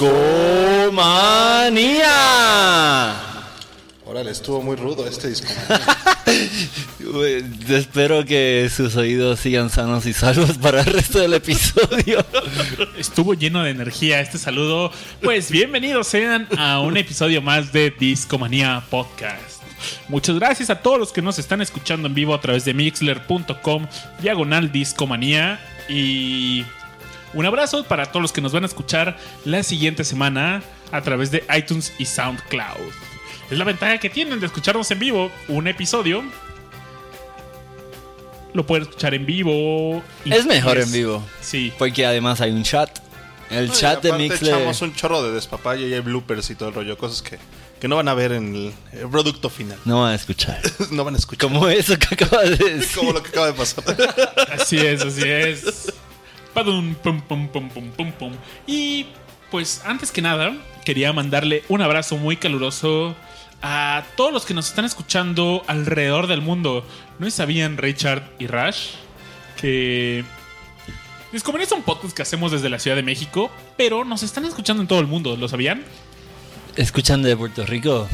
[0.00, 0.96] Discomanía.
[4.06, 5.48] Órale, estuvo muy rudo este disco.
[7.68, 12.24] Espero que sus oídos sigan sanos y salvos para el resto del episodio.
[12.96, 14.90] Estuvo lleno de energía este saludo.
[15.20, 19.62] Pues bienvenidos sean a un episodio más de Discomanía Podcast.
[20.08, 23.86] Muchas gracias a todos los que nos están escuchando en vivo a través de mixler.com
[24.22, 26.64] diagonal discomanía y
[27.34, 30.62] un abrazo para todos los que nos van a escuchar la siguiente semana
[30.92, 32.92] a través de iTunes y SoundCloud.
[33.50, 35.30] Es la ventaja que tienen de escucharnos en vivo.
[35.48, 36.22] Un episodio
[38.52, 40.02] lo pueden escuchar en vivo.
[40.24, 41.22] y Es mejor es- en vivo.
[41.40, 41.72] Sí.
[41.78, 42.98] Porque además hay un chat.
[43.50, 44.54] El No, chat de Mixler.
[44.54, 46.96] echamos un chorro de despapalle y hay bloopers y todo el rollo.
[46.96, 47.38] Cosas que,
[47.80, 49.76] que no van a ver en el, el producto final.
[49.84, 50.60] No van a escuchar.
[50.92, 51.50] no van a escuchar.
[51.50, 52.96] Como eso que acabas de decir.
[52.96, 53.84] Como lo que acaba de pasar.
[54.52, 55.92] Así es, así es.
[56.54, 58.32] Padum, pum, pum, pum, pum, pum, pum.
[58.66, 59.06] Y
[59.50, 63.14] pues antes que nada, quería mandarle un abrazo muy caluroso
[63.62, 66.84] a todos los que nos están escuchando alrededor del mundo.
[67.18, 68.90] ¿No sabían, Richard y Rash,
[69.60, 70.24] que
[71.32, 74.88] es un podcast que hacemos desde la Ciudad de México, pero nos están escuchando en
[74.88, 75.84] todo el mundo, ¿lo sabían?
[76.76, 78.08] ¿Escuchan de Puerto Rico?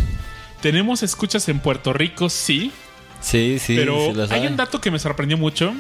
[0.61, 2.73] Tenemos escuchas en Puerto Rico, sí,
[3.21, 5.75] Sí, sí, pero sí hay un dato que me sorprendió mucho.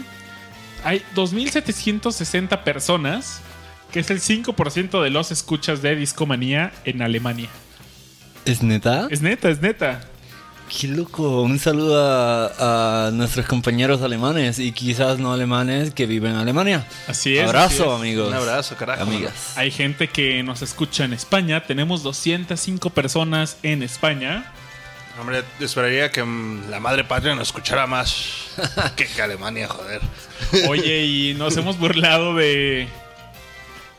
[0.86, 3.40] Hay 2.760 personas,
[3.90, 7.48] que es el 5% de los escuchas de Discomanía en Alemania.
[8.44, 9.08] ¿Es neta?
[9.10, 10.02] Es neta, es neta.
[10.68, 11.42] Qué loco.
[11.42, 16.86] Un saludo a, a nuestros compañeros alemanes y quizás no alemanes que viven en Alemania.
[17.08, 17.48] Así es.
[17.48, 18.00] Abrazo, así es.
[18.00, 18.28] amigos.
[18.28, 19.02] Un abrazo, carajo.
[19.02, 19.54] Amigas.
[19.56, 21.64] Hay gente que nos escucha en España.
[21.64, 24.52] Tenemos 205 personas en España.
[25.18, 28.48] Hombre, esperaría que mm, la madre patria nos escuchara más
[28.96, 30.00] que, que Alemania, joder.
[30.68, 32.86] Oye, y nos hemos burlado de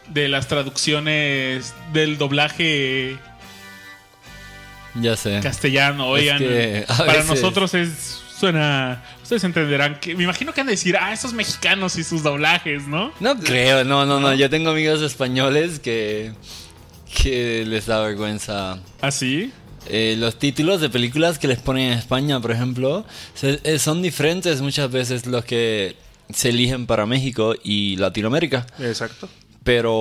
[0.10, 3.18] de las traducciones del doblaje
[4.96, 5.40] Ya sé.
[5.42, 6.08] castellano.
[6.08, 9.04] Oigan, que a para nosotros es suena.
[9.24, 12.88] Ustedes entenderán que me imagino que han de decir, ah, esos mexicanos y sus doblajes,
[12.88, 13.12] ¿no?
[13.20, 14.34] No creo, no, no, no.
[14.34, 16.32] Yo tengo amigos españoles que,
[17.22, 18.80] que les da vergüenza.
[19.02, 19.52] Así.
[19.90, 24.02] Eh, los títulos de películas que les ponen en España, por ejemplo, se- eh, son
[24.02, 25.96] diferentes muchas veces los que
[26.34, 28.66] se eligen para México y Latinoamérica.
[28.80, 29.30] Exacto.
[29.64, 29.94] Pero,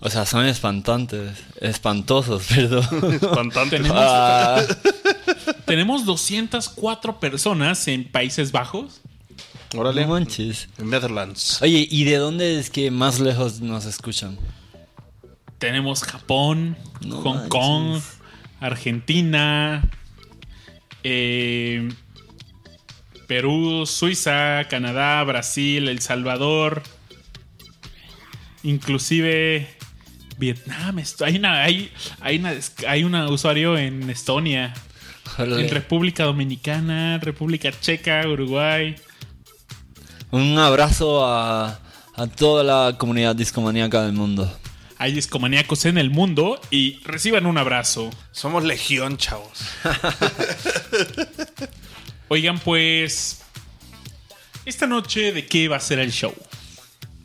[0.00, 2.86] o sea, son espantantes, espantosos, perdón.
[3.14, 3.76] Espantante.
[3.78, 4.62] Tenemos- Ah,
[5.64, 9.00] Tenemos 204 personas en Países Bajos.
[9.74, 10.02] Órale.
[10.02, 10.68] no manches.
[10.78, 11.62] En Netherlands.
[11.62, 14.38] Oye, ¿y de dónde es que más lejos nos escuchan?
[15.58, 17.48] Tenemos Japón, No Hong manches.
[17.48, 18.00] Kong,
[18.62, 19.82] Argentina,
[21.02, 21.88] eh,
[23.26, 26.82] Perú, Suiza, Canadá, Brasil, El Salvador,
[28.62, 29.68] inclusive
[30.38, 31.02] Vietnam.
[31.20, 31.90] Hay una, hay,
[32.20, 32.54] hay una,
[32.86, 34.72] hay un usuario en Estonia,
[35.38, 38.94] en República Dominicana, República Checa, Uruguay.
[40.30, 41.80] Un abrazo a,
[42.14, 44.50] a toda la comunidad discomaníaca del mundo.
[45.02, 48.08] Hay discomaníacos en el mundo y reciban un abrazo.
[48.30, 49.58] Somos legión, chavos.
[52.28, 53.40] Oigan, pues.
[54.64, 56.32] Esta noche, ¿de qué va a ser el show?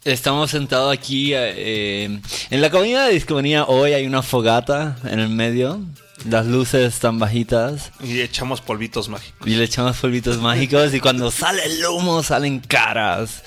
[0.03, 3.65] Estamos sentados aquí eh, en la cabina de discomanía.
[3.65, 5.79] Hoy hay una fogata en el medio.
[6.25, 7.91] Las luces están bajitas.
[8.03, 9.47] Y echamos polvitos mágicos.
[9.47, 13.43] Y le echamos polvitos mágicos y cuando sale el humo salen caras.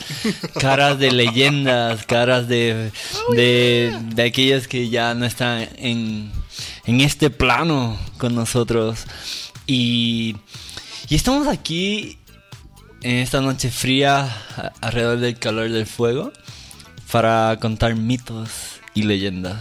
[0.59, 2.91] Caras de leyendas, caras de,
[3.33, 6.31] de, de aquellos que ya no están en,
[6.87, 9.01] en este plano con nosotros.
[9.67, 10.37] Y,
[11.09, 12.19] y estamos aquí
[13.03, 14.21] en esta noche fría
[14.57, 16.33] a- alrededor del calor del fuego
[17.11, 18.49] para contar mitos
[18.95, 19.59] y leyendas.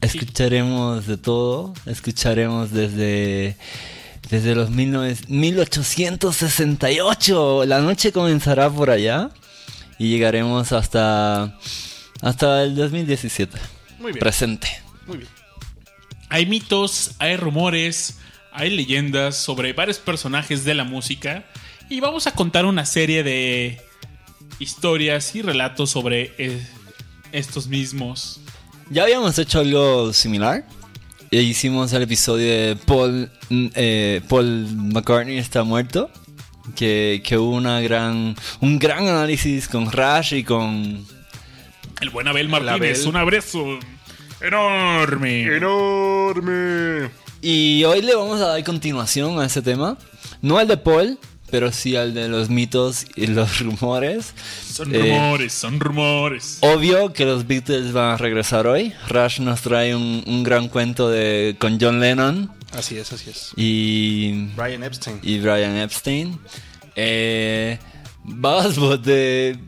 [0.00, 3.56] Escucharemos de todo, escucharemos desde
[4.30, 7.64] desde los 19 1868.
[7.64, 9.30] La noche comenzará por allá
[9.98, 11.58] y llegaremos hasta
[12.20, 13.58] hasta el 2017.
[13.98, 14.20] Muy bien.
[14.20, 14.68] Presente.
[15.06, 15.30] Muy bien.
[16.28, 18.18] Hay mitos, hay rumores,
[18.52, 21.44] hay leyendas sobre varios personajes de la música
[21.88, 23.80] y vamos a contar una serie de
[24.58, 26.66] historias y relatos sobre eh,
[27.32, 28.40] estos mismos.
[28.90, 30.64] Ya habíamos hecho algo similar.
[31.30, 36.10] E hicimos el episodio de Paul, mm, eh, Paul McCartney está muerto.
[36.74, 41.06] Que, que hubo una gran, un gran análisis con Rash y con...
[42.00, 43.08] El buen Abel Martínez, Abel.
[43.08, 43.78] un abrazo
[44.40, 45.42] enorme.
[45.56, 47.10] ¡Enorme!
[47.40, 49.96] Y hoy le vamos a dar continuación a ese tema.
[50.42, 51.18] No el de Paul,
[51.56, 54.34] pero sí al de los mitos y los rumores.
[54.70, 56.58] Son Eh, rumores, son rumores.
[56.60, 58.92] Obvio que los Beatles van a regresar hoy.
[59.08, 63.52] Rush nos trae un, un gran cuento de, con John Lennon Así es, así es.
[63.56, 65.18] y, Brian Epstein.
[65.22, 66.38] y Brian Epstein.
[66.94, 67.78] Eh,
[69.02, 69.58] de,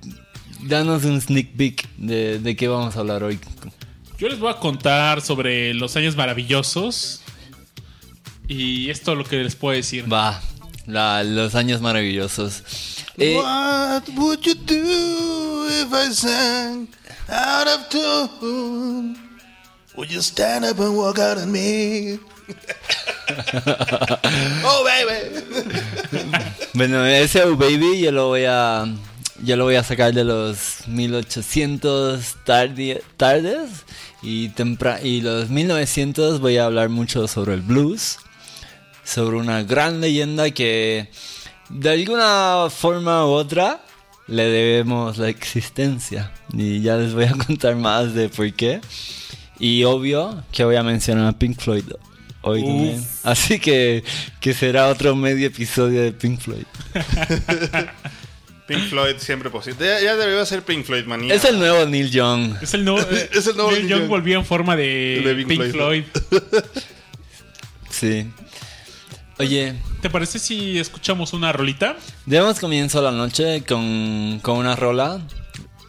[0.65, 3.39] danos un sneak peek de, de qué vamos a hablar hoy.
[4.19, 7.23] Yo les voy a contar sobre los años maravillosos.
[8.47, 10.05] Y esto es lo que les puedo decir.
[10.13, 10.39] Va,
[10.89, 12.63] la- los años maravillosos.
[13.17, 16.89] Eh, What would you do if I sang
[17.29, 19.17] out of tune?
[19.97, 22.19] Would you stand up and walk out on me?
[24.65, 25.45] oh, baby.
[26.75, 28.87] Bueno, ese Oh Baby yo lo voy a
[29.43, 33.69] yo lo voy a sacar de los 1800 tardi- tardes
[34.23, 34.49] y
[35.03, 38.19] y los 1900 voy a hablar mucho sobre el blues,
[39.09, 41.09] sobre una gran leyenda que
[41.71, 43.81] de alguna forma u otra
[44.27, 48.81] le debemos la existencia y ya les voy a contar más de por qué.
[49.59, 51.85] Y obvio que voy a mencionar a Pink Floyd
[52.43, 52.67] hoy Uf.
[52.69, 53.05] también.
[53.25, 54.05] Así que,
[54.41, 56.65] que será otro medio episodio de Pink Floyd.
[58.67, 59.85] Pink Floyd siempre posible.
[59.87, 61.35] Ya, ya debió ser Pink Floyd, manía.
[61.35, 62.55] Es el nuevo Neil Young.
[62.63, 63.01] Es el nuevo.
[63.11, 64.09] eh, Es el nuevo Neil Neil Young Young.
[64.11, 66.05] volvió en forma de, De Pink Pink, Floyd.
[66.29, 66.43] Floyd.
[67.91, 68.27] Sí.
[69.39, 71.97] Oye, ¿Te parece si escuchamos una rolita?
[72.27, 75.21] demos comienzo la noche con, con una rola.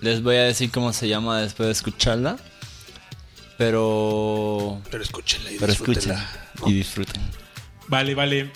[0.02, 2.38] Les voy a decir cómo se llama después de escucharla.
[3.58, 4.82] Pero...
[4.90, 6.30] Pero escúchenla y Pero disfrútenla.
[6.66, 7.22] y disfruten.
[7.88, 8.52] Vale, vale.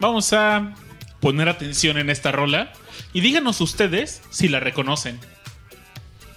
[0.00, 0.74] Vamos a
[1.20, 2.72] poner atención en esta rola.
[3.12, 5.20] Y díganos ustedes si la reconocen.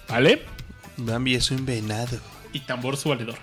[0.08, 0.44] ¿Vale?
[0.96, 2.18] Bambi es un venado.
[2.52, 3.36] Y tambor su valedor.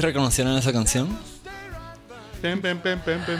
[0.00, 1.08] ¿Sí reconocieron esa canción?
[2.40, 2.78] Pem, pem.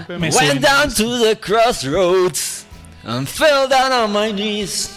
[0.09, 0.61] Me Went suena.
[0.61, 2.67] down to the crossroads
[3.05, 4.91] and fell down on my knees.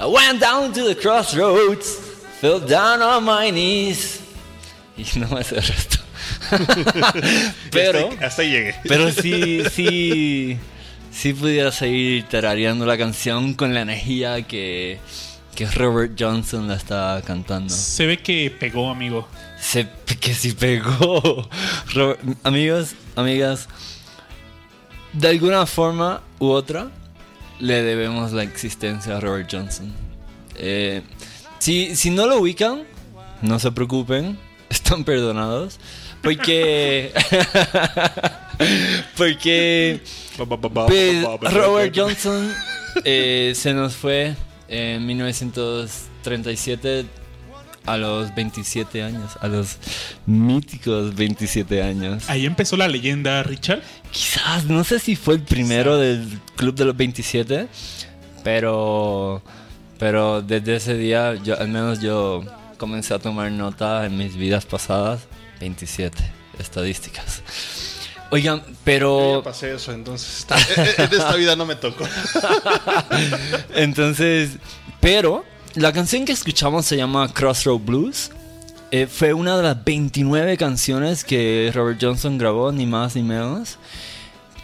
[0.00, 1.98] I went down to the crossroads,
[2.40, 4.20] fell down on my knees.
[4.96, 5.98] Y no me sé el resto.
[7.70, 8.74] pero, Hasta, hasta llegué.
[8.88, 10.58] pero sí, sí,
[11.10, 14.98] sí pudiera seguir tarareando la canción con la energía que,
[15.54, 17.72] que Robert Johnson la está cantando.
[17.74, 19.28] Se ve que pegó, amigo.
[19.60, 19.86] Se,
[20.22, 21.48] que sí pegó.
[21.94, 23.68] Robert- amigos, amigas,
[25.12, 26.90] de alguna forma u otra
[27.58, 29.92] le debemos la existencia a Robert Johnson.
[30.54, 31.02] Eh,
[31.58, 32.84] si, si no lo ubican,
[33.42, 34.38] no se preocupen,
[34.70, 35.78] están perdonados.
[36.22, 37.12] Porque.
[39.16, 40.00] porque.
[40.86, 42.54] Pues, Robert Johnson
[43.04, 44.36] eh, se nos fue
[44.68, 47.06] en 1937
[47.86, 49.76] a los 27 años, a los
[50.26, 52.24] míticos 27 años.
[52.28, 53.82] Ahí empezó la leyenda, Richard.
[54.10, 57.68] Quizás, no sé si fue el primero del club de los 27,
[58.44, 59.42] pero
[59.98, 62.42] pero desde ese día yo al menos yo
[62.76, 65.20] comencé a tomar nota en mis vidas pasadas,
[65.60, 66.18] 27
[66.58, 67.42] estadísticas.
[68.30, 70.56] Oigan, Yo pero ya pasé eso, entonces esta-
[71.04, 72.04] en esta vida no me tocó.
[73.74, 74.52] Entonces,
[75.00, 78.30] pero la canción que escuchamos se llama Crossroad Blues.
[78.90, 83.78] Eh, fue una de las 29 canciones que Robert Johnson grabó, ni más ni menos.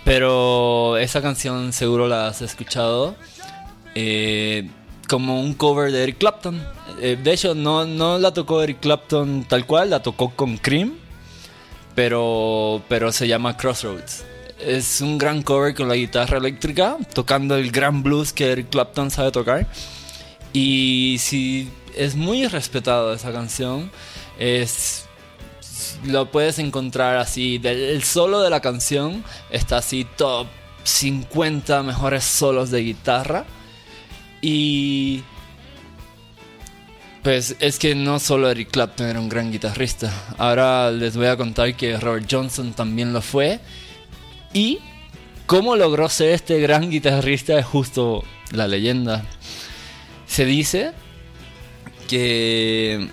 [0.04, 3.16] Pero esa canción seguro la has escuchado
[3.94, 4.68] eh,
[5.08, 6.62] como un cover de Eric Clapton.
[7.00, 10.94] Eh, de hecho, no, no la tocó Eric Clapton tal cual, la tocó con Cream
[11.98, 14.24] pero, pero se llama Crossroads.
[14.60, 19.10] Es un gran cover con la guitarra eléctrica, tocando el gran blues que Eric Clapton
[19.10, 19.66] sabe tocar.
[20.52, 23.90] Y si es muy respetado esa canción,
[24.38, 25.08] es
[26.04, 27.60] lo puedes encontrar así.
[27.62, 30.46] El solo de la canción está así top
[30.84, 33.44] 50 mejores solos de guitarra.
[34.40, 35.22] Y
[37.22, 40.12] pues es que no solo Eric Clapton era un gran guitarrista.
[40.38, 43.60] Ahora les voy a contar que Robert Johnson también lo fue.
[44.52, 44.78] Y
[45.46, 49.24] cómo logró ser este gran guitarrista es justo la leyenda.
[50.28, 50.92] Se dice
[52.06, 53.08] que,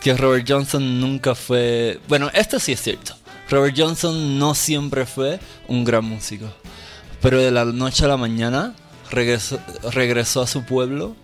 [0.00, 2.00] que Robert Johnson nunca fue...
[2.08, 3.16] Bueno, esto sí es cierto.
[3.50, 6.46] Robert Johnson no siempre fue un gran músico.
[7.20, 8.74] Pero de la noche a la mañana
[9.10, 9.60] regresó,
[9.92, 11.14] regresó a su pueblo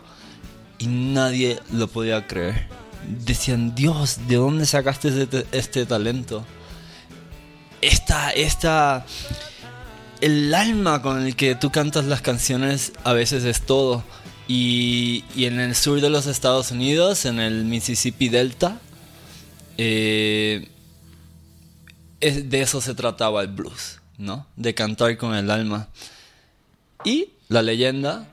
[0.78, 2.66] y nadie lo podía creer.
[3.06, 6.44] Decían, Dios, ¿de dónde sacaste este, este talento?
[7.80, 9.06] Esta, esta...
[10.20, 14.02] El alma con el que tú cantas las canciones a veces es todo.
[14.49, 18.81] Y, y en el sur de los Estados Unidos, en el Mississippi Delta,
[19.76, 20.69] eh,
[22.21, 24.47] es- de eso se trataba el blues, ¿no?
[24.57, 25.88] De cantar con el alma.
[27.05, 28.26] Y la leyenda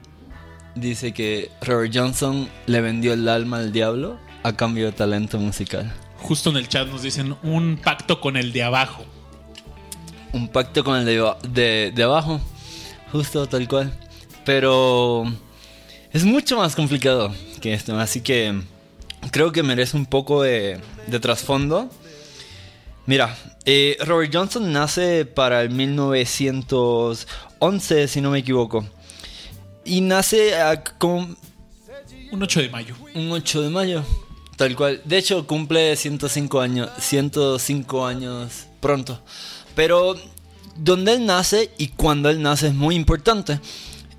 [0.75, 5.93] dice que Robert Johnson le vendió el alma al diablo a cambio de talento musical.
[6.19, 9.05] Justo en el chat nos dicen un pacto con el de abajo.
[10.33, 12.41] Un pacto con el de- de abajo,
[13.11, 13.93] justo tal cual.
[14.45, 15.25] Pero
[16.15, 18.57] es mucho más complicado que esto, así que
[19.31, 21.89] creo que merece un poco de, de trasfondo.
[23.05, 28.85] Mira, eh, Robert Johnson nace para el 1911, si no me equivoco.
[29.83, 31.35] Y nace ah, con
[32.31, 32.95] Un 8 de mayo.
[33.13, 34.01] un 8 de mayo.
[34.55, 35.01] Tal cual.
[35.03, 39.19] De hecho, cumple 105 años, 105 años pronto.
[39.75, 40.15] Pero
[40.77, 43.59] donde él nace y cuando él nace es muy importante.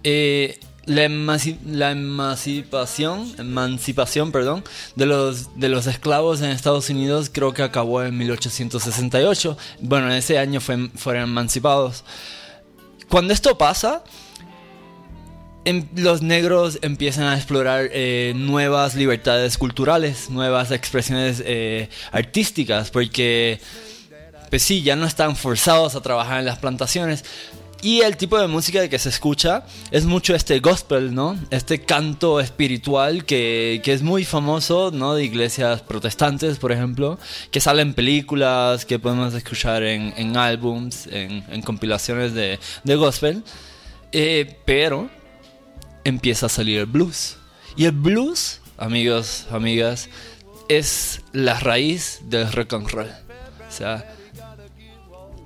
[0.04, 4.64] Eh, la, emanci- la emancipación, emancipación, perdón,
[4.94, 9.56] de los, de los esclavos en Estados Unidos creo que acabó en 1868.
[9.80, 12.04] Bueno, en ese año fue- fueron emancipados.
[13.08, 14.02] Cuando esto pasa,
[15.64, 23.60] em- los negros empiezan a explorar eh, nuevas libertades culturales, nuevas expresiones eh, artísticas, porque,
[24.50, 27.24] pues sí, ya no están forzados a trabajar en las plantaciones.
[27.86, 29.62] Y el tipo de música que se escucha
[29.92, 31.38] es mucho este gospel, ¿no?
[31.50, 35.14] Este canto espiritual que, que es muy famoso, ¿no?
[35.14, 37.16] De iglesias protestantes, por ejemplo,
[37.52, 43.44] que salen películas, que podemos escuchar en, en álbums, en, en compilaciones de, de gospel.
[44.10, 45.08] Eh, pero
[46.02, 47.36] empieza a salir el blues.
[47.76, 50.08] Y el blues, amigos, amigas,
[50.68, 53.10] es la raíz del rock and roll.
[53.68, 54.12] O sea,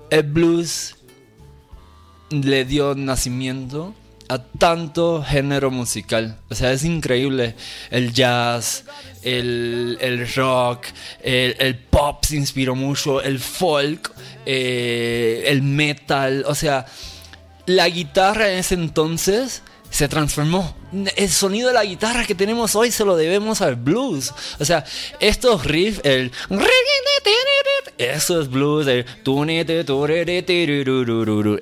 [0.09, 0.97] el blues
[2.31, 3.95] le dio nacimiento
[4.29, 6.37] a tanto género musical.
[6.49, 7.57] O sea, es increíble.
[7.91, 8.85] El jazz,
[9.23, 10.87] el, el rock,
[11.23, 14.13] el, pop se inspiró mucho, el folk,
[14.47, 16.45] eh, el metal.
[16.47, 16.87] O sea,
[17.67, 20.75] la guitarra en ese entonces se transformó.
[21.17, 24.33] El sonido de la guitarra que tenemos hoy se lo debemos al blues.
[24.59, 24.85] O sea,
[25.21, 26.33] estos riffs, el...
[27.99, 28.87] Eso es blues.
[28.87, 29.05] El...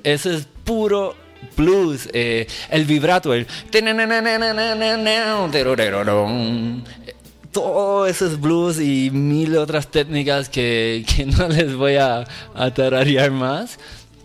[0.03, 1.15] Eso es puro
[1.55, 3.47] blues, eh, el vibrato, el...
[7.51, 13.29] Todo eso es blues y mil otras técnicas que, que no les voy a, a
[13.31, 13.79] más.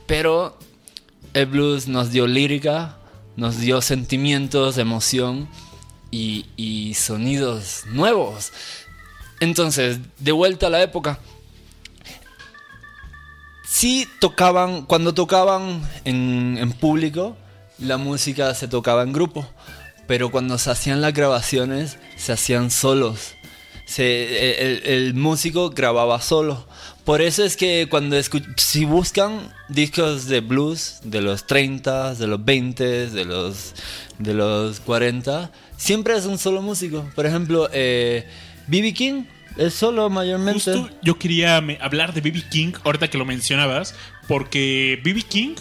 [0.07, 0.59] Pero
[1.33, 2.99] el blues nos dio lírica,
[3.37, 5.49] nos dio sentimientos, emoción
[6.11, 8.53] y, sonidos nuevos.
[9.41, 11.19] Entonces, de vuelta a la época.
[13.67, 17.37] Sí tocaban, cuando tocaban en, público,
[17.79, 19.47] la música se tocaba en grupo.
[20.07, 23.33] Pero cuando se hacían las grabaciones, se hacían solos.
[23.87, 26.67] Se- el músico grababa solo.
[27.05, 28.17] Por eso es que cuando
[28.57, 33.75] si buscan discos de blues de los 30, de los 20, de los,
[34.19, 37.07] de los 40, siempre es un solo músico.
[37.15, 38.95] Por ejemplo, B.B.
[38.95, 39.25] King
[39.59, 40.83] es solo mayormente.
[41.03, 42.43] Yo quería hablar de B.B.
[42.51, 43.95] King, ahorita que lo mencionabas,
[44.27, 45.23] porque B.B.
[45.23, 45.55] King,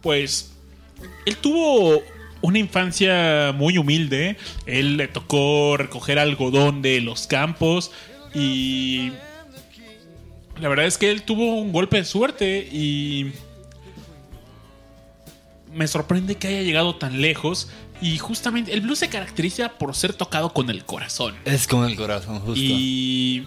[0.00, 0.52] pues,
[1.26, 2.02] él tuvo
[2.40, 4.38] una infancia muy humilde.
[4.64, 7.90] Él le tocó recoger algodón de los campos
[8.34, 9.12] y
[10.58, 13.32] la verdad es que él tuvo un golpe de suerte y
[15.72, 17.68] me sorprende que haya llegado tan lejos.
[18.00, 21.34] Y justamente el blues se caracteriza por ser tocado con el corazón.
[21.44, 22.60] Es con el corazón, justo.
[22.60, 23.46] Y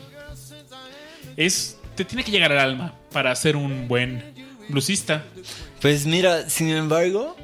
[1.38, 4.24] es te tiene que llegar al alma para ser un buen
[4.70, 5.26] bluesista.
[5.82, 7.36] Pues mira, sin embargo,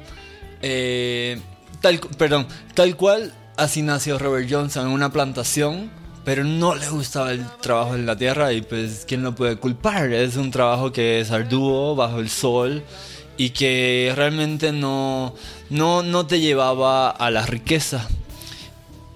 [0.62, 1.38] eh,
[1.82, 5.90] tal, perdón, tal cual así nació Robert Johnson en una plantación,
[6.26, 10.12] pero no le gustaba el trabajo en la tierra y pues quién lo puede culpar.
[10.12, 12.82] Es un trabajo que es arduo, bajo el sol
[13.36, 15.36] y que realmente no,
[15.70, 18.08] no, no te llevaba a la riqueza.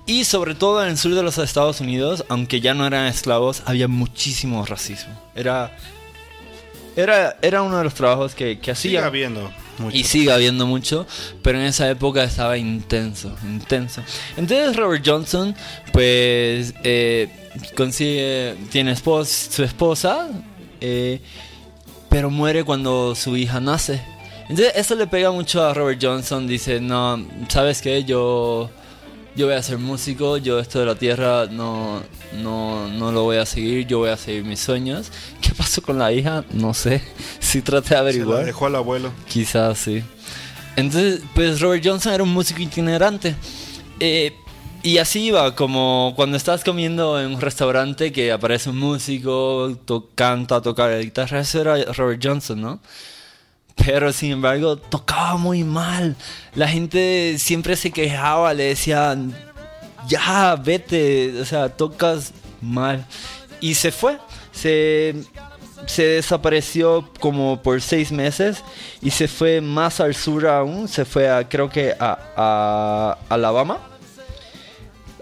[0.06, 3.64] Y sobre todo en el sur de los Estados Unidos, aunque ya no eran esclavos,
[3.66, 5.12] había muchísimo racismo.
[5.34, 5.76] Era,
[6.94, 9.06] era, era uno de los trabajos que, que Sigue hacía.
[9.06, 9.50] habiendo
[9.92, 11.06] Y sigue habiendo mucho,
[11.42, 14.02] pero en esa época estaba intenso, intenso.
[14.36, 15.54] Entonces Robert Johnson,
[15.92, 17.28] pues, eh,
[17.76, 20.28] consigue, tiene espos- su esposa,
[20.80, 21.20] eh,
[22.08, 24.00] pero muere cuando su hija nace.
[24.48, 28.02] Entonces eso le pega mucho a Robert Johnson, dice, no, ¿sabes qué?
[28.04, 28.68] Yo,
[29.40, 32.02] yo voy a ser músico, yo esto de la tierra no,
[32.42, 35.10] no, no lo voy a seguir, yo voy a seguir mis sueños.
[35.40, 36.44] ¿Qué pasó con la hija?
[36.52, 37.02] No sé,
[37.40, 38.44] si traté de Se la averiguar.
[38.44, 39.12] dejó al abuelo.
[39.28, 40.02] Quizás sí.
[40.76, 43.34] Entonces, pues Robert Johnson era un músico itinerante.
[43.98, 44.34] Eh,
[44.82, 50.08] y así iba, como cuando estás comiendo en un restaurante que aparece un músico, to-
[50.14, 52.80] canta, toca la guitarra, eso era Robert Johnson, ¿no?
[53.76, 56.16] Pero sin embargo, tocaba muy mal.
[56.54, 59.34] La gente siempre se quejaba, le decían,
[60.06, 63.06] ya, vete, o sea, tocas mal.
[63.60, 64.18] Y se fue,
[64.52, 65.14] se,
[65.86, 68.62] se desapareció como por seis meses
[69.00, 73.78] y se fue más al sur aún, se fue a, creo que a, a Alabama.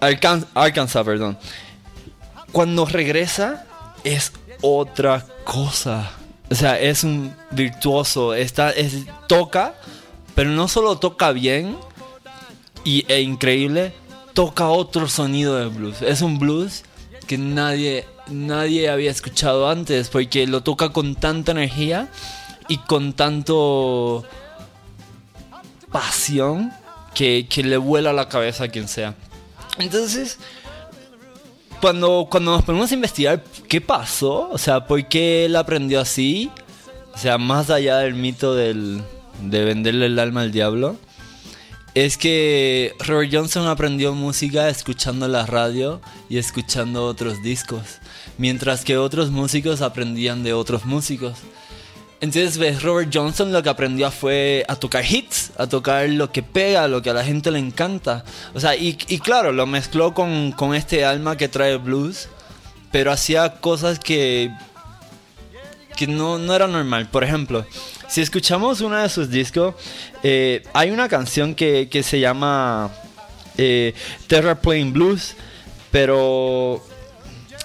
[0.01, 1.39] Arkan- Arkansas, perdón.
[2.53, 3.67] Cuando regresa
[4.05, 4.33] es
[4.63, 6.11] otra cosa.
[6.51, 9.75] O sea, es un virtuoso, está, es, toca,
[10.35, 11.77] pero no solo toca bien
[12.85, 13.93] y, e increíble,
[14.33, 16.01] toca otro sonido de blues.
[16.01, 16.85] Es un blues
[17.27, 22.09] que nadie, nadie había escuchado antes, porque lo toca con tanta energía
[22.67, 24.25] y con tanto
[25.93, 26.73] pasión
[27.15, 29.15] que, que le vuela la cabeza a quien sea.
[29.79, 30.39] Entonces,
[31.81, 36.51] cuando, cuando nos ponemos a investigar qué pasó, o sea, por qué él aprendió así,
[37.15, 39.03] o sea, más allá del mito del,
[39.43, 40.97] de venderle el alma al diablo,
[41.95, 47.99] es que Robert Johnson aprendió música escuchando la radio y escuchando otros discos,
[48.37, 51.39] mientras que otros músicos aprendían de otros músicos.
[52.21, 56.43] Entonces, ves, Robert Johnson lo que aprendió fue a tocar hits, a tocar lo que
[56.43, 58.25] pega, lo que a la gente le encanta.
[58.55, 62.29] O sea, y, claro, lo mezcló con, con este alma que trae blues,
[62.91, 64.51] pero hacía cosas que,
[65.97, 67.09] que no, no era normal.
[67.09, 67.65] Por ejemplo,
[68.09, 69.77] si escuchamos uno de sus discos,
[70.25, 72.91] eh, hay una canción que, que se llama
[73.57, 73.95] eh,
[74.27, 75.37] Terra Plain Blues,
[75.93, 76.83] pero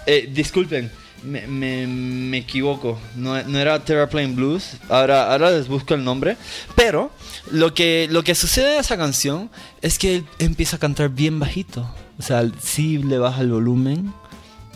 [0.06, 0.92] eh, disculpen,
[1.24, 3.00] me, me- me equivoco.
[3.16, 4.78] No, no era Terraplane Blues.
[4.90, 6.38] Ahora, ahora les busco el nombre.
[6.76, 7.12] Pero
[7.52, 9.50] lo que, lo que sucede en esa canción
[9.82, 11.90] es que él empieza a cantar bien bajito.
[12.20, 14.14] O sea, sí le baja el volumen.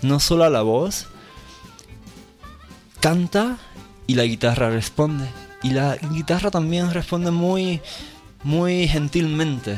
[0.02, 1.08] No solo a la voz.
[3.00, 3.58] Canta
[4.08, 5.26] y la guitarra responde.
[5.64, 7.82] Y la guitarra también responde muy,
[8.44, 9.78] muy gentilmente.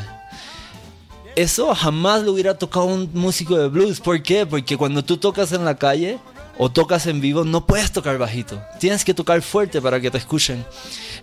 [1.35, 3.99] Eso jamás lo hubiera tocado un músico de blues.
[4.01, 4.45] ¿Por qué?
[4.45, 6.17] Porque cuando tú tocas en la calle
[6.61, 8.61] o tocas en vivo, no puedes tocar bajito.
[8.79, 10.65] Tienes que tocar fuerte para que te escuchen.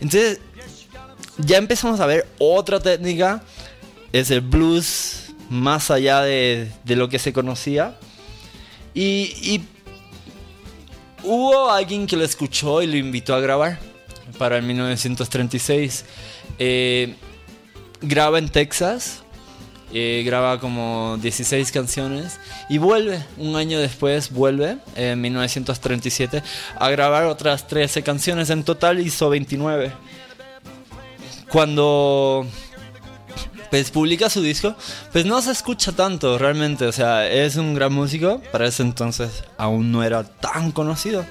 [0.00, 0.40] Entonces,
[1.36, 3.42] ya empezamos a ver otra técnica,
[4.12, 7.98] es el blues más allá de, de lo que se conocía.
[8.94, 9.62] Y,
[11.22, 13.78] hubo alguien que lo escuchó y lo invitó a grabar
[14.38, 16.06] para el 1936.
[16.58, 17.14] Eh,
[18.00, 19.22] graba en Texas,
[19.98, 26.42] eh, graba como 16 canciones y vuelve, un año después vuelve, en 1937,
[26.78, 28.50] a grabar otras 13 canciones.
[28.50, 29.92] En total hizo 29.
[31.50, 32.46] Cuando
[33.70, 34.76] pues publica su disco,
[35.12, 39.44] pues no se escucha tanto realmente, o sea, es un gran músico, para ese entonces
[39.56, 41.24] aún no era tan conocido.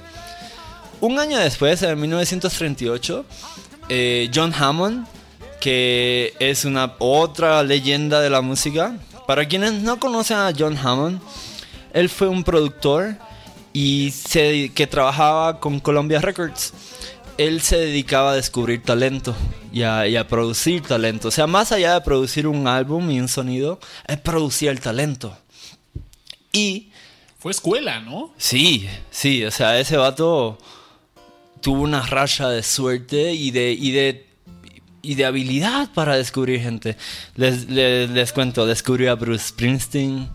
[1.00, 3.24] Un año después, en 1938,
[3.88, 5.06] eh, John Hammond,
[5.66, 11.20] que es una otra leyenda de la música, para quienes no conocen a John Hammond,
[11.92, 13.16] él fue un productor
[13.72, 16.72] y se, que trabajaba con Columbia Records.
[17.36, 19.34] Él se dedicaba a descubrir talento
[19.72, 21.26] y a, y a producir talento.
[21.26, 25.36] O sea, más allá de producir un álbum y un sonido, es producir el talento.
[26.52, 26.92] Y
[27.40, 28.32] Fue escuela, ¿no?
[28.38, 30.58] Sí, sí, o sea, ese vato
[31.60, 34.25] tuvo una racha de suerte y de, y de,
[35.10, 36.96] y de habilidad para descubrir gente.
[37.36, 40.28] Les, les, les cuento, descubrió a Bruce Springsteen,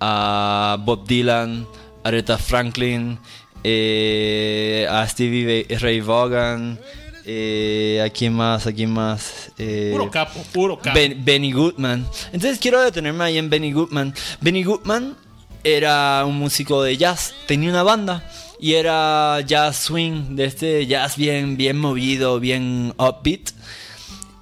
[0.00, 1.66] a Bob Dylan,
[2.04, 3.18] a Aretha Franklin,
[3.64, 6.78] eh, a Stevie Ray Vaughan,
[7.24, 9.50] eh, a quién más, a quién más.
[9.58, 10.94] Eh, Puro capo, puro capo.
[10.98, 12.06] Ben- Benny Goodman.
[12.32, 14.14] Entonces quiero detenerme ahí en Benny Goodman.
[14.40, 15.16] Benny Goodman
[15.64, 18.22] era un músico de jazz, tenía una banda
[18.60, 23.50] y era jazz swing, de este jazz bien, bien movido, bien upbeat.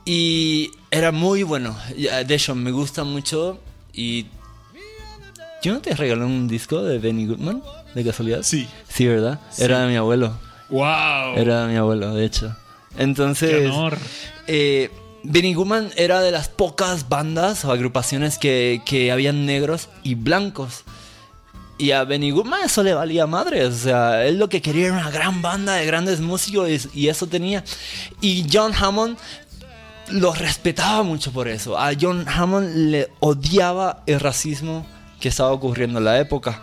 [0.04, 1.76] Y era muy bueno.
[1.96, 3.58] Ya, De hecho, me gusta mucho
[3.92, 4.26] y...
[5.62, 7.62] ¿Yo no te regalé un disco de Benny Goodman?
[7.94, 8.42] ¿De casualidad?
[8.42, 8.68] Sí.
[8.88, 9.40] Sí, ¿verdad?
[9.56, 10.38] Era de mi abuelo.
[10.68, 11.36] Wow.
[11.36, 12.54] Era de mi abuelo, de hecho.
[12.98, 13.50] Entonces...
[13.50, 13.98] Qué honor.
[14.46, 14.90] Eh,
[15.22, 20.84] Benny Goodman era de las pocas bandas o agrupaciones que, que habían negros y blancos.
[21.78, 23.64] Y a Benny Goodman eso le valía madre.
[23.64, 27.08] O sea, él lo que quería era una gran banda de grandes músicos y, y
[27.08, 27.64] eso tenía.
[28.20, 29.16] Y John Hammond
[30.10, 31.78] lo respetaba mucho por eso.
[31.78, 34.86] A John Hammond le odiaba el racismo
[35.20, 36.62] que estaba ocurriendo en la época.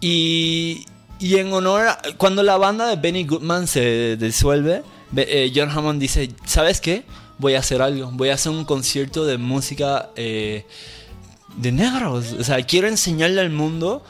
[0.00, 0.84] Y,
[1.18, 4.82] y en honor a, cuando la banda de Benny Goodman se disuelve,
[5.16, 7.04] eh, John Hammond dice, ¿sabes qué?
[7.38, 10.66] Voy a hacer algo, voy a hacer un concierto de música eh,
[11.56, 12.32] de negros.
[12.38, 14.04] O sea, quiero enseñarle al mundo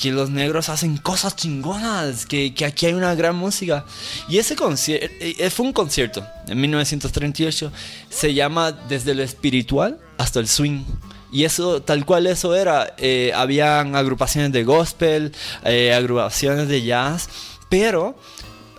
[0.00, 3.84] que los negros hacen cosas chingonas, que, que aquí hay una gran música.
[4.30, 5.08] Y ese concierto,
[5.50, 7.70] fue un concierto en 1938,
[8.08, 10.84] se llama Desde lo espiritual hasta el swing.
[11.30, 15.32] Y eso, tal cual eso era, eh, habían agrupaciones de gospel,
[15.64, 17.28] eh, agrupaciones de jazz,
[17.68, 18.18] pero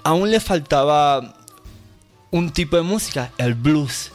[0.04, 1.36] aún le faltaba
[2.32, 4.12] un tipo de música, el blues.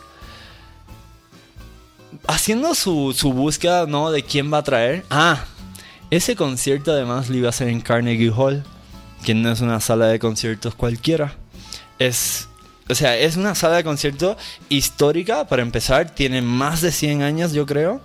[2.27, 4.11] Haciendo su, su búsqueda, ¿no?
[4.11, 5.05] De quién va a traer.
[5.09, 5.45] Ah,
[6.11, 8.65] ese concierto además lo iba a hacer en Carnegie Hall,
[9.25, 11.35] que no es una sala de conciertos cualquiera.
[11.99, 12.49] Es,
[12.89, 14.37] o sea, es una sala de conciertos
[14.69, 18.01] histórica, para empezar, tiene más de 100 años, yo creo.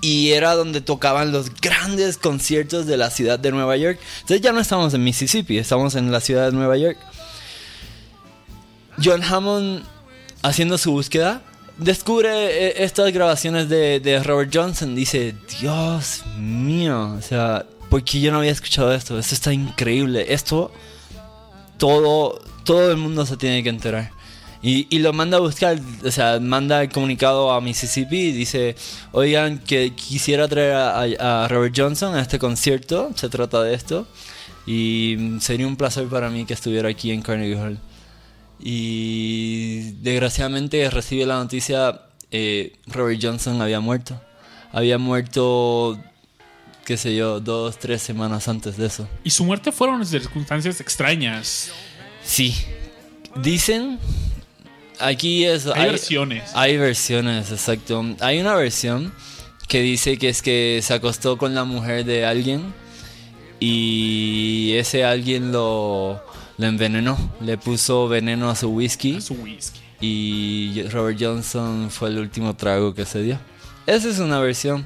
[0.00, 3.98] Y era donde tocaban los grandes conciertos de la ciudad de Nueva York.
[4.20, 6.98] Entonces ya no estamos en Mississippi, estamos en la ciudad de Nueva York.
[9.02, 9.82] John Hammond,
[10.42, 11.42] haciendo su búsqueda,
[11.78, 14.94] descubre eh, estas grabaciones de, Robert Johnson.
[14.94, 19.18] Dice, Dios mío, o sea, ¿por qué yo no había escuchado esto?
[19.18, 20.32] Esto está increíble.
[20.32, 20.72] Esto,
[21.78, 24.10] todo, todo el mundo se tiene que enterar.
[24.66, 28.76] Y, lo manda a buscar, o sea, manda el comunicado a Mississippi y dice,
[29.12, 30.72] oigan, que quisiera traer
[31.20, 34.06] a, Robert Johnson a este concierto, se trata de esto,
[34.66, 37.78] y sería un placer para mí que estuviera aquí en Carnegie Hall.
[38.58, 44.20] Y desgraciadamente recibe la noticia, eh, Robert Johnson había muerto.
[44.72, 45.98] Había muerto,
[46.84, 49.08] qué sé yo, dos, tres semanas antes de eso.
[49.22, 51.70] Y su muerte fueron en circunstancias extrañas.
[52.24, 52.54] Sí.
[53.36, 53.98] Dicen.
[55.00, 55.66] Aquí es.
[55.66, 56.50] Hay versiones.
[56.54, 58.04] Hay versiones, exacto.
[58.20, 59.12] Hay una versión
[59.68, 62.72] que dice que es que se acostó con la mujer de alguien
[63.60, 66.22] y ese alguien lo,
[66.58, 67.16] lo envenenó.
[67.40, 69.80] Le puso veneno a su whisky A su whisky.
[70.00, 73.38] y Robert Johnson fue el último trago que se dio.
[73.86, 74.84] Esa es una versión.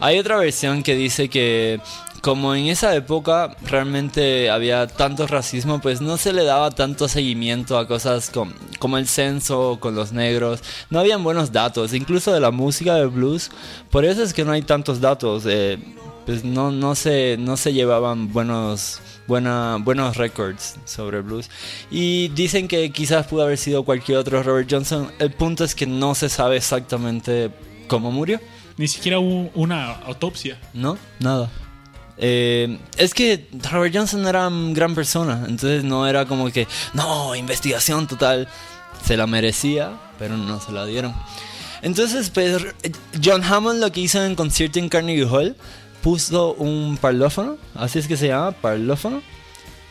[0.00, 1.80] Hay otra versión que dice que
[2.22, 7.78] como en esa época realmente había tanto racismo, pues no se le daba tanto seguimiento
[7.78, 10.60] a cosas com- como el censo con los negros.
[10.90, 13.50] No habían buenos datos, incluso de la música de blues.
[13.90, 15.44] Por eso es que no hay tantos datos.
[15.46, 15.78] eh,
[16.26, 21.50] pues no, no, se, no se llevaban buenos, buena, buenos records sobre blues.
[21.90, 25.10] Y dicen que quizás pudo haber sido cualquier otro Robert Johnson.
[25.18, 27.50] El punto es que no se sabe exactamente
[27.88, 28.40] cómo murió.
[28.76, 30.58] Ni siquiera hubo una autopsia.
[30.74, 31.50] No, nada.
[32.18, 37.34] Eh, es que Robert Johnson era una gran persona, entonces no era como que, no,
[37.34, 38.48] investigación total.
[39.04, 41.14] Se la merecía, pero no se la dieron.
[41.82, 42.66] Entonces, pues,
[43.22, 45.56] John Hammond lo que hizo en concierto en Carnegie Hall,
[46.06, 49.22] puso un parlófono, así es que se llama, parlófono.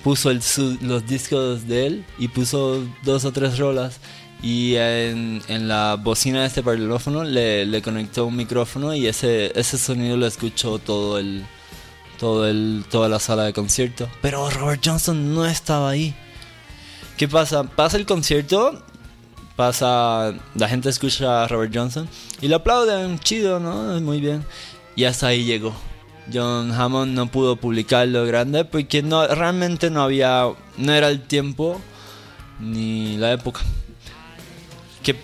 [0.01, 3.99] Puso los discos de él y puso dos o tres rolas.
[4.41, 9.51] Y en, en la bocina de este parlófono le, le conectó un micrófono y ese,
[9.59, 11.45] ese sonido lo escuchó todo el,
[12.17, 14.07] todo el, toda la sala de concierto.
[14.21, 16.15] Pero Robert Johnson no estaba ahí.
[17.17, 17.65] ¿Qué pasa?
[17.65, 18.81] Pasa el concierto,
[19.57, 22.07] pasa, la gente escucha a Robert Johnson
[22.39, 23.99] y lo aplauden, chido, ¿no?
[23.99, 24.45] Muy bien.
[24.95, 25.75] Y hasta ahí llegó.
[26.33, 31.81] John Hammond no pudo publicarlo grande porque no, realmente no había, no era el tiempo
[32.59, 33.61] ni la época.
[35.03, 35.15] ¿Qué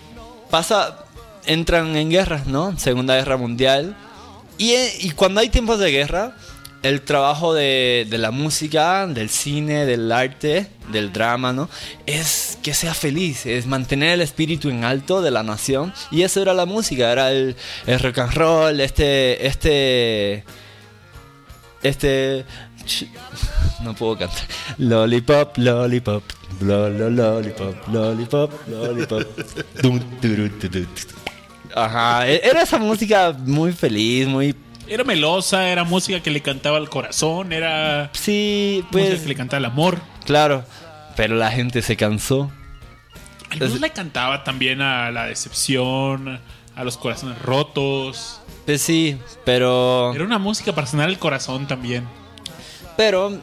[0.50, 1.04] pasa?
[1.46, 2.78] Entran en guerra, ¿no?
[2.78, 3.96] Segunda Guerra Mundial.
[4.58, 6.36] Y, eh, y cuando hay tiempos de guerra,
[6.82, 11.68] el trabajo de, de la música, del cine, del arte, del drama, ¿no?
[12.06, 15.92] Es que sea feliz, es mantener el espíritu en alto de la nación.
[16.10, 20.44] Y eso era la música, era el, el rock and roll, este, este,
[21.82, 22.44] este...
[23.82, 24.42] No puedo cantar.
[24.78, 26.22] Lollipop, lollipop,
[26.60, 29.22] lo, lo, lollipop, lollipop, lollipop.
[31.74, 34.54] Ajá, e- era esa música muy feliz, muy...
[34.86, 39.20] Era melosa, era música que le cantaba al corazón, era Sí, música pues...
[39.22, 40.00] que le cantaba al amor.
[40.26, 40.64] Claro,
[41.16, 42.50] pero la gente se cansó.
[43.50, 46.40] Algunos Es- le cantaba también a la decepción,
[46.74, 48.40] a los corazones rotos.
[48.64, 50.14] Pues sí, pero...
[50.14, 52.06] Era una música para sanar el corazón también.
[52.96, 53.36] Pero,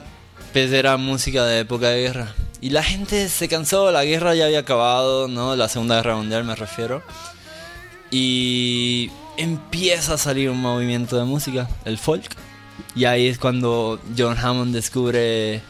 [0.54, 2.34] pues era música de época de guerra.
[2.62, 5.56] Y la gente se cansó, la guerra ya había acabado, ¿no?
[5.56, 7.02] La Segunda Guerra Mundial me refiero.
[8.12, 12.36] Y empieza a salir un movimiento de música, el folk.
[12.96, 15.62] Y ahí es cuando John Hammond descubre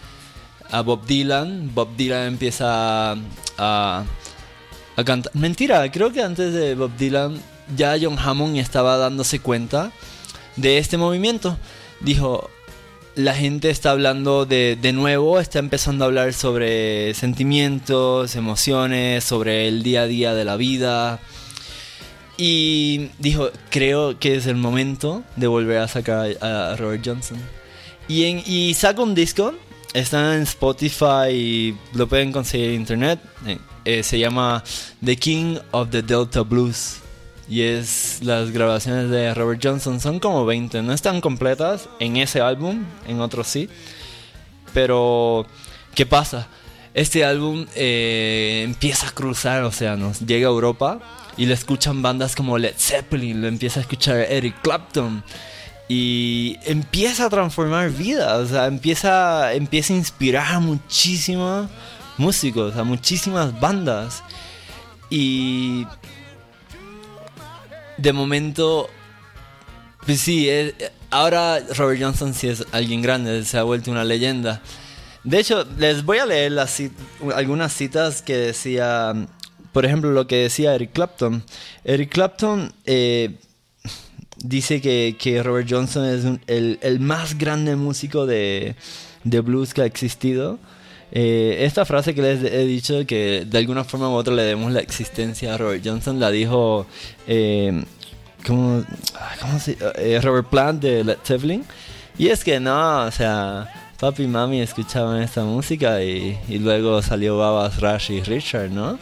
[0.71, 1.71] a Bob Dylan.
[1.73, 3.11] Bob Dylan empieza
[3.57, 4.03] a,
[4.95, 5.35] a cantar.
[5.35, 7.39] Mentira, creo que antes de Bob Dylan
[7.75, 9.91] ya John Hammond estaba dándose cuenta
[10.55, 11.57] de este movimiento.
[12.01, 12.49] Dijo,
[13.15, 19.83] la gente está hablando de, nuevo, está empezando a hablar sobre sentimientos, emociones, sobre el
[19.83, 21.19] día a día de la vida.
[22.37, 27.37] Y dijo, creo que es el momento de volver a sacar a, Robert Johnson.
[28.07, 29.53] Y, en, y saca un disco,
[29.93, 33.19] está en Spotify y lo pueden conseguir en internet.
[33.83, 34.63] Eh, se llama
[35.03, 36.99] The King of the Delta Blues.
[37.49, 39.99] Y es las grabaciones de Robert Johnson.
[39.99, 40.83] Son como 20.
[40.83, 42.85] No están completas en ese álbum.
[43.07, 43.67] En otros sí.
[44.71, 45.47] Pero,
[45.95, 46.47] ¿qué pasa?
[46.93, 50.19] Este álbum eh, empieza a cruzar océanos.
[50.19, 50.99] Llega a Europa.
[51.37, 53.41] Y lo escuchan bandas como Led Zeppelin.
[53.41, 55.23] Lo empieza a escuchar Eric Clapton.
[55.87, 58.41] Y empieza a transformar vidas.
[58.41, 61.67] O sea, empieza, empieza a inspirar a muchísimos
[62.15, 62.75] músicos.
[62.77, 64.21] A muchísimas bandas.
[65.09, 65.87] Y
[68.01, 68.89] de momento,
[70.05, 70.73] pues sí, eh,
[71.11, 74.61] ahora Robert Johnson sí es alguien grande, se ha vuelto una leyenda.
[75.23, 76.53] De hecho, les voy a leer
[77.35, 79.13] algunas citas que decía,
[79.73, 81.43] por ejemplo, lo que decía Eric Clapton.
[81.83, 83.35] Eric Clapton eh,
[84.37, 88.75] dice que, que Robert Johnson es un- el, el más grande músico de,
[89.25, 90.57] de blues que ha existido.
[91.11, 94.71] Eh, esta frase que les he dicho, que de alguna forma u otra le demos
[94.71, 96.85] la existencia a Robert Johnson, la dijo
[97.27, 97.83] eh,
[98.45, 98.83] ¿cómo,
[99.15, 101.63] ah, cómo se- eh, Robert Plant de Led Zeppelin.
[102.17, 107.01] Y es que no, o sea, papi y mami escuchaban esta música y, y luego
[107.01, 108.99] salió Babas, Rush y Richard, ¿no?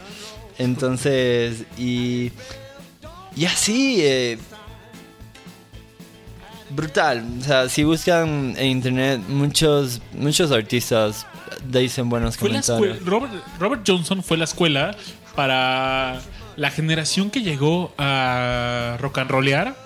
[0.58, 2.32] Entonces, y,
[3.36, 4.38] y así, eh,
[6.70, 7.24] brutal.
[7.40, 11.26] O sea, si buscan en internet, muchos, muchos artistas
[11.66, 12.96] dicen buenos Fue la comentarios.
[12.98, 14.96] escuela, Robert, Robert Johnson fue la escuela
[15.34, 16.20] para
[16.56, 19.76] la generación que llegó a rock and rollear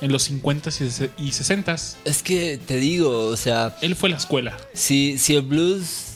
[0.00, 1.96] en los 50s y se- y 60s.
[2.04, 4.56] Es que te digo, o sea, Él fue la escuela.
[4.74, 6.14] si, si el blues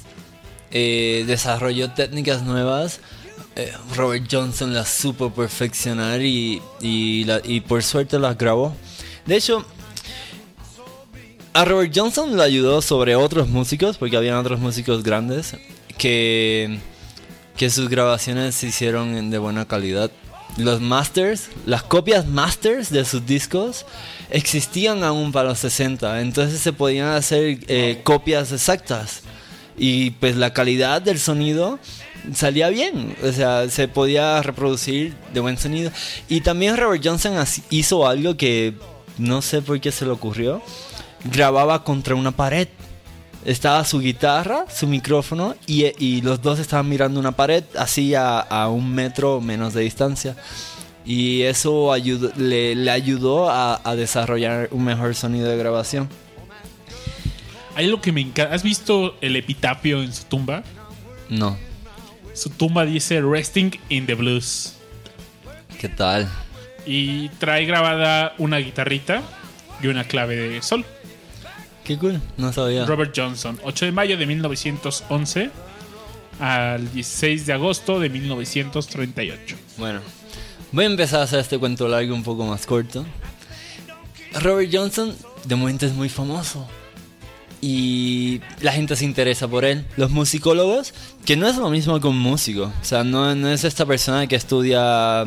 [0.72, 3.00] eh, desarrolló técnicas nuevas,
[3.54, 8.74] eh, Robert Johnson las supo perfeccionar y, y, la- y por suerte las grabó.
[9.24, 9.64] De hecho,
[11.56, 15.56] a Robert Johnson le ayudó sobre otros músicos, porque habían otros músicos grandes,
[15.96, 16.80] que,
[17.56, 20.10] que sus grabaciones se hicieron de buena calidad.
[20.58, 23.86] los masters, las copias masters de sus discos
[24.28, 29.22] existían aún para los 60, entonces se podían hacer eh, copias exactas
[29.78, 31.78] y pues la calidad del sonido
[32.34, 35.90] salía bien, o sea, se podía reproducir de buen sonido.
[36.28, 38.74] Y también Robert Johnson hizo algo que
[39.16, 40.62] no sé por qué se le ocurrió,
[41.24, 42.68] grababa contra una pared.
[43.44, 48.40] Estaba su guitarra, su micrófono y, y los dos estaban mirando una pared así a,
[48.40, 50.36] a un metro menos de distancia.
[51.04, 56.08] Y eso ayudó- le, le ayudó a, a desarrollar un mejor sonido de grabación.
[57.76, 58.54] Hay lo que me encanta.
[58.54, 60.64] ¿Has visto el epitafio en su tumba?
[61.28, 61.56] No,
[62.34, 64.72] Su tumba dice Resting in the Blues.
[65.78, 66.26] ¿qué tal?
[66.86, 69.22] Y trae grabada una guitarrita
[69.82, 70.84] y una clave de sol.
[71.86, 72.84] Qué cool, no sabía.
[72.84, 75.50] Robert Johnson, 8 de mayo de 1911
[76.40, 79.56] al 16 de agosto de 1938.
[79.78, 80.00] Bueno,
[80.72, 83.06] voy a empezar a hacer este cuento largo un poco más corto.
[84.40, 86.66] Robert Johnson de momento es muy famoso
[87.60, 89.86] y la gente se interesa por él.
[89.96, 90.92] Los musicólogos,
[91.24, 94.26] que no es lo mismo que un músico, o sea, no, no es esta persona
[94.26, 95.24] que estudia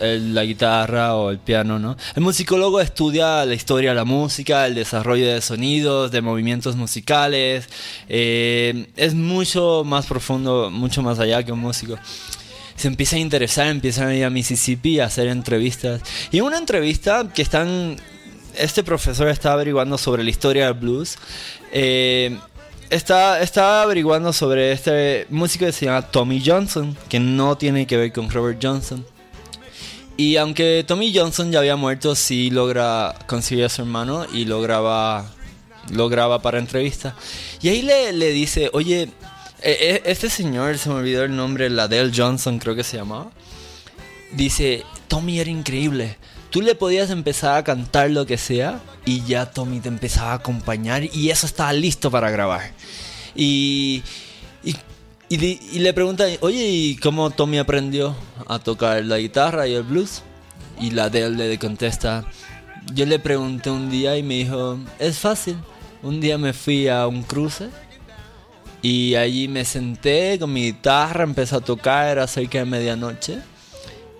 [0.00, 1.96] la guitarra o el piano, ¿no?
[2.14, 7.68] El musicólogo estudia la historia de la música, el desarrollo de sonidos, de movimientos musicales.
[8.08, 11.98] eh, es mucho más profundo, mucho más allá que un músico.
[12.76, 16.02] Se empieza a interesar, empiezan a ir a Mississippi a hacer entrevistas.
[16.32, 17.96] Y en una entrevista que están...
[18.56, 21.18] Este profesor está averiguando sobre la historia del blues.
[21.72, 22.38] eh,
[22.90, 27.96] está, está averiguando sobre este músico que se llama Tommy Johnson, que no tiene que
[27.96, 29.04] ver con Robert Johnson.
[30.16, 34.60] Y aunque Tommy Johnson ya había muerto, sí logra conseguir a su hermano y lo
[34.60, 35.30] graba,
[36.42, 37.16] para entrevista.
[37.60, 41.70] Y ahí le, le dice, oye, eh, eh, este señor, se me olvidó el nombre,
[41.70, 43.30] Ladell Johnson creo que se llamaba.
[44.32, 46.16] Dice, Tommy era increíble.
[46.50, 50.34] Tú le podías empezar a cantar lo que sea y ya Tommy te empezaba a
[50.34, 52.72] acompañar y eso estaba listo para grabar.
[53.34, 54.02] Y,
[55.28, 58.14] y, le pregunta, oye, ¿y cómo Tommy aprendió
[58.46, 60.22] a tocar la guitarra y el blues?
[60.80, 62.24] Y la de le contesta,
[62.92, 65.56] yo le pregunté un día y me dijo, es fácil.
[66.02, 67.70] Un día me fui a un cruce
[68.84, 73.38] y allí me senté con mi guitarra, empecé a tocar, era cerca de medianoche.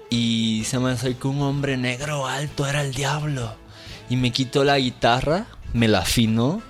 [0.09, 3.55] Y se me acercó un hombre negro alto, era el diablo.
[4.09, 6.62] Y me quitó la guitarra, me la afinó,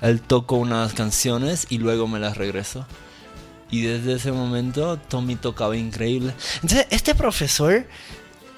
[0.00, 2.86] él tocó unas canciones y luego me las regresó.
[3.70, 6.34] Y desde ese momento Tommy tocaba increíble.
[6.62, 7.86] Entonces, este profesor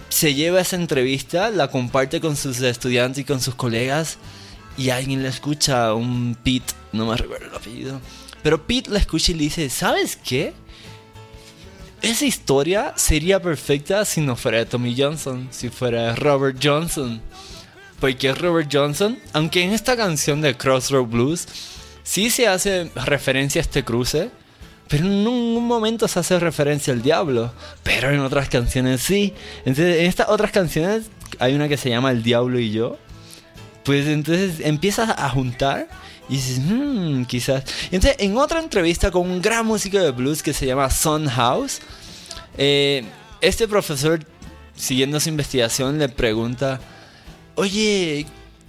[0.09, 4.19] se lleva esa entrevista, la comparte con sus estudiantes y con sus colegas.
[4.77, 8.01] Y alguien le escucha, un Pete, no me recuerdo el apellido.
[8.43, 10.55] Pero Pete la escucha y le dice, ¿sabes qué?
[12.03, 17.23] Esa historia sería perfecta si no fuera Tommy Johnson, si fuera Robert Johnson.
[18.01, 21.47] Porque Robert Johnson, aunque en esta canción de Crossroad Blues
[22.03, 24.31] sí se hace referencia a este cruce,
[24.93, 27.51] pero en ningún momento se hace referencia al diablo.
[27.83, 29.33] Pero en otras canciones sí.
[29.61, 31.05] Entonces, en estas otras canciones
[31.39, 32.99] hay una que se llama El Diablo y yo.
[33.85, 35.89] Pues entonces empiezas a juntar
[36.29, 37.65] y dices, "Hmm, quizás.
[37.91, 41.27] Y entonces, en otra entrevista con un gran músico de blues que se llama Son
[41.27, 41.81] House,
[42.59, 43.03] eh,
[43.41, 44.21] este profesor,
[44.77, 46.81] siguiendo su investigación, le pregunta:
[47.55, 48.27] Oye,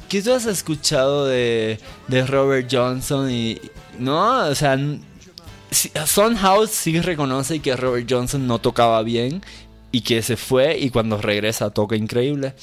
[0.07, 3.29] ¿qué tú has escuchado de, de Robert Johnson?
[3.29, 3.59] Y
[3.99, 4.77] no, o sea,
[6.37, 9.41] House sí reconoce que Robert Johnson no tocaba bien
[9.91, 12.53] y que se fue y cuando regresa toca increíble.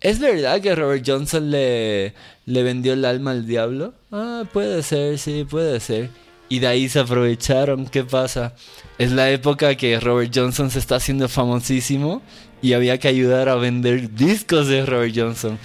[0.00, 2.14] ¿Es verdad que Robert Johnson le,
[2.46, 3.92] le vendió el alma al diablo?
[4.10, 6.10] Ah, puede ser, sí, puede ser.
[6.48, 7.86] Y de ahí se aprovecharon.
[7.86, 8.54] ¿Qué pasa?
[8.98, 12.22] Es la época que Robert Johnson se está haciendo famosísimo
[12.62, 15.58] y había que ayudar a vender discos de Robert Johnson.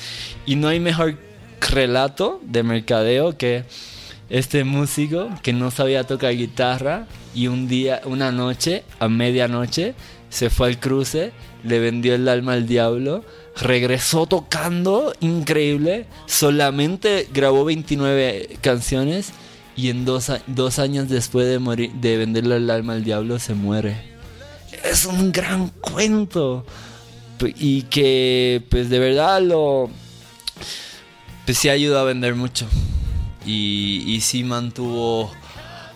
[0.45, 1.17] Y no hay mejor
[1.61, 3.63] relato de mercadeo que
[4.29, 9.93] este músico que no sabía tocar guitarra y un día, una noche, a medianoche,
[10.29, 11.31] se fue al cruce,
[11.63, 13.23] le vendió el alma al diablo,
[13.61, 19.31] regresó tocando increíble, solamente grabó 29 canciones
[19.75, 23.53] y en dos, dos años después de, morir, de venderle el alma al diablo se
[23.53, 24.15] muere.
[24.83, 26.65] Es un gran cuento
[27.57, 29.89] y que pues de verdad lo
[31.45, 32.65] pues sí ayudó a vender mucho
[33.45, 35.31] y, y sí mantuvo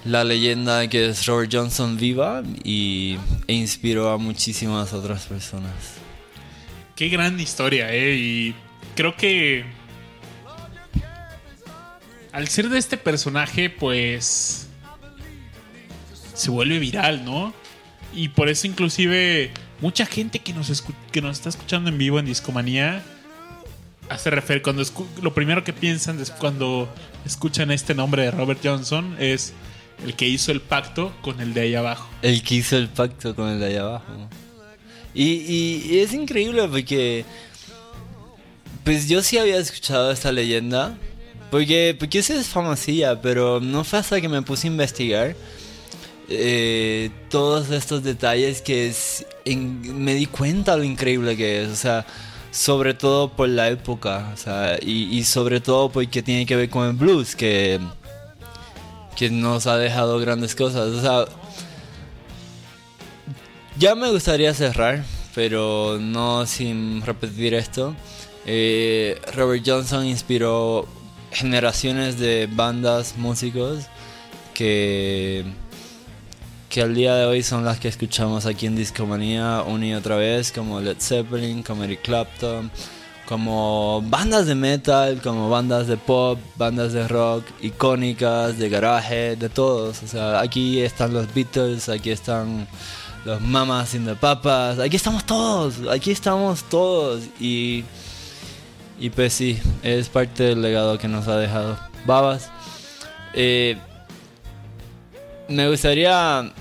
[0.05, 5.73] la leyenda de que es Robert Johnson viva y, e inspiró a muchísimas otras personas.
[6.95, 8.15] Qué gran historia, ¿eh?
[8.15, 8.55] Y
[8.95, 9.65] creo que
[12.31, 14.67] al ser de este personaje, pues
[16.33, 17.53] se vuelve viral, ¿no?
[18.13, 22.25] Y por eso inclusive mucha gente que nos, que nos está escuchando en vivo en
[22.25, 23.03] Discomanía
[24.09, 24.83] hace refer cuando
[25.21, 26.89] lo primero que piensan des- cuando
[27.25, 29.53] escuchan este nombre de Robert Johnson es
[30.03, 32.09] el que hizo el pacto con el de ahí abajo.
[32.21, 34.05] El que hizo el pacto con el de allá abajo.
[35.13, 37.25] Y, y- es increíble porque.
[38.83, 40.97] Pues yo sí había escuchado esta leyenda.
[41.51, 45.35] Porque, porque esa es famosilla, pero no fue hasta que me puse a investigar
[46.29, 51.69] eh, todos estos detalles que es- me di cuenta lo increíble que es.
[51.69, 52.05] O sea,
[52.51, 54.31] sobre todo por la época.
[54.33, 57.79] O sea, y, sobre todo porque tiene que ver con el blues, que,
[59.15, 61.27] que nos ha dejado grandes cosas.
[63.77, 65.03] Ya me gustaría cerrar,
[65.35, 67.95] pero no sin repetir esto.
[68.45, 70.87] Eh, Robert Johnson inspiró
[71.31, 73.85] generaciones de bandas, músicos
[74.53, 75.45] que,
[76.69, 80.15] que al día de hoy son las que escuchamos aquí en Discomanía una y otra
[80.15, 82.69] vez, como Led Zeppelin, como Eric Clapton,
[83.27, 89.49] como bandas de metal, como bandas de pop, bandas de rock icónicas, de garaje, de
[89.49, 90.03] todos.
[90.03, 92.67] O sea, aquí están los Beatles, aquí están
[93.25, 97.83] los Mamas in the Papas, aquí estamos todos, aquí estamos todos y
[98.99, 102.51] y pues sí, es parte del legado que nos ha dejado Babas.
[103.33, 103.77] Eh,
[105.47, 106.51] me gustaría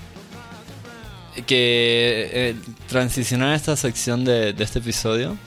[1.43, 2.55] que eh,
[2.87, 5.37] transicionar esta sección de, este episodio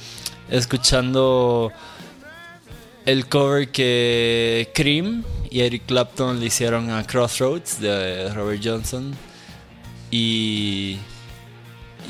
[0.51, 1.73] escuchando
[3.07, 9.15] el cover que Cream y Eric Clapton le hicieron a Crossroads de Robert Johnson.
[10.11, 10.99] Y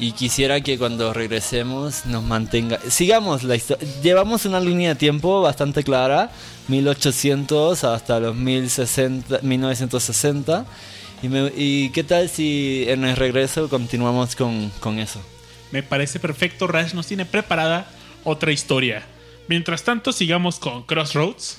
[0.00, 5.42] y quisiera que cuando regresemos nos mantenga sigamos la historia llevamos una línea de tiempo
[5.42, 6.30] bastante clara
[6.68, 10.64] 1800 hasta los 1060 1960
[11.22, 15.20] y, qué tal si en el regreso continuamos con, con eso
[15.70, 16.66] Me parece perfecto.
[16.66, 17.90] Rash nos tiene preparada
[18.24, 19.04] otra historia.
[19.48, 21.58] Mientras tanto, sigamos con Crossroads.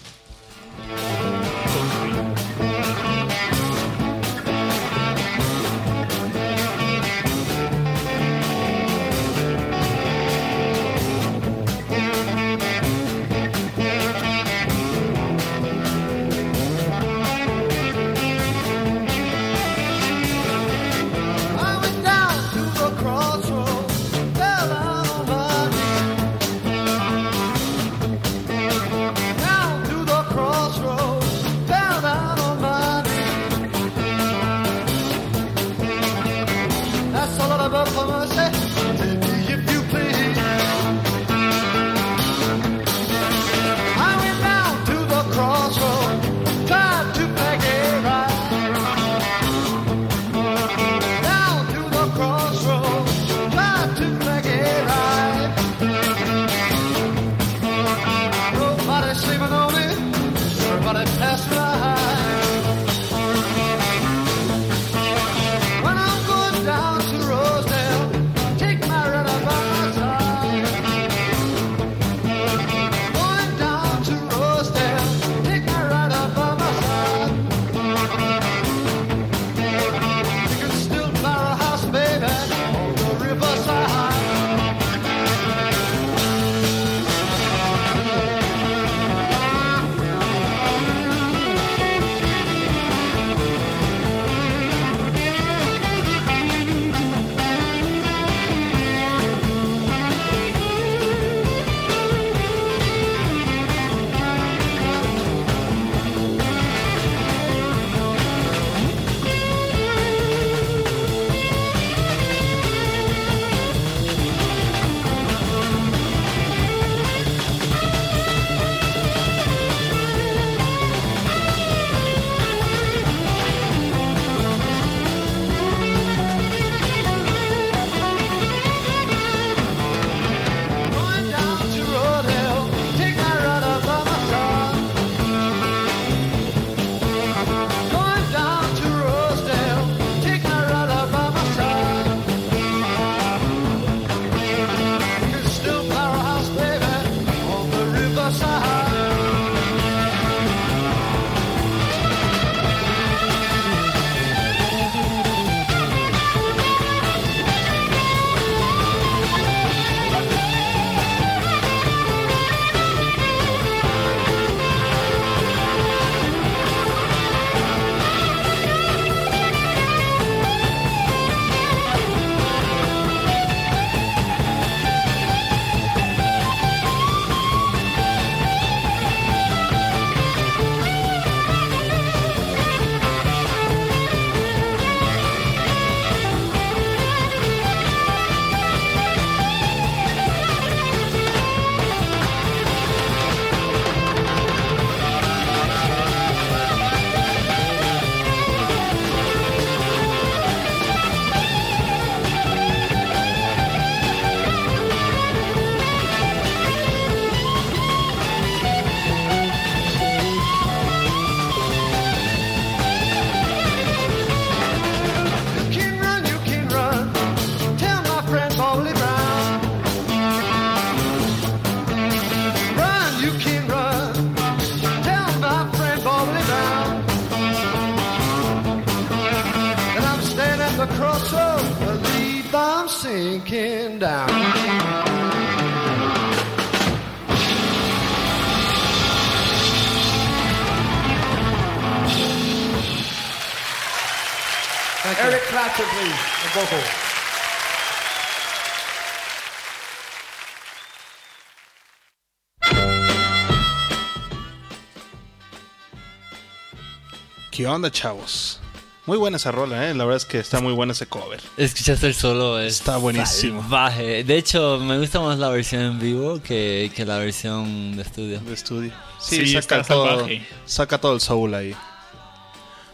[257.51, 258.59] ¿Qué onda, chavos?
[259.05, 259.93] Muy buena esa rola, ¿eh?
[259.93, 261.41] La verdad es que está muy buena ese cover.
[261.57, 263.61] Escuchaste el solo, es Está buenísimo.
[263.61, 264.23] salvaje.
[264.23, 268.39] De hecho, me gusta más la versión en vivo que, que la versión de estudio.
[268.39, 268.93] de estudio.
[269.19, 270.27] Sí, Sí, está saca, todo,
[270.65, 271.75] saca todo el soul ahí.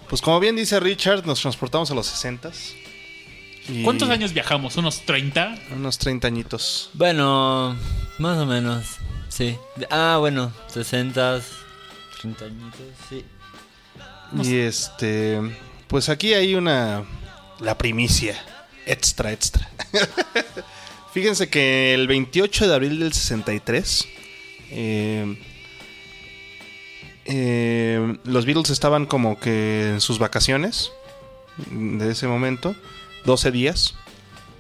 [0.10, 2.08] Pues como bien dice Richard, nos transportamos a los
[3.70, 4.78] 60 ¿Cuántos años viajamos?
[4.78, 5.56] ¿Unos 30?
[5.76, 6.90] Unos 30 añitos.
[6.94, 7.76] Bueno,
[8.18, 8.98] más o menos,
[9.30, 9.56] sí.
[9.92, 11.42] Ah, bueno, 60,
[12.22, 13.24] 30 añitos, sí.
[14.44, 15.40] Y este,
[15.88, 17.04] pues aquí hay una,
[17.60, 18.36] la primicia,
[18.86, 19.70] extra, extra.
[21.14, 24.08] Fíjense que el 28 de abril del 63,
[24.72, 25.40] eh,
[27.26, 30.92] eh, los Beatles estaban como que en sus vacaciones
[31.72, 32.76] de ese momento,
[33.26, 33.96] 12 días.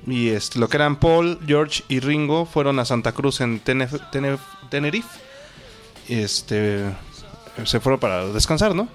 [0.07, 5.07] Y este, lo que eran Paul, George y Ringo fueron a Santa Cruz en Tenerife.
[6.07, 6.85] Este,
[7.65, 8.87] se fueron para descansar, ¿no?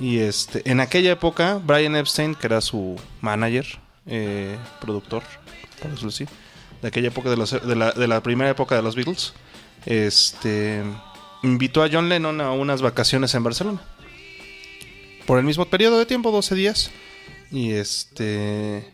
[0.00, 3.66] Y este, en aquella época, Brian Epstein, que era su manager,
[4.06, 5.22] eh, productor,
[5.80, 6.26] por decirlo así,
[6.82, 9.32] de aquella época de, los- la, de la primera época de los Beatles,
[9.86, 10.82] este,
[11.42, 13.80] invitó a John Lennon a unas vacaciones en Barcelona.
[15.26, 16.90] Por el mismo periodo de tiempo, 12 días.
[17.50, 18.92] Y este.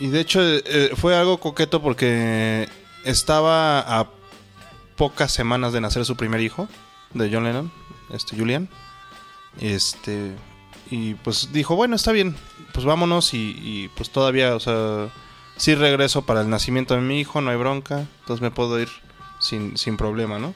[0.00, 2.68] Y de hecho, eh, fue algo coqueto porque
[3.04, 4.10] estaba a
[4.96, 6.68] pocas semanas de nacer su primer hijo,
[7.14, 7.72] de John Lennon,
[8.12, 8.68] este Julian.
[9.60, 10.32] Este.
[10.90, 12.36] Y pues dijo, bueno, está bien,
[12.74, 15.08] pues vámonos y, pues todavía, o sea,
[15.56, 18.90] sí regreso para el nacimiento de mi hijo, no hay bronca, entonces me puedo ir
[19.40, 20.54] sin, sin problema, ¿no?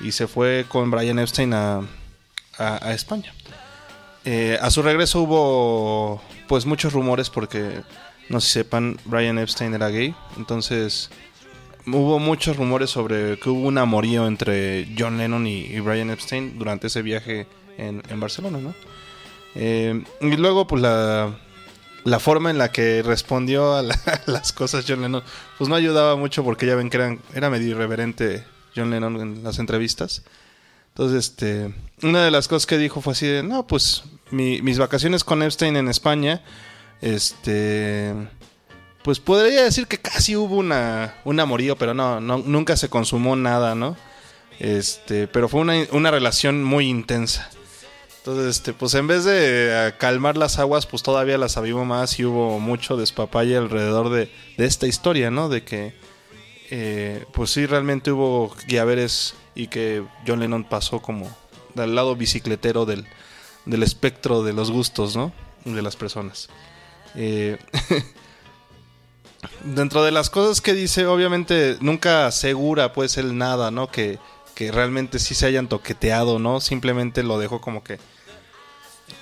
[0.00, 1.82] Y se fue con Brian Epstein a,
[2.58, 3.32] a España.
[4.24, 7.82] Eh, a su regreso hubo pues muchos rumores porque,
[8.28, 11.10] no sé si sepan, Brian Epstein era gay, entonces
[11.86, 16.86] hubo muchos rumores sobre que hubo un amorío entre John Lennon y, Brian Epstein durante
[16.86, 17.46] ese viaje
[17.76, 18.74] en, Barcelona, ¿no?
[19.54, 21.36] Eh, y luego, pues la,
[22.04, 25.22] la forma en la que respondió a, la- las cosas John Lennon,
[25.58, 28.44] pues no ayudaba mucho porque ya ven que eran, era medio irreverente
[28.74, 30.22] John Lennon en las entrevistas.
[30.96, 34.78] Entonces, este, una de las cosas que dijo fue así de, no, pues mi- mis
[34.78, 36.42] vacaciones con Epstein en España,
[37.02, 38.14] este,
[39.02, 43.34] pues podría decir que casi hubo una, un amorío, pero no, no, nunca se consumó
[43.36, 43.96] nada, ¿no?
[44.60, 47.50] Este, pero fue una, una relación muy intensa.
[48.18, 52.18] Entonces, este, pues en vez de eh, calmar las aguas, pues todavía las avivó más
[52.18, 55.48] y hubo mucho despapalle alrededor de, de esta historia, ¿no?
[55.50, 55.92] De que,
[56.70, 61.34] eh, pues sí, realmente hubo guiaveres y que John Lennon pasó como
[61.74, 63.06] del lado bicicletero del,
[63.66, 65.32] del espectro de los gustos, ¿no?
[65.64, 66.48] De las personas.
[67.14, 67.58] Eh,
[69.64, 73.90] dentro de las cosas que dice, obviamente nunca asegura pues él nada, ¿no?
[73.90, 74.18] Que,
[74.54, 76.60] que realmente sí se hayan toqueteado, ¿no?
[76.60, 77.98] Simplemente lo dejó como que,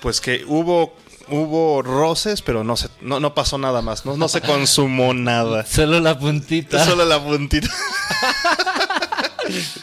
[0.01, 0.95] pues que hubo,
[1.29, 4.17] hubo roces, pero no, se, no, no pasó nada más, ¿no?
[4.17, 5.65] No se consumó nada.
[5.67, 6.83] Solo la puntita.
[6.85, 7.69] Solo la puntita.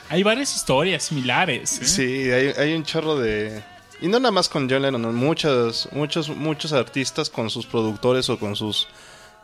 [0.08, 1.80] Hay varias historias similares.
[1.80, 1.84] ¿eh?
[1.84, 3.62] Sí, hay, hay un chorro de...
[4.00, 8.38] Y no nada más con John Lennon, muchos, muchos, muchos artistas con sus productores o
[8.38, 8.88] con sus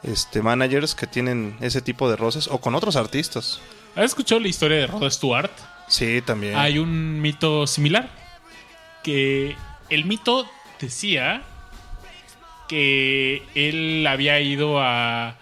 [0.03, 3.61] este, managers que tienen ese tipo de roces o con otros artistas.
[3.95, 5.51] ¿Has escuchado la historia de Rod Stewart?
[5.89, 6.57] Sí, también.
[6.57, 8.09] Hay un mito similar.
[9.03, 9.57] Que
[9.91, 10.49] el mito
[10.81, 11.43] decía
[12.69, 15.37] que él había ido a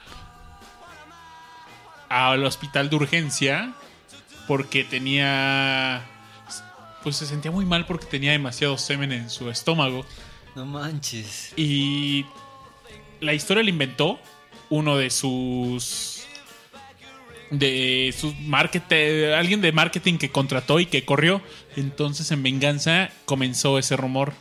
[2.08, 3.72] al hospital de urgencia
[4.46, 6.02] porque tenía
[7.02, 10.06] pues se sentía muy mal porque tenía demasiado semen en su estómago.
[10.54, 11.52] No manches.
[11.56, 12.24] y
[13.20, 14.18] la historia la inventó
[14.70, 16.24] uno de sus
[17.50, 21.42] de sus marketing alguien de marketing que contrató y que corrió.
[21.76, 24.32] Entonces en venganza comenzó ese rumor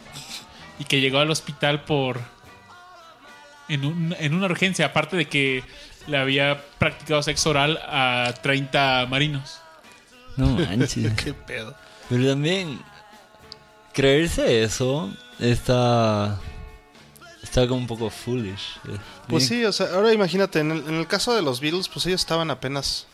[0.80, 2.22] y que llegó al hospital por
[3.70, 4.88] en, un- en una urgencia.
[4.88, 5.64] Aparte de que
[6.08, 9.60] le había practicado sexo oral a 30 marinos
[10.38, 11.14] No manches.
[11.24, 11.76] Qué pedo.
[12.10, 12.80] Pero también,
[13.94, 16.40] creerse eso está.
[17.42, 18.80] Está como un poco foolish.
[18.88, 19.62] Eh, Pues bien.
[19.62, 22.22] sí, o sea, ahora imagínate, en el, en el caso de los Beatles, pues ellos
[22.22, 23.06] estaban apenas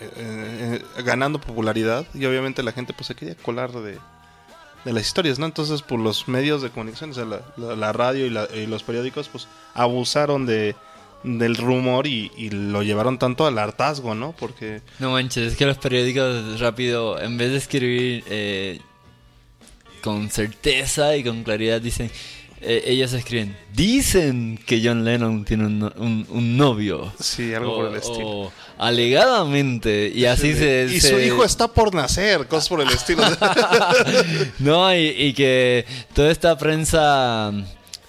[0.00, 3.98] eh, eh, ganando popularidad y obviamente la gente pues se quería colar de,
[4.84, 5.46] de las historias, ¿no?
[5.46, 8.66] Entonces, por los medios de comunicación, o sea, la, la- la radio y, la- y
[8.66, 10.74] los periódicos, pues abusaron de
[11.24, 14.34] del rumor y, y lo llevaron tanto al hartazgo, ¿no?
[14.38, 18.80] Porque No manches, es que los periódicos rápido, en vez de escribir eh,
[20.02, 22.10] con certeza y con claridad, dicen,
[22.60, 27.12] eh, ellos escriben, dicen que John Lennon tiene un, un- un novio.
[27.20, 28.28] sí, algo por el estilo.
[28.28, 30.86] o alegadamente, y así se...
[30.90, 33.22] y se- su hijo está por nacer, cosas por el estilo.
[34.60, 37.52] No, y, y que toda esta prensa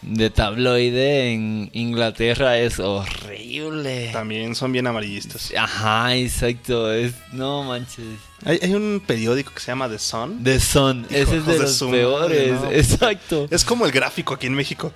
[0.01, 4.09] de tabloide en Inglaterra es horrible.
[4.13, 5.51] También son bien amarillistas.
[5.57, 6.91] Ajá, exacto.
[6.93, 8.05] Es, no manches.
[8.45, 10.43] Hay, hay un periódico que se llama The Sun.
[10.43, 12.51] The Sun, ese es de de los peores.
[12.61, 12.71] no.
[12.71, 13.47] Exacto.
[13.51, 14.93] Es como el gráfico aquí en México.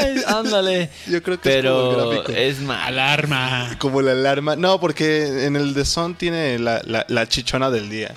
[0.00, 0.90] Ay, ándale.
[1.08, 2.32] Yo creo que es como el Pero gráfico.
[2.32, 2.80] es mal.
[2.88, 3.76] Alarma.
[3.78, 4.56] Como la alarma.
[4.56, 8.12] No, porque en el The Sun tiene la, la- la chichona del día.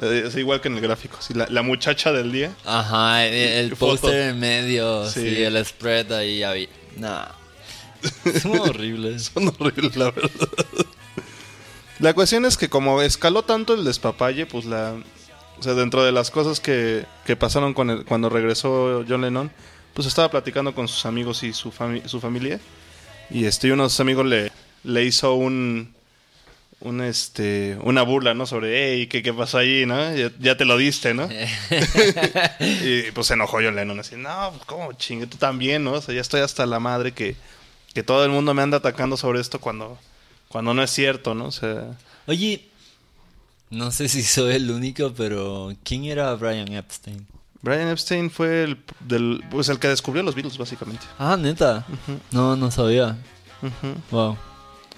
[0.00, 1.18] Eh, Es igual que en el gráfico.
[1.20, 2.52] sí, la, la muchacha del día.
[2.64, 5.20] Ajá, el, el póster en medio, sí.
[5.36, 5.42] Sí.
[5.42, 6.42] el spread ahí.
[6.42, 7.26] había- Nah.
[8.42, 9.30] Son horribles.
[9.34, 10.30] Son horribles, la verdad.
[11.98, 14.94] La cuestión es que como escaló tanto el despapalle, pues la...
[15.58, 19.50] O sea, dentro de las cosas que, que pasaron con el- cuando regresó John Lennon,
[19.92, 22.58] pues estaba platicando con sus amigos y su, fami- su familia.
[23.28, 24.50] Y este, uno de sus amigos le,
[24.84, 25.94] le hizo un...
[26.80, 28.46] Un este una burla, ¿no?
[28.46, 30.16] Sobre, hey, ¿qué, qué pasó ahí, no?
[30.16, 31.28] Ya, ya te lo diste, ¿no?
[32.60, 35.92] y pues se enojó John Lennon así, no, pues cómo chingue, tú también, ¿no?
[35.92, 37.36] O sea, ya estoy hasta la madre que,
[37.92, 39.98] que todo el mundo me anda atacando sobre esto cuando,
[40.48, 41.46] cuando no es cierto, ¿no?
[41.46, 41.98] O sea,
[42.30, 42.64] Oye,
[43.70, 47.26] no sé si soy el único, pero ¿quién era Brian Epstein?
[47.60, 51.04] Brian Epstein fue el, del, pues el que descubrió los Beatles, básicamente.
[51.18, 51.84] Ah, neta.
[52.30, 53.18] No, no sabía.
[54.12, 54.38] Wow.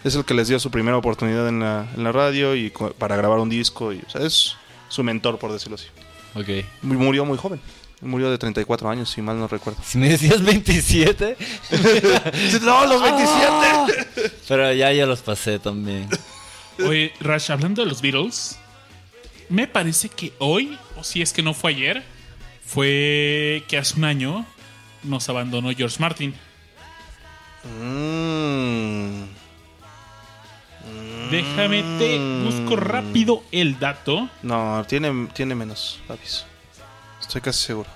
[0.04, 3.16] Es el que les dio su primera oportunidad en la, en la radio y para
[3.16, 3.92] grabar un disco.
[3.92, 4.56] Y, o sea, es
[4.88, 5.86] su mentor, por decirlo así.
[6.34, 6.64] Ok.
[6.82, 7.60] Mu- Murió muy joven.
[8.00, 9.80] Murió de 34 años, si mal no recuerdo.
[9.84, 11.36] Si me decías 27.
[12.62, 13.46] ¡No, los 27!
[13.46, 13.86] Ah.
[14.48, 16.08] Pero ya yo los pasé también.
[16.84, 18.58] Oye, Rash, hablando de los Beatles,
[19.48, 22.02] me parece que hoy, o si es que no fue ayer,
[22.66, 24.44] fue que hace un año
[25.04, 26.34] nos abandonó George Martin.
[27.80, 29.22] Mm.
[31.30, 34.28] Déjame te busco rápido el dato.
[34.42, 36.44] No, tiene, tiene menos, Babis.
[37.20, 37.88] Estoy casi seguro.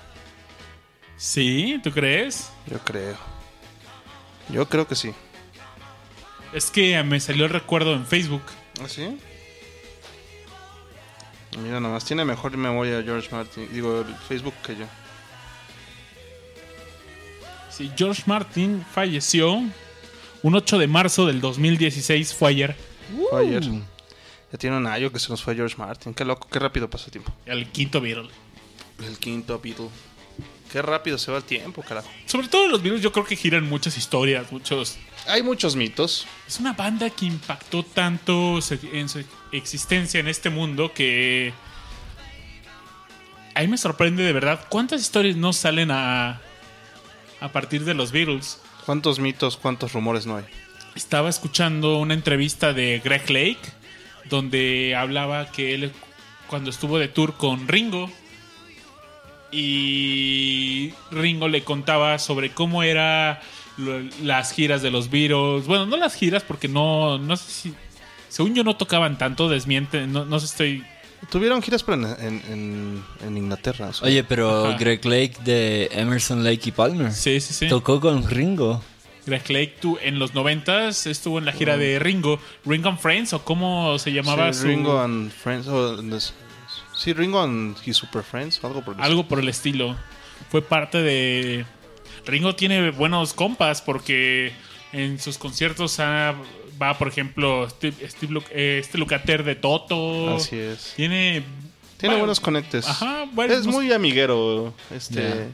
[1.17, 1.79] ¿Sí?
[1.83, 2.51] ¿Tú crees?
[2.67, 3.17] Yo creo.
[4.49, 5.13] Yo creo que sí.
[6.53, 8.43] Es que me salió el recuerdo en Facebook.
[8.81, 9.17] ¿Ah, sí?
[11.61, 13.67] Mira, nomás tiene mejor memoria George Martin.
[13.71, 14.85] Digo, Facebook que yo.
[17.69, 19.61] Sí, George Martin falleció
[20.43, 22.75] un 8 de marzo del 2016, fue ayer,
[23.29, 23.63] Fue ayer.
[24.51, 26.13] Ya tiene un año que se nos fue George Martin.
[26.13, 27.33] Qué loco, qué rápido pasa el tiempo.
[27.45, 28.29] el quinto Beatle.
[29.05, 29.89] El quinto Beatle.
[30.71, 32.09] Qué rápido se va el tiempo, carajo.
[32.25, 34.97] Sobre todo los Beatles yo creo que giran muchas historias, muchos...
[35.25, 36.27] Hay muchos mitos.
[36.47, 38.59] Es una banda que impactó tanto
[38.91, 41.53] en su existencia en este mundo que...
[43.55, 46.41] A mí me sorprende de verdad cuántas historias no salen a,
[47.39, 48.61] a partir de los Beatles.
[48.85, 50.45] ¿Cuántos mitos, cuántos rumores no hay?
[50.97, 53.59] Estaba escuchando una entrevista de Greg Lake
[54.29, 55.91] donde hablaba que él
[56.47, 58.09] cuando estuvo de tour con Ringo
[59.51, 63.41] y Ringo le contaba sobre cómo era
[63.77, 65.67] lo- las giras de los Beatles.
[65.67, 67.73] Bueno, no las giras porque no no sé si
[68.29, 70.83] según yo no tocaban tanto, desmiente, no, no sé estoy
[71.31, 73.87] Tuvieron giras pero en, en, en- en Inglaterra.
[73.89, 74.07] o sea.
[74.07, 74.77] Oye, pero Ajá.
[74.77, 77.67] Greg Lake de Emerson, Lake y Palmer Sí, sí, sí.
[77.67, 78.83] tocó con Ringo.
[79.27, 83.33] Greg Lake tú, en los noventas estuvo en la gira de Ringo, Ringo and Friends
[83.33, 85.67] o cómo se llamaba Sí, su Ringo and Friends.
[85.67, 86.01] o-
[86.95, 88.63] sí, Ringo and his Super Friends.
[88.63, 89.95] Algo por el algo por el estilo.
[90.49, 91.65] Fue parte de.
[92.25, 94.51] Ringo tiene buenos compas porque
[94.93, 96.35] en sus conciertos ha-
[96.81, 100.35] va, por ejemplo, Steve, Steve eh, este Lucater de Toto.
[100.37, 100.93] Así es.
[100.95, 101.43] Tiene.
[101.97, 102.87] Tiene bueno, buenos conectes.
[102.87, 104.73] Ajá, bueno, es muy amiguero.
[104.95, 105.47] Este.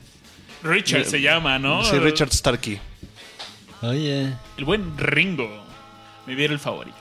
[0.61, 1.83] Richard se llama, ¿no?
[1.85, 2.79] Sí, Richard Starkey.
[3.83, 4.33] Oye.
[4.57, 5.49] El buen Ringo.
[6.25, 6.97] Me viera el favorito.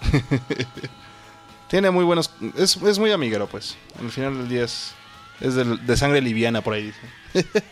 [1.68, 2.30] Tiene muy buenos.
[2.56, 3.76] Es, es muy amiguero, pues.
[3.98, 4.94] Al final del día es.
[5.40, 6.92] Es de, sangre liviana, por ahí
[7.34, 7.50] dice.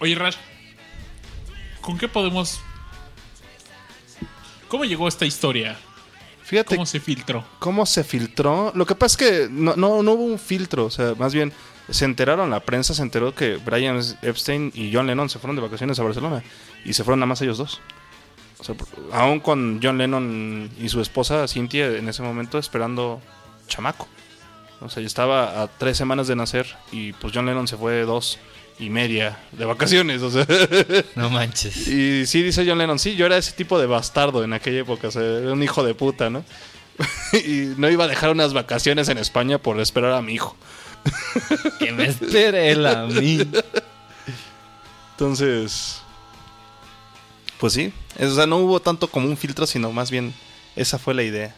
[0.00, 0.36] Oye, Rash,
[1.80, 2.60] ¿con qué podemos.
[4.68, 5.76] ¿Cómo llegó esta historia?
[6.44, 7.44] Fíjate ¿Cómo se filtró?
[7.58, 8.70] cómo se filtró.
[8.74, 10.84] Lo que pasa es que no, no, no hubo un filtro.
[10.84, 11.52] O sea, más bien
[11.90, 15.62] se enteraron, la prensa se enteró que Brian Epstein y John Lennon se fueron de
[15.62, 16.42] vacaciones a Barcelona.
[16.84, 17.80] Y se fueron nada más ellos dos.
[18.58, 18.74] O sea,
[19.12, 23.20] aún con John Lennon y su esposa Cynthia en ese momento esperando
[23.66, 24.08] chamaco.
[24.80, 28.02] O sea, yo estaba a tres semanas de nacer y pues John Lennon se fue
[28.02, 28.38] dos
[28.78, 30.22] y media de vacaciones.
[30.22, 30.46] O sea,
[31.14, 31.88] No manches.
[31.88, 35.08] y sí dice John Lennon, sí, yo era ese tipo de bastardo en aquella época,
[35.08, 36.44] o sea, era un hijo de puta, ¿no?
[37.32, 40.56] y no iba a dejar unas vacaciones en España por esperar a mi hijo.
[41.78, 43.38] Que me espere él a mí.
[45.12, 46.02] Entonces,
[47.58, 50.34] pues sí, o sea, no hubo tanto como un filtro, sino más bien
[50.76, 51.54] esa fue la idea.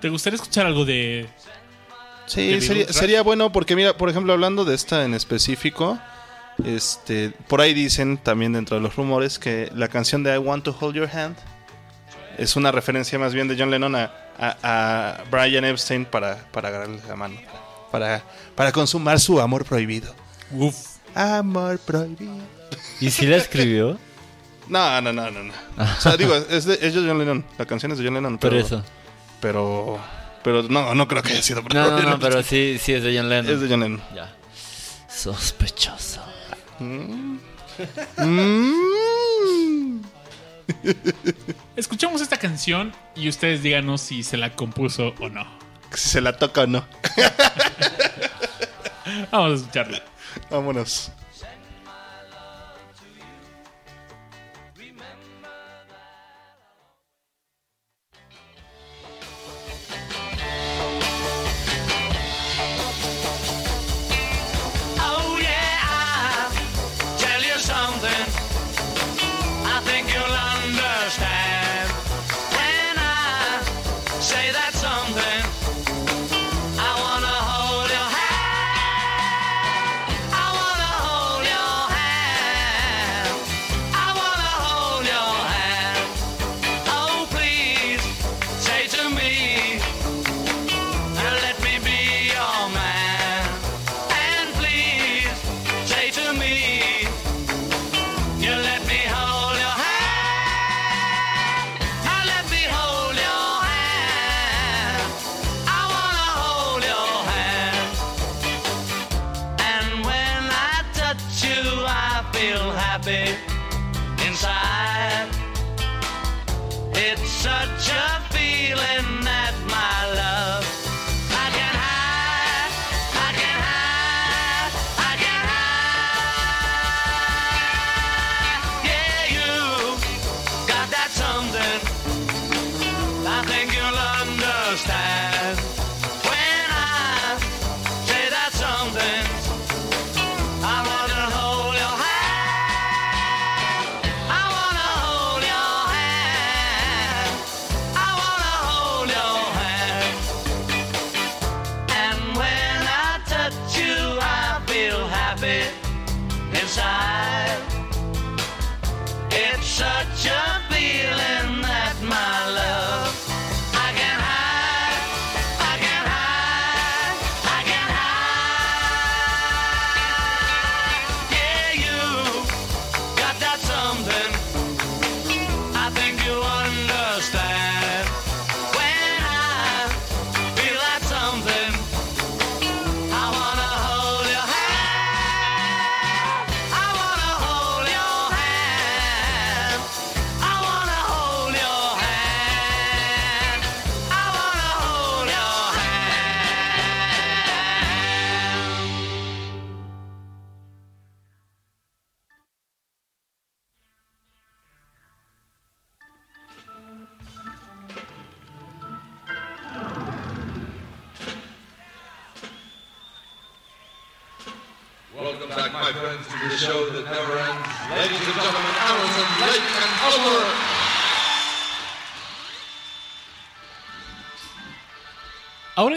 [0.00, 1.26] ¿Te gustaría escuchar algo de.
[2.26, 2.96] Sí, ¿De sería, Beatles?
[2.96, 5.98] sería bueno porque mira, por ejemplo, hablando de esta en específico,
[6.64, 10.64] este, por ahí dicen también dentro de los rumores que la canción de I Want
[10.64, 11.36] to Hold Your Hand
[12.38, 16.68] es una referencia más bien de John Lennon a, a- a Brian Epstein para, para
[16.68, 17.36] agarrarle la mano,
[17.90, 18.22] para,
[18.54, 20.14] para consumar su amor prohibido.
[20.52, 20.76] Uf.
[21.14, 22.34] Amor prohibido.
[23.00, 23.98] ¿Y si la escribió?
[24.68, 25.52] No, no, no, no, no.
[25.76, 27.44] O sea, digo, es de, es de John Lennon.
[27.58, 28.38] La canción es de John Lennon.
[28.38, 28.84] Por Pero, eso.
[29.40, 29.98] Pero,
[30.42, 33.02] pero no, no creo que haya sido por No, no, no, pero sí, sí es
[33.04, 33.52] de John Lennon.
[33.54, 34.02] Es de John Lennon.
[34.14, 34.34] Ya.
[35.08, 36.22] Sospechoso.
[36.80, 37.36] Mm.
[41.76, 45.46] Escuchamos esta canción y ustedes díganos si se la compuso o no.
[45.94, 46.84] Si se la toca o no.
[49.30, 50.02] Vamos a escucharla.
[50.50, 51.12] Vámonos.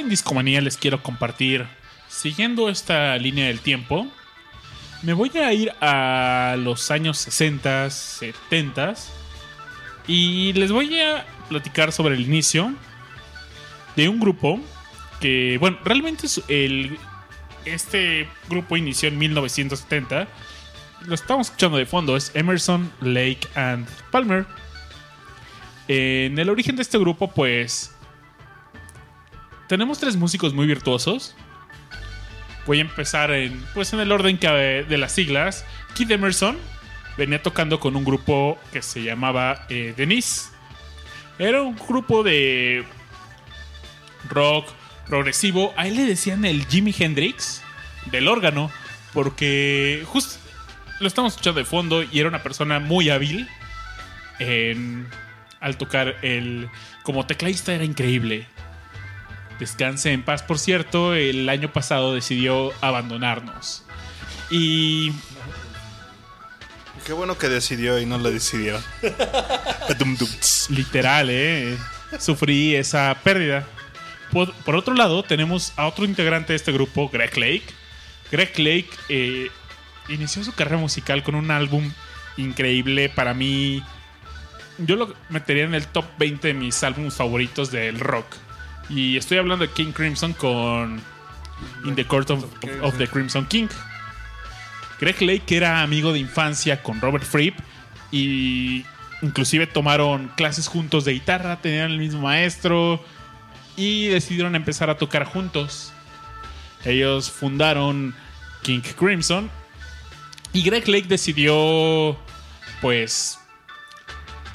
[0.10, 1.68] Discomanía les quiero compartir,
[2.08, 4.08] siguiendo esta línea del tiempo,
[5.04, 8.96] me voy a ir a los años 60, 70
[10.08, 12.74] y les voy a platicar sobre el inicio
[13.96, 14.60] de un grupo
[15.20, 16.98] que, bueno, realmente el,
[17.66, 20.28] este grupo inició en 1970.
[21.06, 24.46] Lo estamos escuchando de fondo, es Emerson, Lake and Palmer.
[25.88, 27.97] En el origen de este grupo, pues
[29.68, 31.36] tenemos tres músicos muy virtuosos.
[32.66, 35.66] Voy a empezar en, pues en el orden que, de las siglas.
[35.96, 36.58] Keith Emerson
[37.18, 40.50] venía tocando con un grupo que se llamaba eh, Denise.
[41.40, 42.84] Era un grupo de
[44.30, 44.68] rock
[45.08, 45.74] progresivo.
[45.78, 47.62] A él le decían el Jimi Hendrix
[48.12, 48.72] del órgano,
[49.14, 50.38] porque justo
[51.00, 53.48] lo estamos escuchando de fondo y era una persona muy hábil
[55.60, 56.70] al tocar el...
[57.04, 58.48] Como tecladista era increíble.
[59.60, 63.84] Descanse en paz, por cierto, el año pasado decidió abandonarnos.
[64.50, 65.12] Y
[67.08, 68.30] Qué bueno que decidió y no lo.
[69.90, 70.70] Badum-dums.
[70.76, 71.78] literal, ¿eh?
[72.20, 73.66] Sufrí esa pérdida.
[74.32, 77.64] Por, por otro lado, tenemos a otro integrante de este grupo, Greg Lake.
[78.30, 79.50] Greg Lake eh,
[80.10, 81.90] inició su carrera musical con un álbum
[82.36, 83.82] increíble para mí.
[84.78, 88.28] Yo lo metería en el top 20 de mis álbumes favoritos del rock.
[88.90, 91.02] Y estoy hablando de King Crimson con
[91.86, 92.46] In the Court of,
[92.98, 93.68] the Crimson King.
[95.00, 97.58] Greg Lake era amigo de infancia con Robert Fripp
[98.12, 98.86] y
[99.22, 103.04] inclusive tomaron clases juntos de guitarra, tenían el mismo maestro
[103.76, 105.94] y decidieron empezar a tocar juntos.
[106.84, 108.16] Ellos fundaron
[108.64, 109.50] King Crimson
[110.54, 112.18] y Greg Lake decidió,
[112.82, 113.40] pues,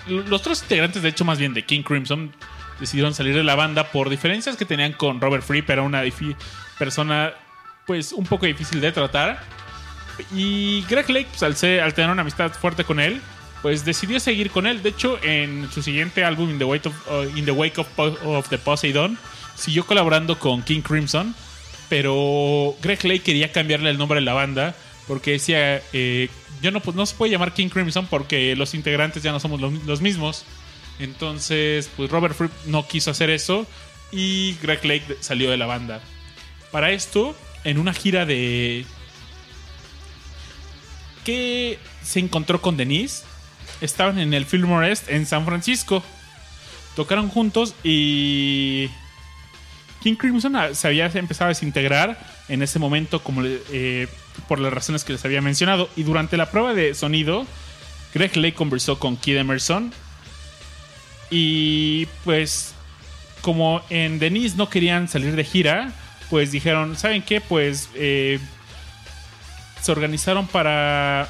[0.07, 2.35] los otros integrantes, de hecho, más bien de King Crimson,
[2.83, 5.71] decidieron salir de la banda por diferencias que tenían con Robert Fripp.
[5.71, 6.03] Era una
[6.79, 7.33] persona,
[7.87, 9.43] pues, un poco difícil de tratar.
[10.35, 13.21] Y Greg Lake, pues, al, ser- tener una amistad fuerte con él,
[13.63, 14.83] pues decidió seguir con él.
[14.83, 18.49] De hecho, en su siguiente álbum, In the Wake of, uh, In the Wake of,
[18.49, 19.17] the Poseidon,
[19.55, 21.35] siguió colaborando con King Crimson.
[21.89, 24.75] Pero Greg Lake quería cambiarle el nombre de la banda
[25.07, 26.29] porque decía, eh,
[26.63, 29.61] yo no, pues, no se puede llamar King Crimson porque los integrantes ya no somos
[29.61, 30.45] los mismos.
[30.99, 33.67] Entonces, pues Robert Fripp no quiso hacer eso
[34.13, 36.01] y Greg Lake salió de la banda.
[36.71, 38.85] Para esto, en una gira de...
[41.25, 43.25] que se encontró con Denise,
[43.81, 46.03] estaban en el Fillmore Est en San Francisco.
[46.95, 48.89] Tocaron juntos y...
[50.03, 52.19] King Crimson se había empezado a desintegrar
[52.49, 54.09] en ese momento como eh,
[54.49, 55.89] por las razones que les había mencionado.
[55.95, 57.47] Y durante la prueba de sonido,
[58.13, 59.93] Greg Lake conversó con Kid Emerson.
[61.35, 62.75] Y pues,
[63.41, 65.91] como en Denise no querían salir de gira,
[66.29, 67.41] pues dijeron, ¿saben qué?
[67.41, 68.39] Pues eh,
[69.81, 71.27] se organizaron para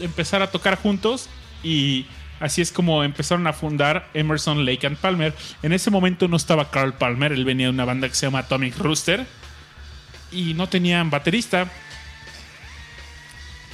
[0.00, 1.28] empezar a tocar juntos
[1.62, 2.06] y
[2.40, 5.34] así es como empezaron a fundar Emerson, Lake and Palmer.
[5.62, 8.38] En ese momento no estaba Carl Palmer, él venía de una banda que se llama
[8.38, 9.26] Atomic Rooster
[10.32, 11.70] y no tenían baterista.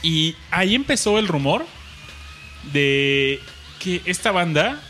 [0.02, 1.66] Y ahí empezó el rumor
[2.72, 3.38] de
[3.78, 4.80] que esta banda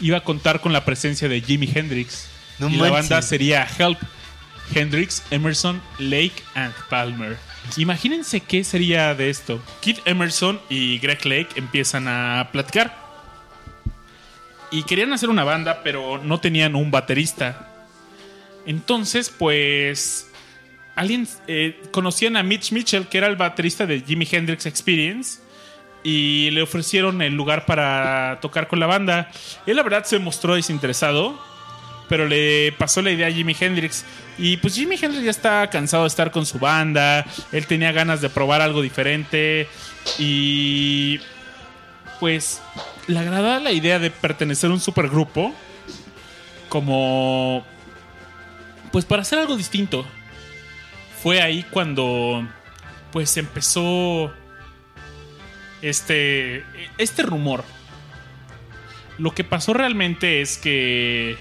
[0.00, 2.28] iba a contar con la presencia de Jimi Hendrix.
[2.58, 3.98] No y la banda sería Help,
[4.72, 7.36] Hendrix, Emerson, Lake and Palmer.
[7.76, 9.60] Imagínense qué sería de esto.
[9.80, 13.02] Kid Emerson y Greg Lake empiezan a platicar.
[14.70, 17.70] Y querían hacer una banda, pero no tenían un baterista.
[18.66, 20.30] Entonces, pues.
[20.96, 25.40] Alguien eh, conocían a Mitch Mitchell, que era el baterista de Jimi Hendrix Experience.
[26.04, 29.30] Y le ofrecieron el lugar para tocar con la banda.
[29.66, 31.36] Él, la verdad, se mostró desinteresado
[32.08, 34.04] pero le pasó la idea a Jimi Hendrix.
[34.38, 37.24] Y pues Jimi Hendrix ya está cansado de estar con su banda.
[37.52, 39.68] Él tenía ganas de probar algo diferente.
[40.18, 41.20] Y
[42.20, 42.62] pues
[43.06, 45.54] le agradaba la idea de pertenecer a un supergrupo.
[46.68, 47.64] Como...
[48.92, 50.04] Pues para hacer algo distinto.
[51.22, 52.46] Fue ahí cuando
[53.12, 54.32] pues empezó
[55.84, 56.64] este,
[56.98, 57.64] este rumor.
[59.18, 61.36] Lo que pasó realmente es que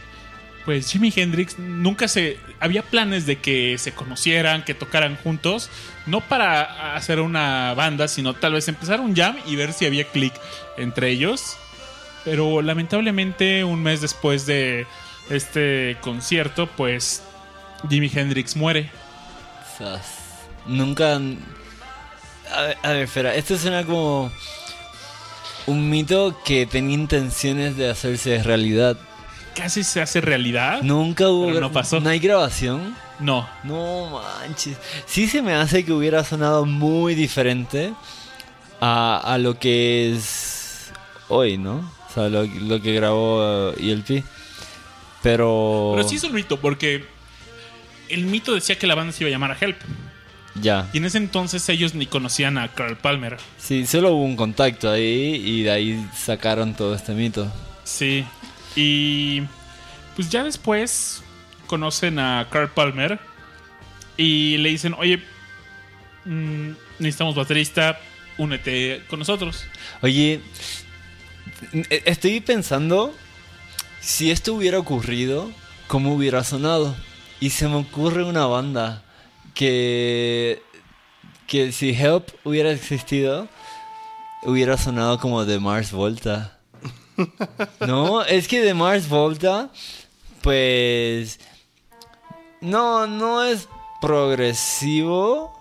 [0.66, 5.70] pues Jimi Hendrix nunca se había planes de que se conocieran, que tocaran juntos,
[6.06, 10.06] no para hacer una banda, sino tal vez empezar un jam y ver si había
[10.06, 10.34] click
[10.78, 11.58] entre ellos.
[12.24, 14.88] Pero lamentablemente un mes después de
[15.30, 17.24] este concierto, pues
[17.90, 18.90] Jimi Hendrix muere.
[20.66, 21.20] Nunca.
[22.54, 23.36] A ver, a ver, espera.
[23.36, 24.32] Esto suena como.
[25.66, 28.98] Un mito que tenía intenciones de hacerse realidad.
[29.56, 30.82] Casi se hace realidad.
[30.82, 31.48] Nunca hubo.
[31.48, 32.00] Pero no pasó.
[32.00, 32.96] ¿No hay grabación?
[33.20, 33.48] No.
[33.64, 34.78] No manches.
[35.06, 37.94] Sí se me hace que hubiera sonado muy diferente
[38.82, 40.92] a, a lo que es
[41.30, 41.76] hoy, ¿no?
[42.10, 44.24] O sea, lo, lo que grabó uh, ELP.
[45.22, 45.94] Pero.
[45.96, 47.06] Pero sí es un mito, porque
[48.10, 49.78] el mito decía que la banda se iba a llamar a Help.
[50.62, 50.88] Ya.
[50.94, 53.38] Y en ese entonces ellos ni conocían a Carl Palmer.
[53.58, 57.52] Sí, solo hubo un contacto ahí y de ahí sacaron todo este mito.
[57.84, 58.26] Sí.
[58.76, 59.42] Y
[60.16, 61.24] pues ya después
[61.68, 63.20] conocen a Carl Palmer
[64.16, 65.24] y le dicen, oye,
[66.26, 68.00] mm, necesitamos baterista,
[68.38, 69.66] únete con nosotros.
[70.02, 70.40] Oye,
[71.90, 73.16] e- estoy pensando
[74.00, 75.52] si esto hubiera ocurrido
[75.88, 76.96] cómo hubiera sonado.
[77.40, 79.04] Y se me ocurre una banda
[79.54, 80.62] que,
[81.48, 83.48] que si Help hubiera existido,
[84.44, 86.60] hubiera sonado como The Mars Volta.
[87.86, 89.70] No, es que The Mars Volta,
[90.42, 91.40] pues,
[92.60, 93.68] no, no es
[94.02, 95.54] progresivo,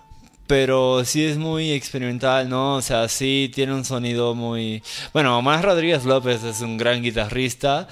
[0.47, 2.77] pero sí es muy experimental, ¿no?
[2.77, 4.83] O sea, sí tiene un sonido muy...
[5.13, 7.89] Bueno, Omar Rodríguez López es un gran guitarrista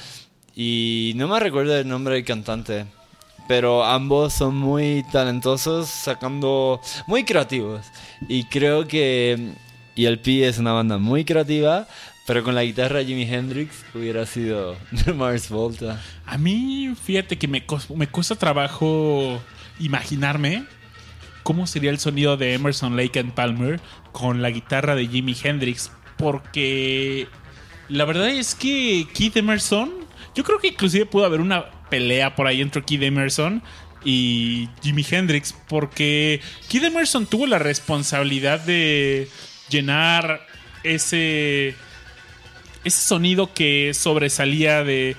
[0.55, 2.87] y no me recuerdo el nombre del cantante,
[3.51, 6.81] pero ambos son muy talentosos, sacando...
[7.09, 7.85] muy creativos.
[8.29, 9.55] Y creo que
[9.97, 11.89] ELP es una banda muy creativa,
[12.29, 14.77] pero con la guitarra de Jimi Hendrix hubiera sido
[15.17, 16.01] Mars Volta.
[16.27, 17.65] A mí, fíjate que me,
[17.97, 19.43] me cuesta trabajo
[19.81, 20.65] imaginarme
[21.43, 23.81] cómo sería el sonido de Emerson Lake and Palmer
[24.13, 25.91] con la guitarra de Jimi Hendrix.
[26.17, 27.27] Porque
[27.89, 29.91] la verdad es que Keith Emerson,
[30.37, 33.63] yo creo que inclusive pudo haber una pelea por ahí entre Keith Emerson
[34.05, 35.55] y Jimi Hendrix.
[35.69, 39.29] Porque Keith Emerson tuvo la responsabilidad de
[39.69, 40.47] llenar
[40.83, 41.75] ese
[42.85, 45.15] ese sonido que sobresalía de,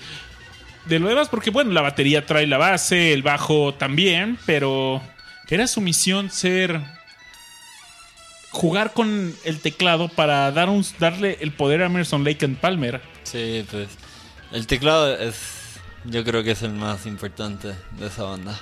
[0.85, 5.01] de lo demás, porque bueno, la batería trae la base, el bajo también, pero
[5.47, 6.81] era su misión ser
[8.51, 13.01] jugar con el teclado para dar un, darle el poder a Emerson Lake and Palmer.
[13.23, 13.89] Sí, pues
[14.51, 15.35] el teclado es,
[16.05, 18.59] yo creo que es el más importante de esa banda.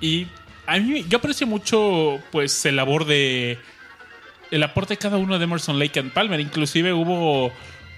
[0.00, 0.26] Y
[0.66, 3.58] a mí yo aprecio mucho pues el labor de
[4.50, 6.40] el aporte de cada uno de Emerson Lake and Palmer.
[6.40, 7.52] Inclusive hubo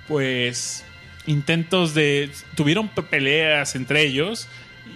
[0.08, 0.84] pues
[1.26, 4.48] intentos de tuvieron pe- peleas entre ellos.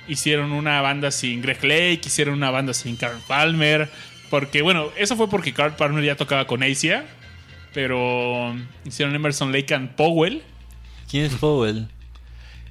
[0.08, 3.88] Hicieron una banda sin Greg Lake, hicieron una banda sin Carl Palmer.
[4.30, 7.06] Porque, bueno, eso fue porque Carl Palmer ya tocaba con Asia.
[7.72, 8.54] Pero
[8.84, 10.42] hicieron Emerson Lake and Powell.
[11.10, 11.86] ¿Quién es Powell?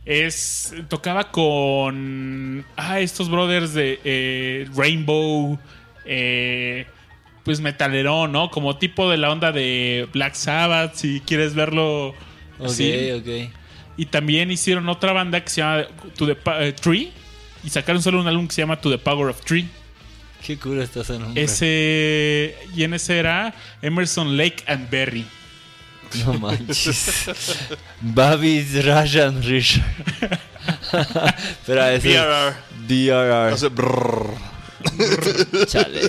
[0.05, 0.73] Es.
[0.87, 2.65] Tocaba con.
[2.77, 5.59] Ah, estos brothers de eh, Rainbow.
[6.05, 6.85] eh,
[7.43, 8.49] pues metalero, ¿no?
[8.49, 12.07] Como tipo de la onda de Black Sabbath, si quieres verlo
[12.57, 13.11] Ok, así.
[13.11, 13.51] ok.
[13.97, 15.85] Y también hicieron otra banda que se llama
[16.17, 17.11] To the Pa- eh, Tree.
[17.63, 19.67] Y sacaron solo un álbum que se llama To the Power of Tree.
[20.45, 21.41] Qué cool está ese nombre.
[21.43, 22.55] Ese.
[22.75, 23.53] Y en ese era
[23.83, 25.25] Emerson Lake and Berry.
[26.25, 27.29] No manches.
[28.01, 29.83] Babis Rajan Richard.
[31.49, 32.09] Espera, eso.
[32.87, 33.53] BRR.
[33.53, 34.33] Hace brrr.
[35.67, 36.01] Chale.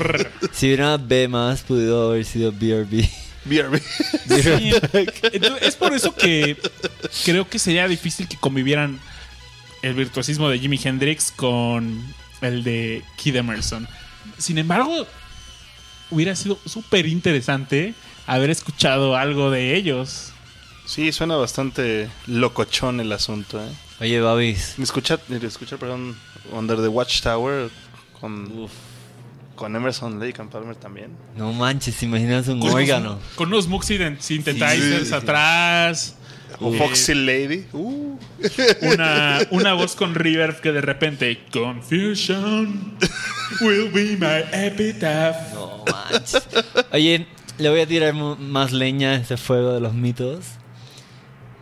[0.53, 3.09] Si hubiera B más, pudo haber sido BRB.
[3.45, 3.81] BRB.
[3.81, 4.73] Sí.
[5.33, 6.57] Entonces, es por eso que
[7.25, 9.01] creo que sería difícil que convivieran
[9.83, 12.05] el virtuosismo de Jimi Hendrix con
[12.41, 13.89] el de Keith Emerson.
[14.39, 15.07] Sin embargo,
[16.11, 17.95] hubiera sido súper interesante
[18.27, 20.33] haber escuchado algo de ellos.
[20.87, 23.69] Sí, suena bastante locochón el asunto, ¿eh?
[24.01, 24.79] Oye, Babis.
[24.79, 26.17] Escuchar, escuchar, perdón,
[26.53, 27.71] Under the Watchtower
[28.21, 28.69] con,
[29.57, 31.11] con Emerson Lake and Palmer también.
[31.37, 33.13] No manches, imaginas un Con órgano.
[33.15, 35.15] unos, con unos Moog Synth- synthesizers Sí, sí.
[35.15, 36.17] atrás.
[36.61, 37.67] O Eh, Foxy Lady.
[37.73, 38.17] Uh.
[38.83, 42.97] una, una voz con reverb que de repente Confusion
[43.61, 45.53] will be my epitaph.
[45.55, 46.43] No manches.
[46.93, 47.27] Oye,
[47.59, 50.45] le voy a tirar más leña a este fuego de los mitos.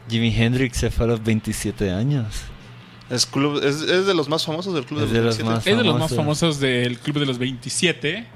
[0.08, 2.26] Jimi Hendrix se fue a los 27 años.
[3.10, 5.46] Es, club, es, es de los más famosos del club Es de de los los
[5.46, 5.54] 27.
[5.54, 6.16] más- Es de los más Famoso.
[6.16, 8.26] famosos del Club de los 27.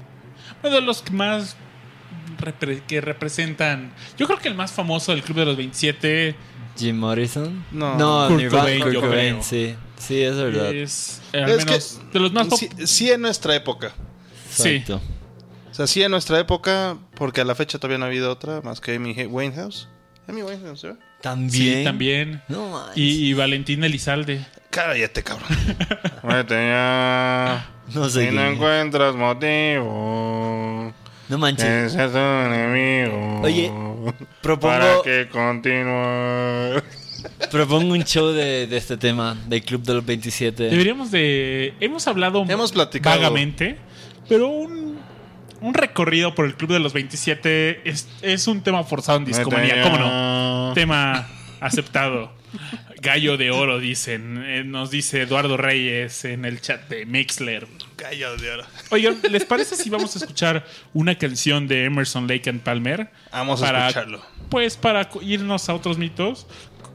[0.63, 1.55] Uno de los que más
[2.39, 3.93] repre- que representan.
[4.17, 6.35] Yo creo que el más famoso del Club de los 27
[6.77, 7.65] Jim Morrison.
[7.71, 7.97] No.
[7.97, 9.43] no Kurt Nirvana, Cobain, Kurt yo Cobain, creo.
[9.43, 9.75] sí.
[9.97, 10.73] Sí, es verdad.
[10.73, 13.91] es eh, al Es que- menos de los más sí, sí en nuestra época.
[14.49, 14.69] sí.
[14.69, 14.95] Exacto.
[14.97, 15.18] O
[15.79, 18.79] sea, sí en nuestra época, porque a la fecha todavía no ha habido otra más
[18.81, 19.87] que Amy Winehouse.
[20.27, 20.95] Amy Winehouse, ¿eh?
[21.21, 21.77] También.
[21.79, 22.41] Sí, también.
[22.47, 22.97] No manches.
[22.97, 24.45] Y, y Valentín Elizalde.
[24.69, 25.47] Cállate, cabrón.
[26.23, 27.69] Vete ya.
[27.93, 30.93] No sé Si no encuentras motivo,
[31.29, 31.93] No manches.
[31.93, 33.41] ese es tu enemigo.
[33.41, 33.71] Oye,
[34.05, 36.81] Para Propongo, que continúe.
[37.51, 40.63] propongo un show de, de este tema, del Club de los 27.
[40.69, 41.73] Deberíamos de.
[41.79, 43.17] Hemos hablado Hemos platicado.
[43.17, 43.77] vagamente,
[44.27, 44.98] pero un,
[45.61, 49.81] un recorrido por el Club de los 27 es, es un tema forzado en discomanía.
[49.83, 50.71] ¿Cómo no?
[50.75, 51.27] Tema
[51.59, 52.33] aceptado.
[53.01, 54.43] Gallo de oro, dicen.
[54.45, 57.67] Eh, nos dice Eduardo Reyes en el chat de Mixler.
[57.97, 58.63] Gallo de oro.
[58.91, 63.09] Oigan, ¿les parece si vamos a escuchar una canción de Emerson Lake and Palmer?
[63.31, 64.21] Vamos a Para- escucharlo.
[64.49, 66.47] Pues para irnos a otros mitos.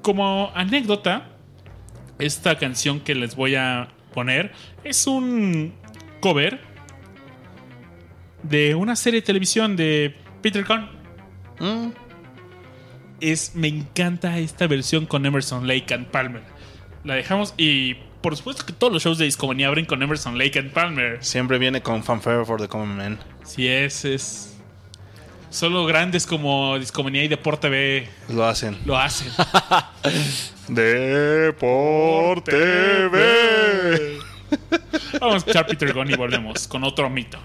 [0.03, 1.29] Como anécdota,
[2.19, 4.53] esta canción que les voy a poner
[4.83, 5.75] es un
[6.21, 6.61] cover
[8.45, 10.88] de una serie de televisión de Peter Kahn.
[11.59, 11.88] Mm.
[13.20, 16.42] Es, me encanta esta versión con Emerson Lake and Palmer.
[17.05, 20.59] La dejamos y por supuesto que todos los shows de Discomanía abren con Emerson Lake
[20.59, 21.18] and Palmer.
[21.22, 23.18] Siempre viene con Fanfare for the Common Man.
[23.45, 24.51] Si es, es.
[25.51, 28.76] Solo grandes como Discomanía y Deporte B Lo hacen.
[28.84, 29.28] lo hacen.
[30.68, 32.57] Deporte
[33.09, 34.18] B.
[35.20, 37.38] Vamos a escuchar Peter Gunn y volvemos con otro mito.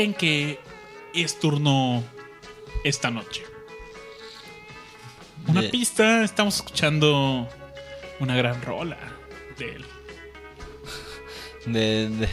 [0.00, 0.58] Creen que
[1.12, 2.02] es turno
[2.84, 3.42] esta noche?
[5.46, 7.46] Una pista, estamos escuchando
[8.18, 8.96] una gran rola
[9.58, 9.84] de él.
[11.66, 12.28] De, de,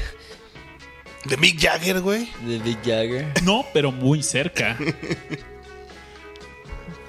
[1.26, 2.30] De Mick Jagger, güey.
[2.45, 3.34] de Big Jagger.
[3.44, 4.77] No, pero muy cerca.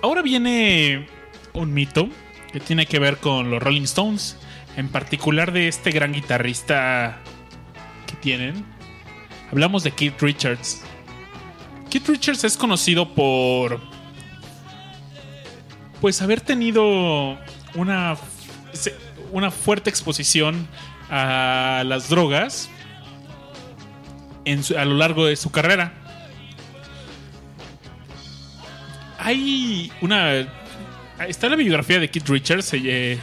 [0.02, 1.06] Ahora viene
[1.52, 2.09] un mito
[2.52, 4.36] que tiene que ver con los Rolling Stones,
[4.76, 7.20] en particular de este gran guitarrista
[8.09, 8.77] que tienen.
[9.50, 10.82] Hablamos de Keith Richards.
[11.90, 13.80] Keith Richards es conocido por
[16.00, 17.38] pues haber tenido
[17.74, 18.16] una
[19.32, 20.68] una fuerte exposición
[21.10, 22.70] a las drogas
[24.76, 25.92] a lo largo de su carrera.
[29.28, 30.46] hay una.
[31.28, 33.18] Está la biografía de Keith Richards, eh,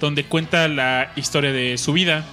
[0.00, 2.24] donde cuenta la historia de su vida.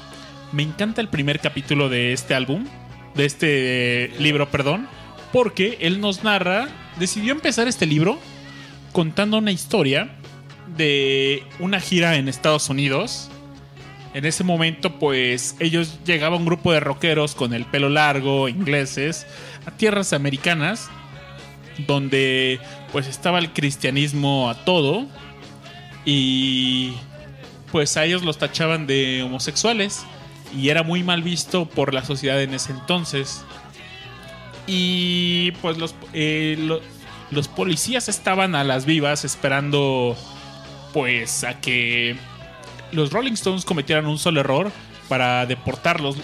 [0.53, 2.67] Me encanta el primer capítulo de este álbum,
[3.15, 4.88] de este eh, libro, perdón,
[5.31, 6.67] porque él nos narra.
[6.99, 8.19] Decidió empezar este libro
[8.91, 10.11] contando una historia
[10.77, 13.31] de una gira en Estados Unidos.
[14.13, 19.25] En ese momento, pues ellos llegaba un grupo de rockeros con el pelo largo, ingleses,
[19.65, 20.88] a tierras americanas,
[21.88, 22.59] donde
[22.91, 25.07] pues estaba el cristianismo a todo
[26.05, 26.93] y
[27.71, 30.05] pues a ellos los tachaban de homosexuales
[30.55, 33.43] y era muy mal visto por la sociedad en ese entonces.
[34.67, 36.81] Y pues los, eh, lo-
[37.31, 40.15] los policías estaban a las vivas esperando
[40.93, 42.15] pues a que
[42.91, 44.71] los Rolling Stones cometieran un solo error
[45.09, 46.17] para deportarlos.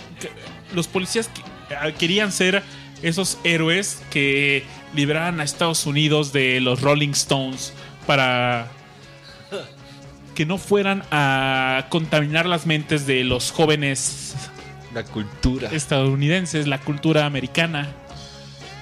[0.74, 1.30] Los policías
[1.70, 2.64] eh, querían ser
[3.02, 7.74] esos héroes que libraran a Estados Unidos de los Rolling Stones
[8.06, 8.72] para
[10.40, 14.38] que no fueran a contaminar las mentes de los jóvenes
[14.94, 15.68] La cultura.
[15.70, 17.90] estadounidenses, la cultura americana.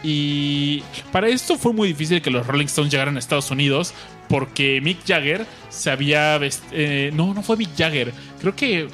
[0.04, 3.96] Y para esto fue muy difícil que los Rolling Stones llegaran a Estados Unidos
[4.30, 6.40] porque Mick Jagger se había
[6.74, 8.14] eh, no, no fue Mick Jagger.
[8.40, 8.88] Creo que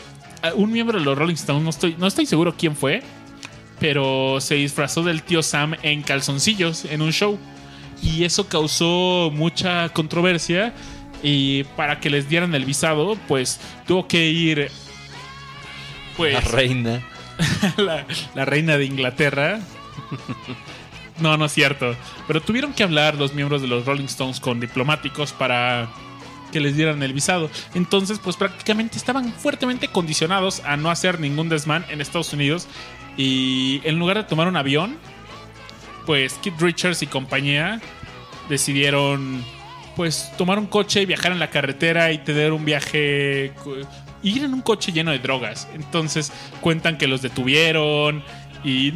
[0.56, 3.04] un miembro de los Rolling Stones, no estoy, no estoy seguro quién fue,
[3.82, 7.38] pero se disfrazó del tío Sam en calzoncillos en un show.
[8.02, 10.74] Y eso causó mucha controversia.
[11.24, 14.70] Y para que les dieran el visado, pues tuvo que ir.
[16.18, 17.02] Pues La reina.
[17.78, 18.06] la,
[18.36, 19.60] la reina de Inglaterra.
[21.20, 21.96] No, no es cierto.
[22.28, 25.90] Pero tuvieron que hablar los miembros de los Rolling Stones con diplomáticos para
[26.52, 27.50] que les dieran el visado.
[27.74, 32.68] Entonces, pues prácticamente estaban fuertemente condicionados a no hacer ningún desmán en Estados Unidos.
[33.18, 34.98] Y en lugar de tomar un avión,
[36.06, 37.82] pues Keith Richards y compañía
[38.50, 39.44] decidieron
[39.96, 43.54] pues tomar un coche y viajar en la carretera y tener un viaje
[44.24, 45.68] ir en un coche lleno de drogas.
[45.74, 48.24] Entonces cuentan que los detuvieron
[48.64, 48.94] y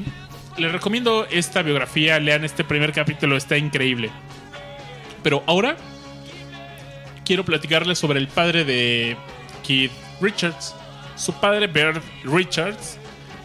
[0.57, 4.09] les recomiendo esta biografía, lean este primer capítulo, está increíble.
[5.21, 5.77] Pero ahora
[7.25, 9.17] quiero platicarles sobre el padre de
[9.65, 9.91] Keith
[10.21, 10.73] Richards.
[11.15, 12.97] Su padre, Bert Richards,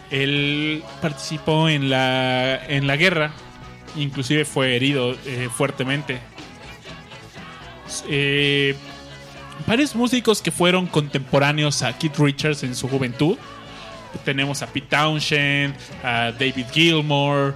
[0.09, 3.31] él participó en la, en la guerra,
[3.95, 6.19] inclusive fue herido eh, fuertemente.
[8.07, 8.75] Eh,
[9.67, 13.37] varios músicos que fueron contemporáneos a Keith Richards en su juventud.
[14.25, 17.55] Tenemos a Pete Townshend, a David Gilmour,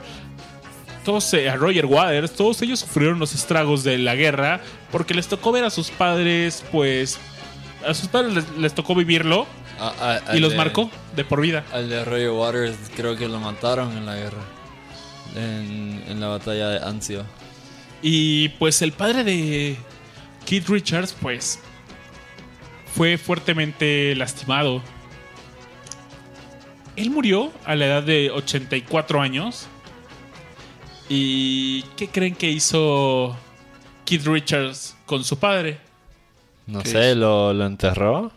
[1.06, 4.60] todos, eh, a Roger Waters, todos ellos sufrieron los estragos de la guerra
[4.92, 7.20] porque les tocó ver a sus padres, pues
[7.88, 9.46] a sus padres les, les tocó vivirlo
[9.80, 11.64] A- a- y los de- marcó de por vida.
[11.72, 14.42] Al de Roger Waters creo que lo mataron en la guerra.
[15.36, 17.24] En, en la batalla de Anzio.
[18.02, 19.78] Y pues el padre de
[20.48, 21.60] Keith Richards, pues,
[22.96, 24.82] fue fuertemente lastimado.
[26.96, 29.68] Él murió a la edad de 84 años.
[31.10, 33.36] ¿Y qué creen que hizo
[34.06, 35.80] Keith Richards con su padre?
[36.66, 37.16] No ¿Qué sé?
[37.16, 38.32] ¿lo, lo enterró?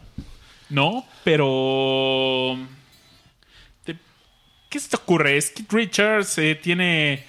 [0.69, 2.59] No, pero...
[4.69, 5.37] ¿Qué se te ocurre?
[5.37, 7.25] Es Keith Richards eh, tiene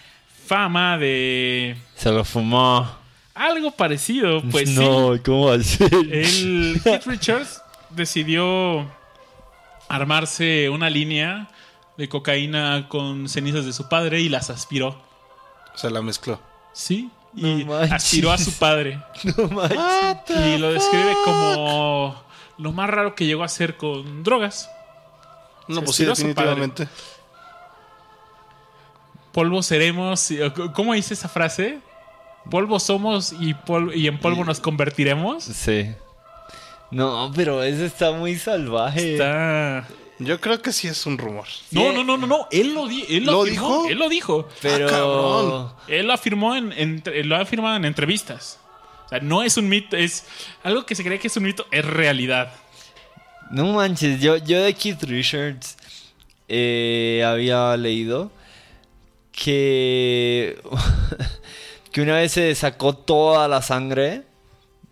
[0.48, 3.01] fama de Se lo fumó.
[3.34, 4.42] Algo parecido.
[4.52, 4.76] Pues sí.
[4.76, 5.94] no, ¿cómo va a ser?
[5.94, 8.86] El Keith Richards decidió
[9.90, 11.50] armarse una línea
[11.98, 14.96] de cocaína con cenizas de su padre y las aspiró.
[15.76, 16.40] Se la mezcló.
[16.74, 19.02] Sí, y aspiró a su padre.
[19.38, 20.38] No manches.
[20.48, 22.22] Y lo describe como
[22.58, 24.70] lo más raro que llegó a hacer con drogas.
[25.68, 26.88] No, Se pues sí, definitivamente.
[29.32, 30.30] Polvo seremos.
[30.32, 30.40] y-
[30.74, 31.80] ¿Cómo dice esa frase?
[32.50, 35.44] Polvo somos y, pol- y en polvo nos convertiremos.
[35.44, 35.92] Sí.
[36.90, 39.14] No, pero ese está muy salvaje.
[39.14, 39.88] Está...
[40.20, 41.46] Yo creo que sí es un rumor.
[41.72, 42.48] No, no, no, no, no.
[42.52, 43.88] Él lo, di- él lo, ¿Lo afirmó, dijo?
[43.90, 44.50] Él lo dijo.
[44.62, 44.88] Pero.
[44.88, 45.74] Ah, cabrón.
[45.88, 48.60] Él lo afirmó en, en- lo ha afirmado en entrevistas.
[49.06, 50.26] O sea, no es un mito, es
[50.64, 52.54] algo que se cree que es un mito, es realidad.
[53.50, 55.76] No manches, yo, yo de Keith Richards
[56.48, 58.32] eh, había leído
[59.32, 60.62] que,
[61.92, 64.24] que una vez se sacó toda la sangre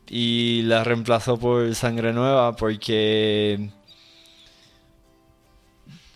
[0.08, 3.70] y la reemplazó por sangre nueva porque...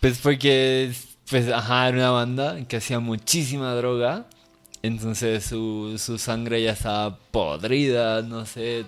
[0.00, 0.92] Pues porque,
[1.30, 4.26] pues, ajá, era una banda que hacía muchísima droga.
[4.82, 8.84] Entonces su, su sangre ya estaba podrida, no sé,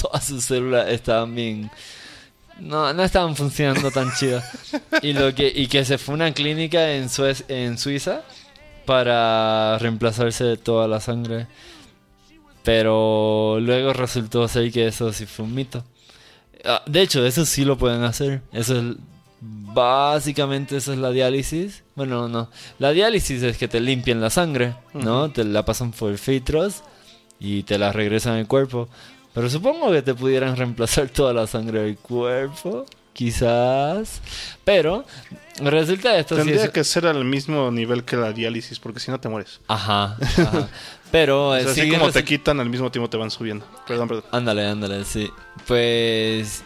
[0.00, 1.70] todas sus células estaban bien...
[2.58, 4.42] No, no estaban funcionando tan chido.
[5.02, 8.22] Y, lo que, y que se fue a una clínica en, Suez- en Suiza
[8.86, 11.46] para reemplazarse de toda la sangre.
[12.62, 15.84] Pero luego resultó ser que eso sí fue un mito.
[16.64, 18.42] Ah, De hecho, eso sí lo pueden hacer.
[18.52, 18.96] Eso es
[19.40, 21.84] básicamente eso es la diálisis.
[21.94, 22.50] Bueno, no.
[22.78, 25.30] La diálisis es que te limpian la sangre, ¿no?
[25.30, 26.82] Te la pasan por filtros
[27.38, 28.88] y te la regresan al cuerpo.
[29.34, 32.86] Pero supongo que te pudieran reemplazar toda la sangre del cuerpo,
[33.16, 34.20] quizás.
[34.64, 35.04] Pero
[35.60, 39.10] resulta esto sí Tendría es- que ser al mismo nivel que la diálisis, porque si
[39.10, 39.60] no te mueres.
[39.66, 40.68] Ajá, ajá.
[41.10, 43.64] Pero O eh, sea, así sí como te quitan, al mismo tiempo te van subiendo.
[43.86, 44.24] Perdón, perdón.
[44.32, 45.30] Ándale, ándale, sí.
[45.66, 46.62] Pues.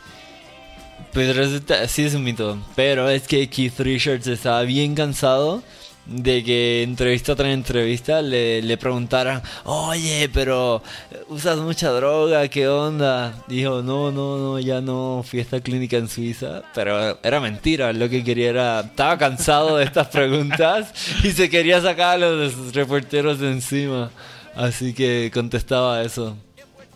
[1.13, 2.59] Pues resulta, sí es un mito.
[2.77, 5.63] Pero es que Keith Richards estaba bien cansado
[6.11, 10.83] de que entrevista tras entrevista le, le preguntaran, oye, pero
[11.29, 13.33] usas mucha droga, ¿qué onda?
[13.47, 16.63] Dijo, no, no, no, ya no fui a esta clínica en Suiza.
[16.75, 20.93] Pero era mentira, lo que quería era, estaba cansado de estas preguntas
[21.25, 24.11] y se quería sacar a los reporteros de encima.
[24.57, 26.37] Así que contestaba eso.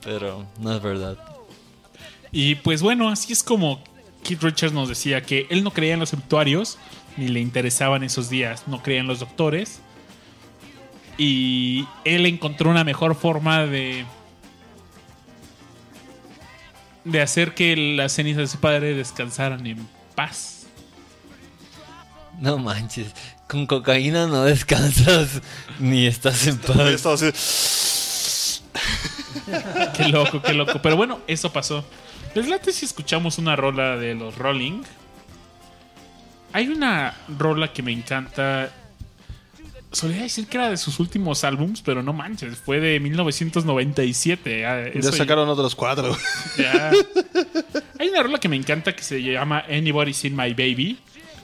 [0.02, 1.16] Pero no es verdad.
[2.32, 3.82] Y pues bueno, así es como
[4.24, 6.78] Keith Richards nos decía que él no creía en los obituarios,
[7.16, 9.80] ni le interesaban esos días, no creía en los doctores.
[11.16, 14.04] Y él encontró una mejor forma de.
[17.04, 20.66] de hacer que las cenizas de su padre descansaran en paz.
[22.40, 23.14] No manches,
[23.48, 25.40] con cocaína no descansas
[25.78, 26.76] ni estás en paz.
[29.96, 30.80] Qué loco, qué loco.
[30.82, 31.84] Pero bueno, eso pasó.
[32.34, 34.82] ¿Les late si escuchamos una rola de los Rolling?
[36.54, 38.70] Hay una rola que me encanta.
[39.92, 44.66] Solía decir que era de sus últimos álbums, pero no manches, fue de 1997.
[44.66, 46.16] ah, Ya eso sacaron otros cuatro.
[46.58, 46.90] ya-
[48.00, 50.98] Hay una rola que me encanta que se llama Anybody Seen My Baby.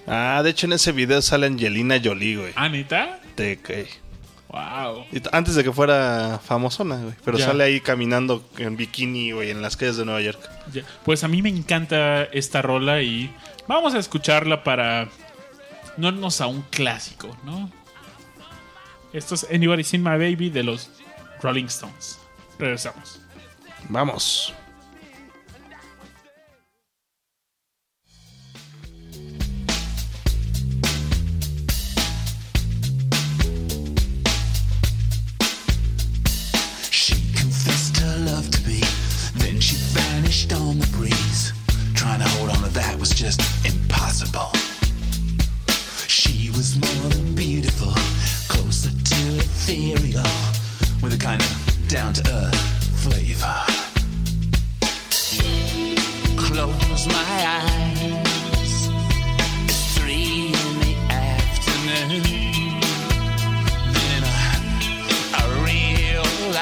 [0.07, 2.53] Ah, de hecho en ese video sale Angelina Jolie, güey.
[2.57, 3.21] Ah, neta.
[3.37, 3.87] Te cae.
[4.49, 5.05] Wow.
[5.13, 7.15] Y Antes de que fuera famosona, güey.
[7.25, 7.47] Pero Ya.
[7.47, 10.41] sale ahí caminando en bikini, güey, en las calles de Nueva York.
[10.73, 10.83] Ya.
[11.05, 13.31] Pues a mí me encanta esta rola y
[13.71, 15.09] vamos a escucharla para
[15.97, 17.71] no irnos a un clásico, ¿no?
[19.13, 20.91] Esto es Anybody Seen My Baby de los
[21.41, 22.19] Rolling Stones.
[22.59, 23.21] Regresamos.
[23.89, 24.53] Vamos.
[36.91, 38.81] She confessed her love to me,
[39.37, 41.60] then she vanished on the breeze.
[42.01, 44.51] Trying to hold on to that was just impossible.
[46.09, 47.93] She was more than beautiful,
[48.49, 50.25] closer to ethereal,
[51.03, 52.57] with a kind of down to earth
[53.05, 53.55] flavor.
[56.41, 58.89] Close my eyes.
[59.69, 62.23] It's three in the afternoon.
[63.93, 64.57] Then I
[65.37, 66.57] I realize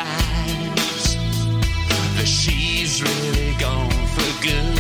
[2.16, 4.77] that she's really gone for good.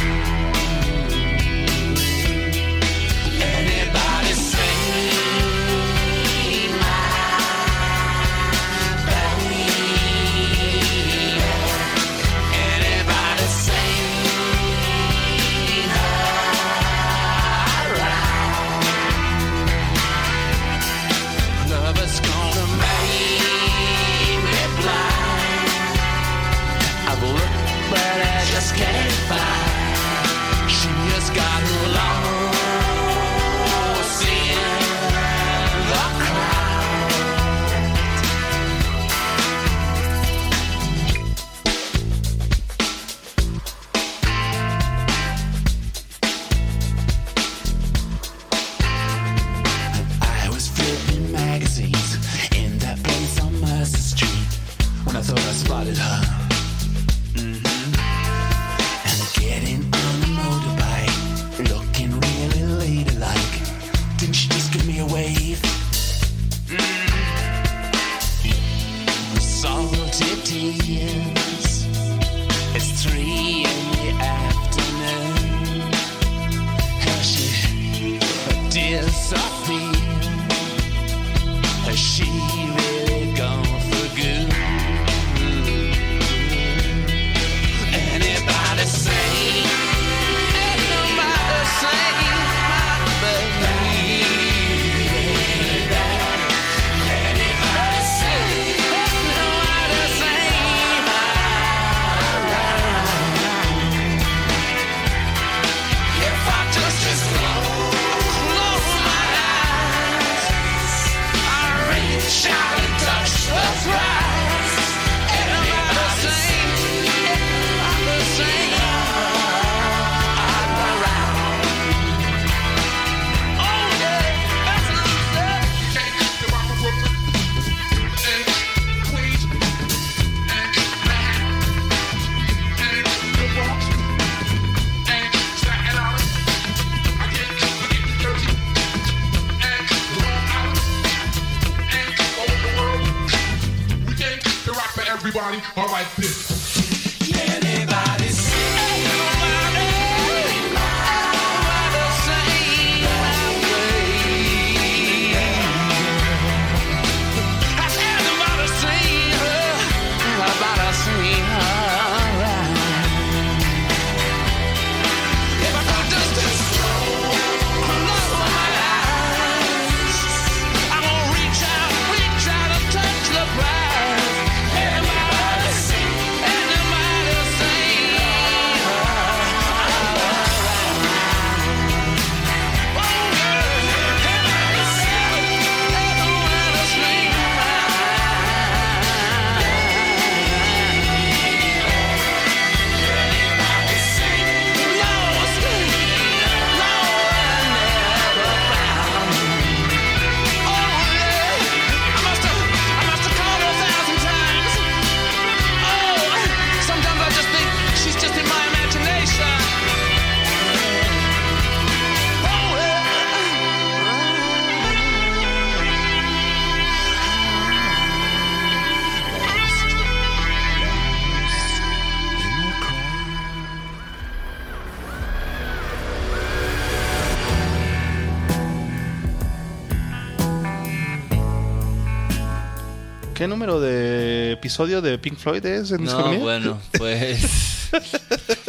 [234.78, 237.90] Episodio de Pink Floyd es en No, bueno, pues.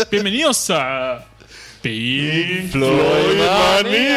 [0.10, 1.24] Bienvenidos a
[1.84, 4.16] Pink Floydmanía.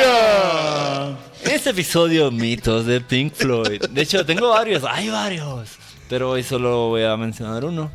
[1.44, 3.82] Este episodio mitos de Pink Floyd.
[3.90, 5.73] De hecho, tengo varios, hay varios.
[6.09, 7.93] Pero hoy solo voy a mencionar uno.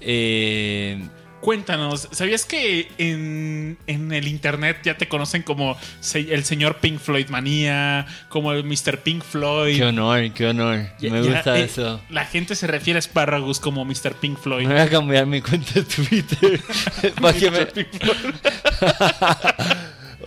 [0.00, 1.00] Eh,
[1.44, 5.76] Cuéntanos, ¿sabías que en, en el internet ya te conocen como
[6.14, 9.00] el señor Pink Floyd Manía, como el Mr.
[9.02, 9.76] Pink Floyd?
[9.76, 10.86] qué honor, qué honor.
[10.98, 12.00] Ya- Me ya, gusta eh, eso.
[12.08, 14.14] La gente se refiere a Sparragus como Mr.
[14.18, 14.66] Pink Floyd.
[14.66, 16.62] Me voy a cambiar mi cuenta de Twitter.
[17.20, 17.66] para que me...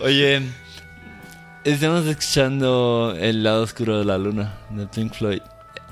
[0.00, 0.40] Oye,
[1.64, 5.40] estamos escuchando El lado oscuro de la luna de Pink Floyd.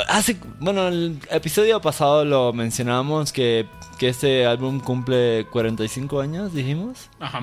[0.08, 3.66] Hace, bueno, el episodio pasado lo mencionamos que,
[3.98, 7.09] que este álbum cumple 45 años, dijimos.
[7.20, 7.40] Ajá.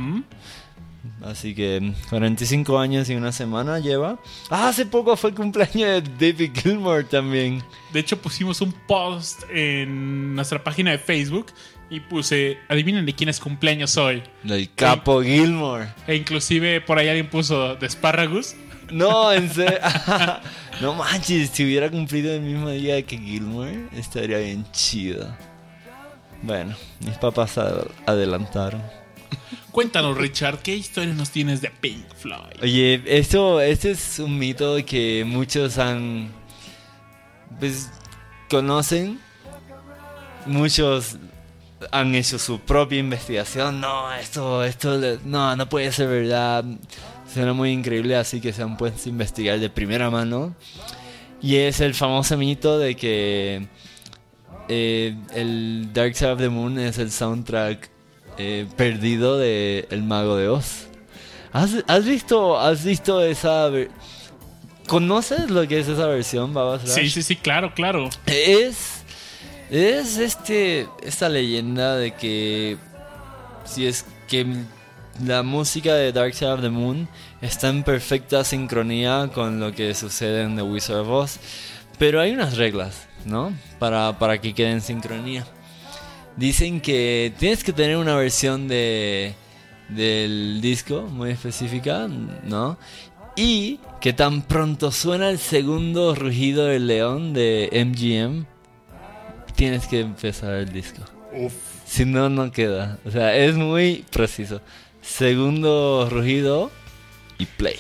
[1.22, 4.20] Así que 45 años y una semana lleva.
[4.50, 7.62] Ah, hace poco fue el cumpleaños de David Gilmour también.
[7.92, 11.48] De hecho, pusimos un post en nuestra página de Facebook
[11.90, 14.24] y puse, adivinen de quién es cumpleaños hoy.
[14.48, 15.88] El capo Gilmour.
[16.08, 18.56] E inclusive por ahí alguien puso de Sparragus.
[18.92, 19.80] No, en serio.
[20.82, 25.36] no manches, si hubiera cumplido el mismo día que Gilmour, estaría bien chido.
[26.44, 28.82] Bueno, mis papás ad- adelantaron.
[29.72, 32.62] Cuéntanos, Richard, ¿qué historia nos tienes de Pink Floyd?
[32.62, 36.32] Oye, esto, este es un mito que muchos han.
[37.60, 37.90] Pues
[38.50, 39.20] conocen.
[40.46, 41.18] Muchos
[41.92, 43.80] han hecho su propia investigación.
[43.82, 46.64] No, esto, esto, no, no puede ser verdad.
[47.34, 50.54] Suena muy increíble, así que se han puesto a investigar de primera mano.
[51.42, 53.68] Y es el famoso mito de que
[54.70, 57.90] eh, el Dark Side of the Moon es el soundtrack
[58.38, 60.88] eh, perdido de El Mago de Oz.
[61.52, 63.70] ¿Has, has visto, has visto esa...
[64.88, 67.14] ¿Conoces lo que es esa versión, Babas Sí, Rush?
[67.14, 68.10] sí, sí, claro, claro.
[68.26, 69.04] Es.
[69.70, 70.88] Es este.
[71.02, 72.78] Esta leyenda de que.
[73.64, 74.46] Si es que
[75.26, 77.08] la música de Dark Side of the Moon
[77.42, 81.40] está en perfecta sincronía con lo que sucede en The Wizard of Oz.
[81.98, 83.54] Pero hay unas reglas, ¿no?
[83.80, 85.46] Para, para que quede en sincronía.
[86.36, 89.36] Dicen que tienes que tener una versión de
[89.90, 92.78] del disco muy específica, ¿no?
[93.36, 98.46] Y que tan pronto suena el segundo rugido del león de MGM,
[99.56, 101.02] tienes que empezar el disco.
[101.86, 103.00] Si no, no queda.
[103.06, 104.62] O sea, es muy preciso.
[105.02, 106.72] Segundo rugido
[107.38, 107.80] y play.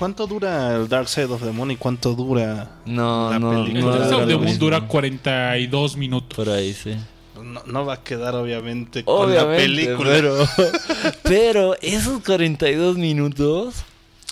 [0.00, 2.70] ¿Cuánto dura el Dark Side of the Moon y cuánto dura?
[2.86, 3.78] No, La no, película.
[3.78, 6.36] El no Dark dura Side of the Moon dura 42 minutos.
[6.36, 6.96] Por ahí, sí.
[7.34, 10.10] No, no va a quedar obviamente con la película.
[10.10, 10.48] pero,
[11.22, 13.74] pero esos 42 minutos...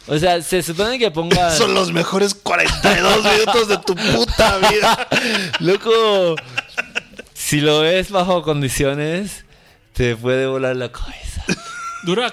[0.06, 1.50] O sea, se supone que ponga...
[1.54, 5.06] Son los mejores 42 minutos de tu puta vida.
[5.60, 6.34] Loco,
[7.34, 9.44] si lo ves bajo condiciones,
[9.92, 11.44] te puede volar la cabeza.
[12.04, 12.32] Dura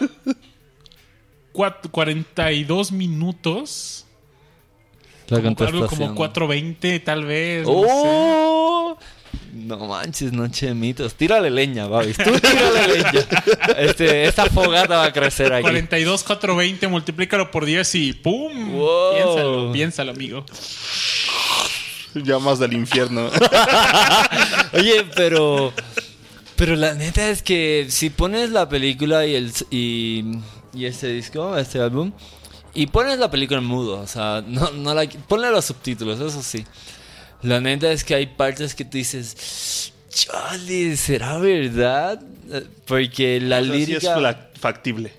[1.56, 4.06] cuat- 42 minutos.
[5.28, 7.66] La Como, algo como 4.20 tal vez.
[7.66, 7.90] no sé.
[7.90, 8.98] ¡Oh!
[9.54, 11.16] No manches, noche de mitos.
[11.16, 12.18] Tírale leña, Babis.
[12.18, 13.28] Tú tírale leña.
[13.78, 15.64] Este, esta fogata va a crecer aquí.
[15.64, 18.72] 42, 420, multiplícalo por 10 y ¡pum!
[18.74, 19.14] Wow.
[19.16, 20.46] Piénsalo, piénsalo, amigo.
[22.14, 23.30] Llamas del infierno.
[24.74, 25.74] Oye, pero.
[26.56, 30.24] Pero la neta es que si pones la película y el y,
[30.76, 32.12] y este disco, este álbum,
[32.74, 36.42] y pones la película en mudo, o sea, no, no la, ponle los subtítulos, eso
[36.44, 36.66] sí.
[37.42, 42.22] La neta es que hay partes que tú dices, Charlie, ¿será verdad?
[42.86, 44.50] Porque la O sea, sí es lírica.
[44.60, 45.14] factible.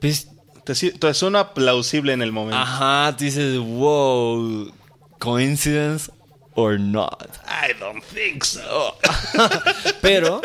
[0.00, 0.28] pues,
[0.64, 2.58] Te, te suena plausible en el momento.
[2.58, 4.70] ajá, tú dices, wow,
[5.18, 6.10] coincidence
[6.54, 7.28] or not.
[7.46, 8.96] I don't think so.
[10.02, 10.40] Pero,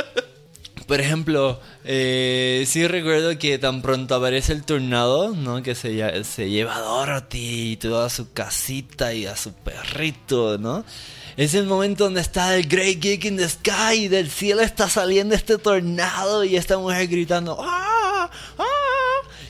[0.88, 5.64] por ejemplo, eh, sí recuerdo que tan pronto aparece el tornado, ¿no?
[5.64, 10.84] Que se, se lleva a Dorothy y toda su casita y a su perrito, ¿no?
[11.36, 14.88] Es el momento donde está el Great Geek in the Sky y del cielo está
[14.88, 17.73] saliendo este tornado y esta mujer gritando ¡Ah!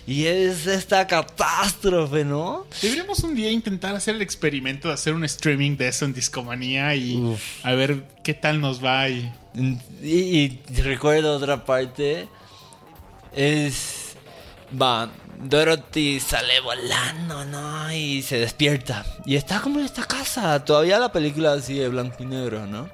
[0.06, 2.68] Y es esta catástrofe, ¿no?
[2.82, 6.94] Deberíamos un día intentar hacer el experimento de hacer un streaming de eso en Discomanía
[6.96, 9.08] y a ver qué tal nos va.
[9.08, 9.32] Y...
[10.02, 12.28] Y, y recuerdo otra parte.
[13.34, 14.16] Es.
[14.80, 15.10] Va.
[15.42, 17.94] Dorothy sale volando, ¿no?
[17.94, 19.06] Y se despierta.
[19.26, 20.64] Y está como en esta casa.
[20.66, 22.90] Todavía la película así de blanco y negro, ¿no?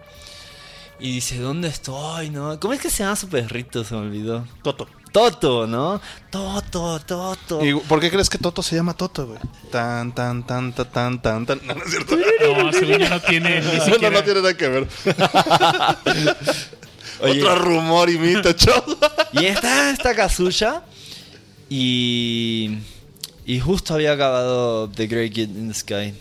[0.99, 2.60] Y dice, ¿dónde estoy, no?
[2.60, 3.84] ¿Cómo es que se llama su perrito?
[3.84, 4.45] Se me olvidó.
[4.64, 4.88] Toto.
[5.11, 5.99] Toto, ¿no?
[6.30, 7.65] Toto, Toto.
[7.65, 9.40] ¿Y por qué crees que Toto se llama Toto, güey?
[9.72, 11.60] Tan, tan, tan, tan, tan, tan, tan.
[11.65, 12.15] No, no es cierto.
[12.15, 14.10] No, según yo no tiene ni No, siquiera...
[14.11, 14.88] no tiene nada que ver.
[17.22, 17.41] Oye.
[17.41, 18.98] Otro rumor imita, chavo.
[19.34, 20.84] Y está esta casucha.
[21.69, 22.77] Y.
[23.45, 26.14] Y justo había acabado The Great Kid in the Sky.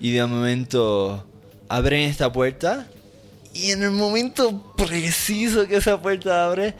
[0.00, 1.24] Y de momento
[1.68, 2.86] abren esta puerta.
[3.52, 6.74] Y en el momento preciso que esa puerta abre.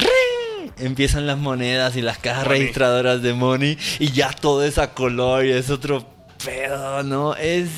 [0.00, 0.45] ¡ring!
[0.78, 2.60] Empiezan las monedas y las cajas Money.
[2.60, 3.78] registradoras de Money.
[3.98, 6.06] Y ya todo es a color y es otro
[6.44, 7.34] pedo, ¿no?
[7.36, 7.68] Es.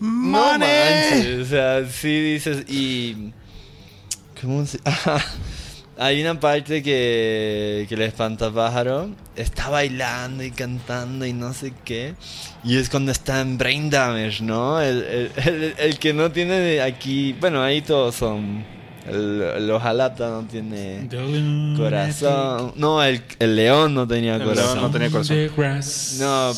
[0.00, 0.68] No ¡Money!
[0.68, 3.32] manches, o sea, sí dices y
[4.40, 4.78] ¿cómo se?
[5.96, 12.16] Hay una parte que, que el espantapájaro está bailando y cantando y no sé qué.
[12.64, 14.80] Y es cuando está en brain damage, ¿no?
[14.80, 17.32] El, el- el- el que no tiene aquí.
[17.38, 18.64] Bueno, ahí todos son.
[19.08, 21.08] El, hojalata no tiene
[21.76, 22.72] corazón.
[22.76, 24.80] No, el, el león no tenía corazón.
[24.80, 25.36] no tenía corazón.
[26.20, 26.50] No,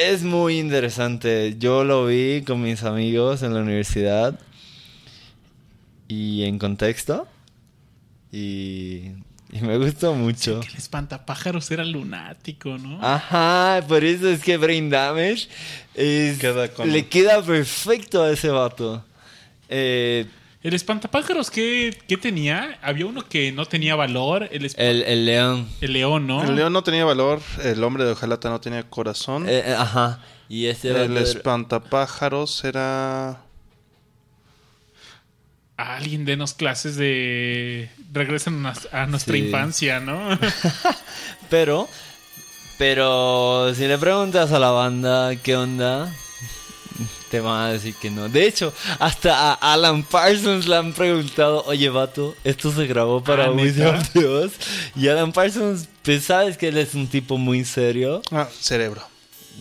[0.00, 1.56] es muy interesante.
[1.58, 4.38] Yo lo vi con mis amigos en la universidad
[6.08, 7.26] y en contexto
[8.30, 9.10] y,
[9.52, 10.60] y me gustó mucho.
[10.60, 12.98] Que el espantapájaros era lunático, ¿no?
[13.04, 15.48] Ajá, por eso es que Brain Damage
[15.94, 19.04] es- Queda le queda perfecto a ese vato.
[19.68, 20.26] Eh,
[20.66, 22.76] El espantapájaros, ¿qué, qué tenía?
[22.82, 25.68] Había uno que no tenía valor, el, el, el león.
[25.80, 26.42] el león, ¿no?
[26.42, 29.48] El león no tenía valor, el hombre de hojalata no tenía corazón.
[29.48, 30.18] Eh, eh, ajá.
[30.48, 33.42] Y el vato era- espantapájaros era...
[35.76, 37.88] Alguien denos clases de...
[38.12, 39.44] Regresan a, nuestra Sí.
[39.44, 40.36] infancia, ¿no?
[41.48, 41.88] Pero,
[42.76, 46.12] pero si le preguntas a la banda qué onda,
[47.30, 48.28] te van a decir que no.
[48.28, 53.46] De hecho, hasta a Alan Parsons le han preguntado, oye vato, esto se grabó para
[53.46, 53.98] Ah, Wizard ¿neta?
[54.00, 54.52] of the Oz?".
[54.94, 58.22] Y Alan Parsons, pues sabes que él es un tipo muy serio.
[58.30, 59.02] Ah, cerebro.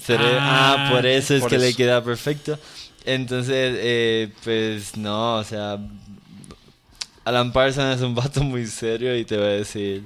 [0.06, 2.60] Cere- Ah, ah, por eso es por que le queda perfecto.
[3.06, 5.78] Entonces, eh, pues no, o sea,
[7.24, 10.04] Alan Parsons es un vato muy serio y te va a decir,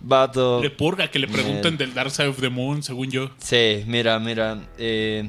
[0.00, 0.60] vato...
[0.62, 3.30] Le purga que le pregunten del Dark Side of the Moon, según yo.
[3.38, 4.58] Sí, mira, mira.
[4.78, 5.28] eh,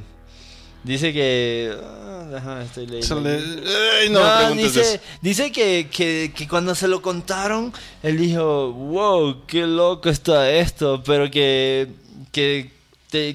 [0.88, 1.78] dice que.
[2.36, 3.30] ah, estoy leyendo.
[3.30, 3.64] Aquí.
[4.02, 9.46] Ay, no, No, dice, dice que, que, que cuando se lo contaron, él dijo, wow,
[9.46, 11.90] qué loco está esto, pero que,
[12.32, 12.72] que,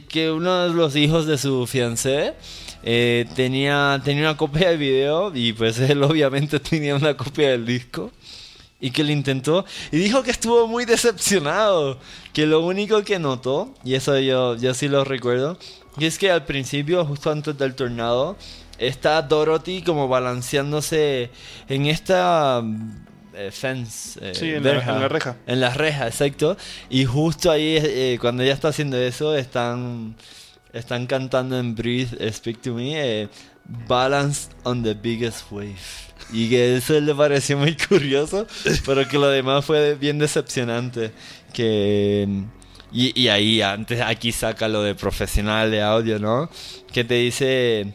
[0.08, 2.34] que uno de los hijos de su fiancé
[2.82, 7.66] eh, tenía, tenía una copia de video y pues él obviamente tenía una copia del
[7.66, 8.10] disco.
[8.84, 12.00] Y que lo intentó y dijo que estuvo muy decepcionado.
[12.32, 15.56] Que lo único que notó, y eso yo, yo sí lo recuerdo,
[15.98, 18.36] y es que al principio, justo antes del tornado,
[18.78, 21.30] está Dorothy como balanceándose
[21.68, 22.62] en esta
[23.34, 24.18] eh, fence.
[24.22, 25.36] eh, Sí, en la- en la reja.
[25.46, 26.56] En la reja, exacto.
[26.90, 30.16] Y justo ahí, eh, cuando ella está haciendo eso, están,
[30.72, 33.28] están cantando en Breathe, Speak to Me,
[33.88, 35.76] Balance on the Biggest Wave.
[36.32, 38.46] Y que eso le pareció muy curioso,
[38.86, 41.12] pero que lo demás fue bien decepcionante.
[41.52, 42.26] Que.
[42.92, 46.50] Y, y ahí, antes, aquí saca lo de profesional de audio, ¿no?
[46.92, 47.94] Que te dice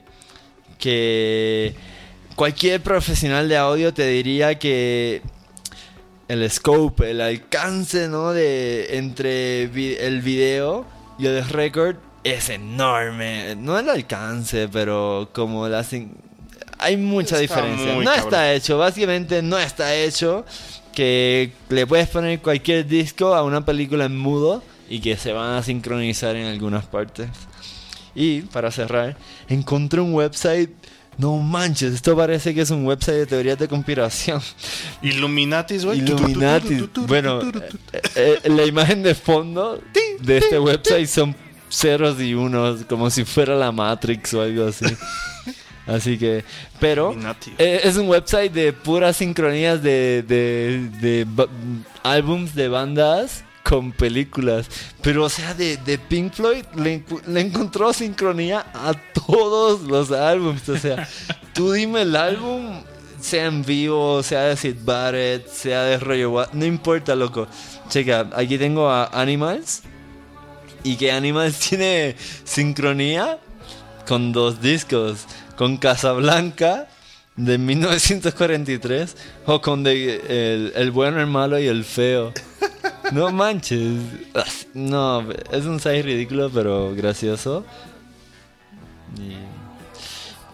[0.79, 1.73] que
[2.35, 5.21] cualquier profesional de audio te diría que
[6.27, 8.31] el scope, el alcance, ¿no?
[8.33, 10.85] De entre vi- el video
[11.19, 13.55] y el record es enorme.
[13.55, 15.85] No el alcance, pero como la...
[16.79, 17.95] Hay mucha Está diferencia.
[17.95, 18.19] No cabrón.
[18.19, 20.45] está hecho, básicamente no está hecho
[20.93, 25.55] que le puedes poner cualquier disco a una película en mudo y que se van
[25.55, 27.29] a sincronizar en algunas partes.
[28.15, 30.69] Y para cerrar, encontré un website.
[31.19, 34.39] No manches, esto parece que es un website de teorías de conspiración.
[35.01, 35.99] Illuminatis, güey.
[35.99, 36.87] Illuminati.
[37.07, 37.41] Bueno,
[37.91, 39.81] eh, eh, la imagen de fondo
[40.21, 41.35] de este website son
[41.69, 44.85] ceros y unos, como si fuera la Matrix o algo así.
[45.87, 46.43] Así que,
[46.81, 47.13] pero
[47.57, 51.47] eh, es un website de puras sincronías de, de, de ba-
[52.03, 54.67] álbums de bandas con películas.
[55.01, 58.93] Pero, o sea, de, de Pink Floyd le, le encontró sincronía a
[59.25, 60.67] todos los álbums.
[60.69, 61.07] O sea,
[61.53, 62.81] tú dime el álbum,
[63.19, 67.47] sea en vivo, sea de Sid Barrett, sea de Watt, no importa, loco.
[67.89, 69.81] Checa, aquí tengo a Animals.
[70.83, 72.15] Y que Animals tiene
[72.45, 73.39] sincronía
[74.07, 75.25] con dos discos,
[75.57, 76.87] con Casablanca
[77.35, 79.15] de 1943
[79.45, 80.15] o con de-
[80.55, 82.31] el, el bueno, el malo y el feo.
[83.11, 83.99] No manches.
[84.73, 87.65] No, es un size ridículo, pero gracioso.
[89.17, 89.35] Y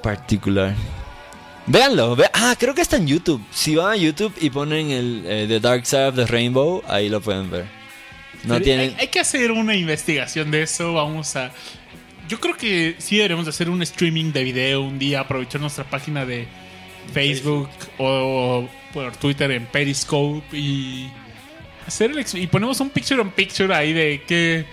[0.02, 0.74] particular.
[1.66, 3.42] Véanlo, ve- ah, creo que está en YouTube.
[3.52, 7.08] Si van a YouTube y ponen el eh, The Dark Side of the Rainbow, ahí
[7.10, 7.66] lo pueden ver.
[8.44, 8.90] No Pero tienen.
[8.92, 10.94] hay, hay que hacer una investigación de eso.
[10.94, 11.52] Vamos a.
[12.28, 15.84] Yo creo que sí deberíamos de hacer un streaming de video un día, aprovechar nuestra
[15.86, 16.48] página de
[17.14, 21.10] Facebook o por Twitter en Periscope y
[21.88, 24.66] hacer el y ponemos un picture on picture ahí de que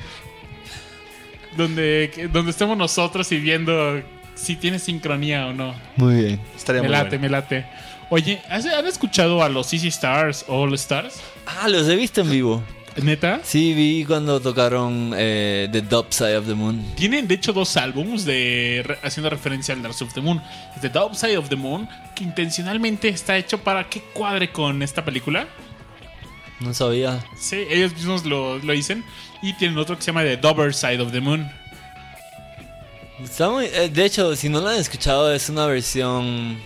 [1.56, 4.00] donde que- donde estemos nosotros y viendo
[4.34, 5.74] si tiene sincronía o no.
[5.96, 6.40] Muy bien.
[6.56, 7.22] Estaría Me muy late, bueno.
[7.22, 7.66] me late.
[8.08, 11.20] Oye, ¿has- ¿han escuchado a los Easy Stars All Stars?
[11.46, 12.62] Ah, los he visto en vivo.
[13.00, 13.40] ¿Neta?
[13.44, 16.84] Sí, vi cuando tocaron eh, The Dub Side of the Moon.
[16.96, 20.42] Tienen de hecho dos álbumes de re- haciendo referencia al Dark Side of the Moon.
[20.80, 25.04] The Dark Side of the Moon, que intencionalmente está hecho para que cuadre con esta
[25.04, 25.46] película.
[26.60, 27.24] No sabía.
[27.38, 29.04] Sí, ellos mismos lo, lo dicen.
[29.42, 31.50] Y tienen otro que se llama The Double Side of the Moon.
[33.22, 36.58] Está muy- eh, de hecho, si no lo han escuchado, es una versión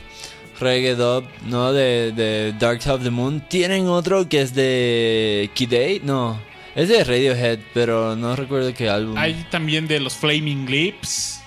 [0.60, 1.72] reggae dub, ¿no?
[1.72, 3.40] De, de Dark Side of the Moon.
[3.48, 6.40] Tienen otro que es de Kid A, no.
[6.74, 9.16] Es de Radiohead, pero no recuerdo qué álbum.
[9.16, 11.40] Hay también de los Flaming Lips.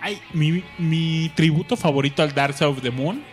[0.00, 3.24] Hay mi, mi tributo favorito al Dark Side of the Moon.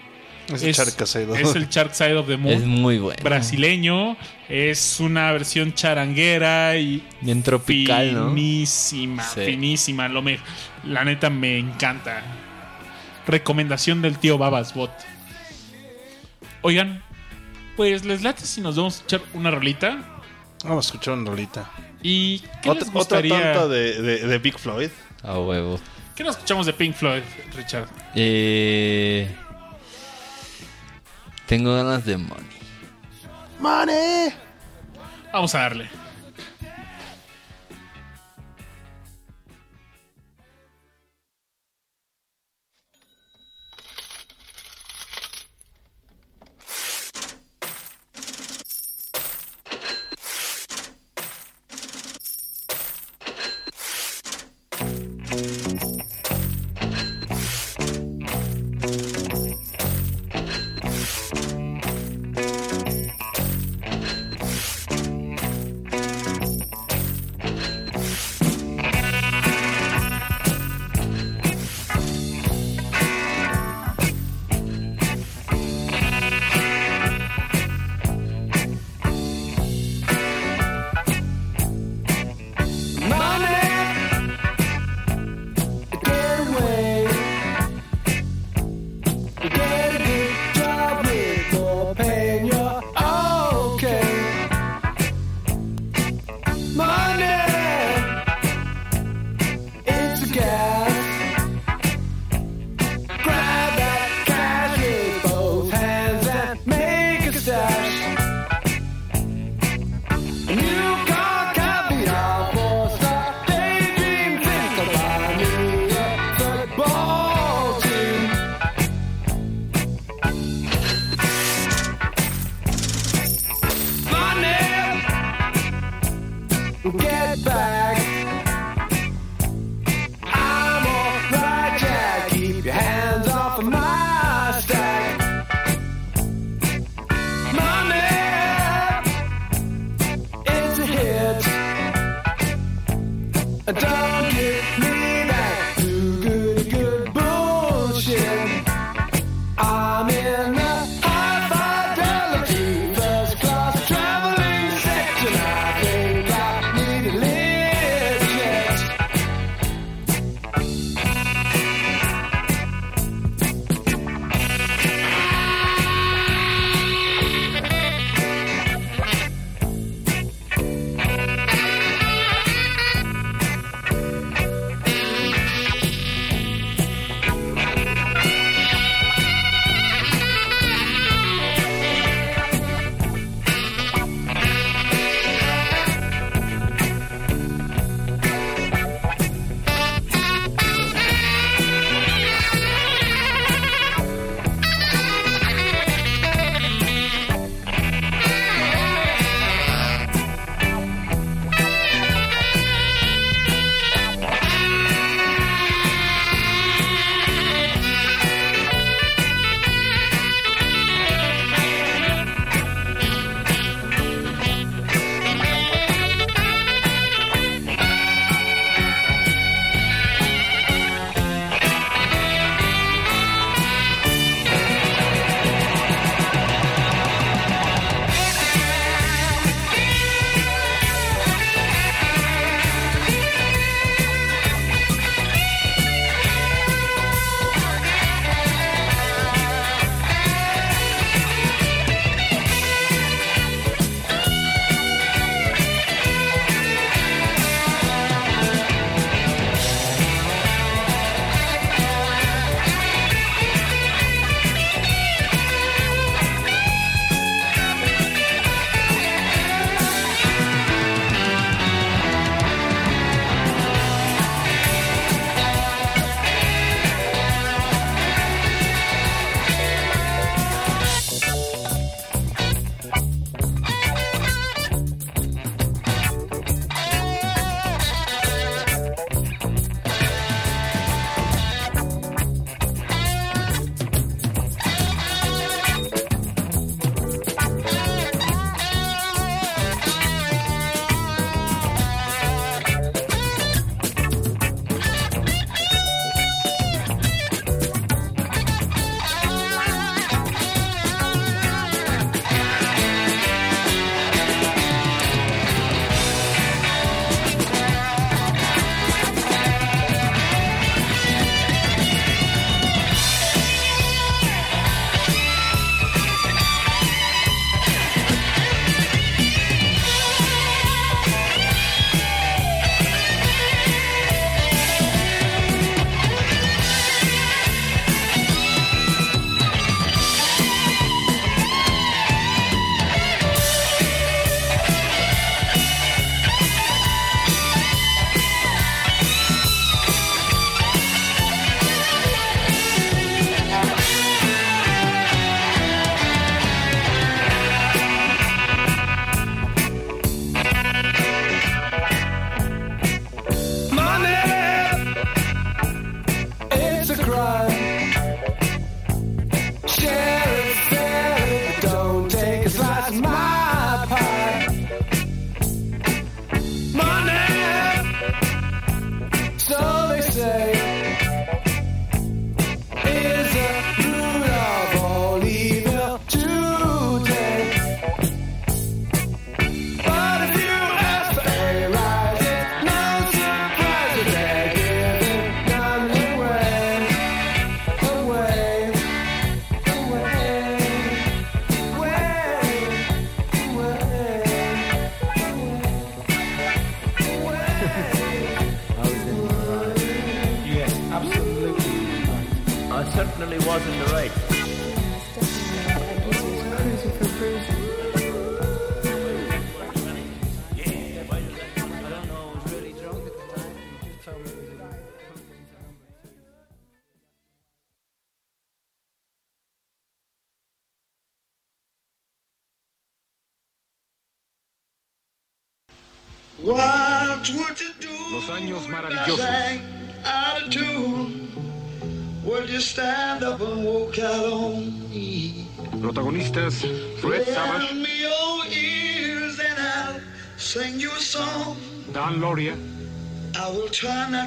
[0.55, 1.35] Es el Charcaseido.
[1.35, 2.53] es el Shark Side of the Moon.
[2.53, 3.17] es muy bueno.
[3.23, 4.15] brasileño.
[4.49, 8.29] Es una versión charanguera y Bien tropical, ¿no?
[8.29, 9.41] finísima, Sí.
[9.45, 10.07] finísima.
[10.07, 10.39] Lo me,
[10.85, 12.21] la neta me encanta.
[13.27, 14.91] Recomendación del tío Babas Bot.
[16.61, 17.03] Oigan,
[17.75, 20.21] pues les late si nos vamos a echar una rolita.
[20.63, 21.69] Vamos a escuchar una rolita.
[22.01, 23.53] ¿Y qué Otra, les otra gustaría?
[23.53, 24.89] tonta de, de, de Big Floyd.
[25.23, 25.79] A huevo.
[26.15, 27.23] ¿Qué nos escuchamos de Pink Floyd,
[27.55, 27.87] Richard?
[28.13, 29.27] Eh,
[31.57, 32.57] tengo ganas de money.
[33.59, 34.33] ¡Money!
[35.31, 35.87] Vamos a darle.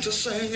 [0.06, 0.54] To sing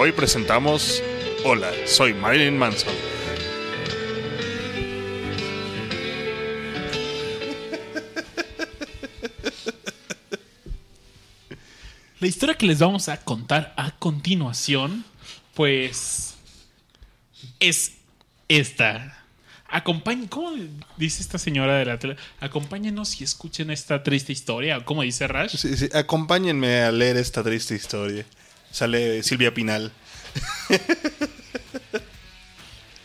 [0.00, 1.02] Hoy presentamos
[1.44, 2.94] Hola, soy Marilyn Manson.
[12.20, 15.04] La historia que les vamos a contar a continuación,
[15.54, 16.36] pues
[17.58, 17.94] es
[18.46, 19.24] esta.
[19.66, 20.52] Acompañen, ¿cómo
[20.96, 22.16] dice esta señora de la tele?
[22.38, 24.84] Acompáñenos y escuchen esta triste historia.
[24.84, 25.56] ¿Cómo dice Rash?
[25.56, 28.24] Sí, sí, acompáñenme a leer esta triste historia.
[28.70, 29.92] Sale Silvia Pinal.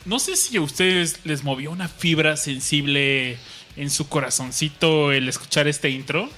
[0.06, 3.38] No sé si a ustedes les movió una fibra sensible
[3.78, 6.30] en su corazoncito el escuchar este intro,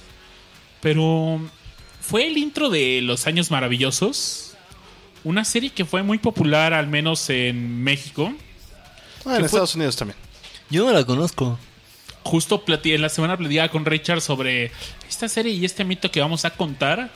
[0.80, 1.40] pero
[2.00, 4.54] fue el intro de Los Años Maravillosos,
[5.24, 8.32] una serie que fue muy popular al menos en México.
[9.24, 9.44] Ah, en.
[9.44, 10.18] Estados Unidos también.
[10.70, 11.58] Yo no la conozco.
[12.22, 14.70] Justo en la semana platicaba con Richard sobre
[15.08, 17.10] esta serie y este mito que vamos a contar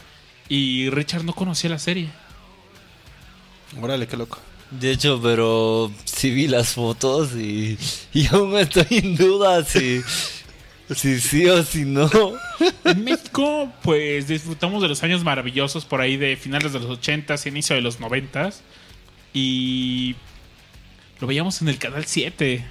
[0.50, 2.10] y Richard no conocía la serie.
[3.80, 4.38] Órale, qué loco.
[4.70, 7.78] De hecho, pero sí vi las fotos y,
[8.12, 10.00] y aún estoy en duda si,
[10.94, 12.08] si sí o si no.
[12.84, 17.46] En México, pues disfrutamos de los años maravillosos por ahí de finales de los 80s,
[17.46, 18.56] inicio de los 90s.
[19.32, 20.14] Y
[21.20, 22.64] lo veíamos en el canal 7.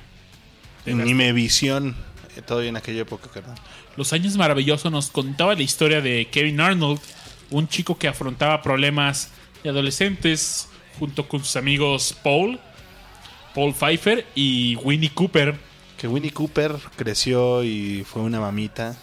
[0.85, 1.95] De las- Nimevisión.
[2.35, 3.57] Eh, todavía en aquella época, carnal.
[3.97, 6.99] Los años maravillosos nos contaba la historia de Kevin Arnold,
[7.51, 9.31] un chico que afrontaba problemas
[9.63, 10.67] de adolescentes
[10.99, 12.59] junto con sus amigos Paul,
[13.55, 15.55] Paul Pfeiffer y Winnie Cooper.
[15.97, 18.95] Que Winnie Cooper creció y fue una mamita.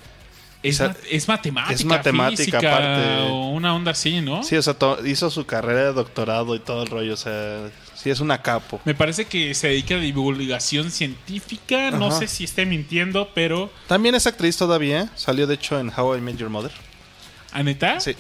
[0.62, 3.30] Es, ma- es matemática, es matemática física, aparte.
[3.30, 4.42] o una onda así, ¿no?
[4.42, 4.74] Sí, o sea,
[5.04, 7.14] hizo su carrera de doctorado y todo el rollo.
[7.14, 8.80] O sea, sí es una capo.
[8.84, 11.90] Me parece que se dedica a divulgación científica.
[11.92, 13.70] No sé si esté mintiendo, pero.
[13.86, 15.08] También es actriz todavía.
[15.14, 16.72] Salió, de hecho, en How I Met Your Mother.
[17.52, 18.00] ¿Aneta?
[18.00, 18.16] Sí.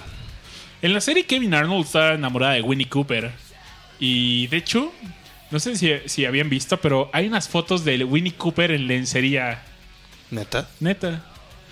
[0.82, 3.32] En la serie Kevin Arnold está enamorada de Winnie Cooper.
[3.98, 4.92] Y de hecho,
[5.50, 9.62] no sé si, si habían visto, pero hay unas fotos de Winnie Cooper en lencería.
[10.30, 10.68] ¿Neta?
[10.80, 11.24] Neta.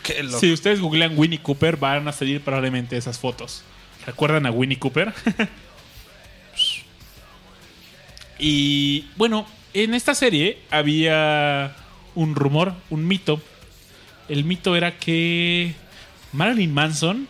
[0.02, 0.38] Qué loco.
[0.38, 3.62] Si ustedes googlean Winnie Cooper, van a salir probablemente esas fotos.
[4.06, 5.12] ¿Recuerdan a Winnie Cooper?
[8.38, 11.74] y bueno, en esta serie había
[12.14, 13.40] un rumor, un mito.
[14.28, 15.74] El mito era que
[16.32, 17.28] Marilyn Manson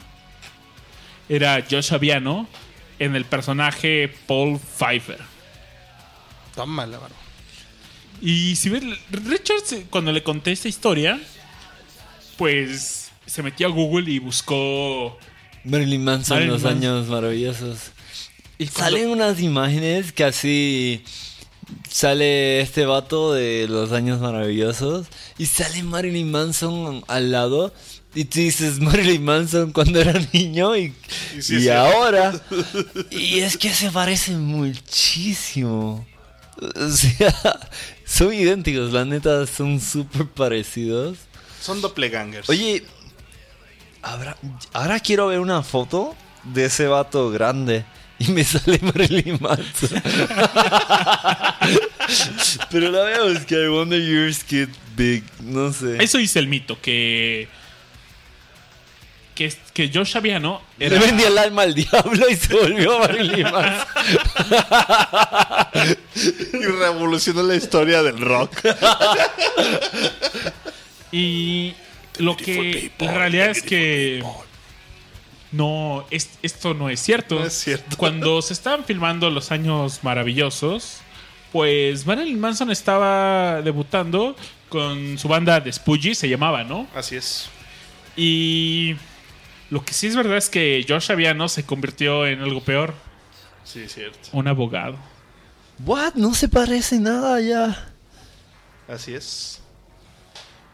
[1.29, 2.49] era Josh Aviano
[2.99, 5.19] en el personaje Paul Pfeiffer.
[6.55, 7.15] Tómala, baro.
[8.21, 11.21] Y si ves, Richard, se- cuando le conté esta historia,
[12.37, 15.19] pues se metió a Google y buscó.
[15.65, 16.79] Marilyn Manson, Marilyn los Manson.
[16.83, 17.79] años maravillosos.
[18.59, 21.05] Y cuando- Salen unas imágenes que así
[21.91, 25.07] sale este vato de los años maravillosos
[25.39, 27.73] y sale Marilyn Manson al lado
[28.15, 30.93] y tú dices Marilyn Manson cuando era niño y,
[31.37, 31.69] Y sí, y sí.
[31.71, 32.33] ahora
[33.11, 36.07] y es que se parecen muchísimo
[36.61, 37.35] o sea
[38.07, 41.19] son idénticos la neta son súper parecidos
[41.61, 42.49] Son doppelgangers.
[42.49, 42.85] oye
[44.03, 44.37] habrá-
[44.73, 46.15] ahora quiero ver una foto
[46.45, 47.85] de ese vato grande
[48.19, 50.01] y me sale Marilyn Manson.
[52.71, 53.59] Pero la voy a buscar.
[53.61, 55.25] I wonder yours get big.
[55.41, 56.03] No sé.
[56.03, 57.49] Eso dice el mito, que.
[59.35, 61.01] Que, que Josh Aviano Le era.
[61.01, 63.87] vendí el alma al diablo y se volvió Marilyn Manson.
[66.53, 68.53] Y revolucionó la historia del rock.
[71.13, 71.75] Y
[72.19, 74.23] lo que en realidad es que
[75.53, 77.37] no, es- esto no es cierto.
[77.41, 77.97] No es cierto.
[77.97, 80.99] Cuando se estaban filmando los años maravillosos,
[81.53, 84.35] pues Marilyn Manson estaba debutando
[84.69, 86.87] con su banda de Spoogie, se llamaba, ¿no?
[86.95, 87.49] Así es.
[88.17, 88.97] Y
[89.75, 92.95] lo que sí es verdad es que Josh Aviano se convirtió en algo peor,
[93.65, 94.29] Sí, es cierto.
[94.31, 94.97] un abogado.
[95.85, 96.15] What?
[96.15, 97.93] No se parece nada ya.
[98.87, 99.61] Así es.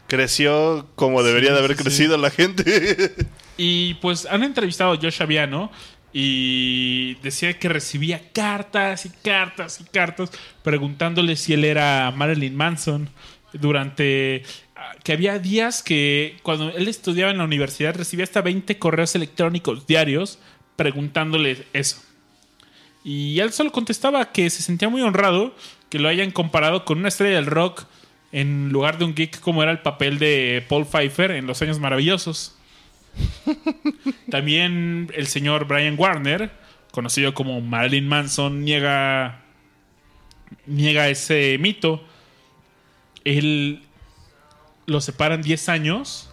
[0.07, 1.83] Creció como debería de haber sí, sí.
[1.85, 3.15] crecido la gente.
[3.57, 5.71] Y pues han entrevistado a Josh Aviano
[6.15, 10.31] y decía que recibía cartas y cartas y cartas
[10.63, 13.11] preguntándole si él era Marilyn Manson
[13.53, 14.45] durante
[15.03, 19.87] que había días que cuando él estudiaba en la universidad recibía hasta 20 correos electrónicos
[19.87, 20.39] diarios
[20.77, 22.03] preguntándole eso.
[23.05, 25.55] Y él solo contestaba que se sentía muy honrado
[25.89, 27.85] que lo hayan comparado con una estrella del rock
[28.33, 31.81] en lugar de un geek como era el papel de Paul Pfeiffer en Los Años
[31.81, 32.57] Maravillosos.
[34.31, 36.53] También el señor Brian Warner,
[36.93, 39.43] conocido como Marilyn Manson, niega,
[40.67, 42.05] niega ese mito.
[43.25, 43.83] Él
[44.91, 46.29] lo separan 10 años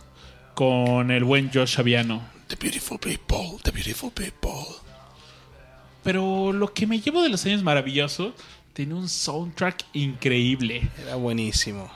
[0.55, 2.23] con el buen Josh Aviano.
[2.47, 4.65] The beautiful people, the beautiful people.
[6.03, 8.33] Pero lo que me llevo de los años maravillosos
[8.73, 10.89] tiene un soundtrack increíble.
[11.03, 11.91] Era buenísimo.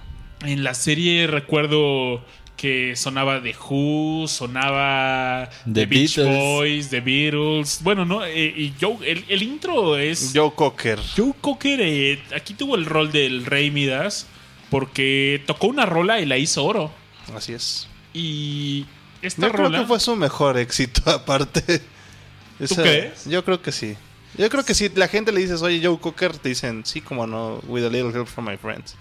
[0.45, 2.23] En la serie recuerdo
[2.57, 6.38] que sonaba The Who, sonaba The The Beach Beatles.
[6.38, 7.79] Boys, The Beatles.
[7.81, 10.99] Bueno, no, eh, y Joe, el, el intro es Joe Cocker.
[11.17, 11.79] Joe Cocker.
[11.81, 14.27] eh, aquí tuvo el rol del Rey Midas
[14.72, 16.91] porque tocó una rola y la hizo oro.
[17.35, 17.88] Así es.
[18.14, 18.88] Y
[19.22, 21.84] esta Yo creo rola que fue su mejor éxito, aparte.
[22.60, 23.26] Esa- crees?
[23.26, 23.95] Yo creo que sí.
[24.38, 27.27] Yo creo que si la gente le dices, oye, Joe Cocker, te dicen, sí, como
[27.27, 28.95] no, with a little help from my friends.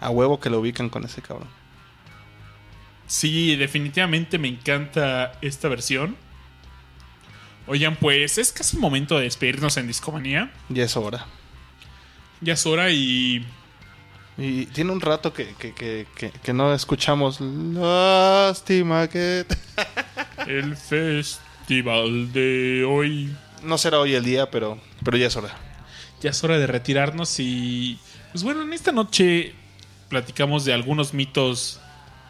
[0.00, 1.48] A huevo que lo ubican con ese cabrón.
[3.06, 6.16] Sí, definitivamente me encanta esta versión.
[7.66, 10.50] Oigan, pues es casi momento de despedirnos en Discomanía.
[10.68, 11.26] Ya es hora.
[12.40, 13.44] Ya es hora y
[14.38, 17.40] Y tiene un rato que, que, que, que, que no escuchamos.
[17.40, 19.44] Lástima que.
[20.46, 23.34] el festival de hoy.
[23.64, 25.52] No será hoy el día, pero, pero ya es hora.
[26.20, 27.98] Ya es hora de retirarnos y...
[28.32, 29.54] Pues bueno, en esta noche
[30.08, 31.80] platicamos de algunos mitos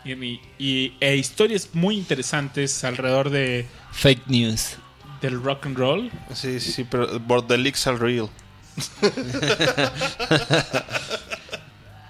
[0.04, 0.12] y,
[0.58, 4.76] y- e historias muy interesantes alrededor de, Fake news.
[5.20, 6.10] del rock and roll.
[6.34, 8.30] Sí, sí, sí, pero but the leaks are real.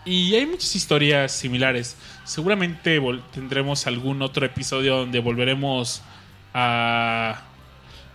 [0.09, 1.94] Y hay muchas historias similares.
[2.24, 2.98] Seguramente
[3.35, 6.01] tendremos algún otro episodio donde volveremos
[6.55, 7.43] a,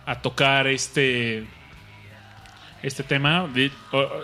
[0.04, 1.46] a tocar este
[2.82, 3.48] este tema.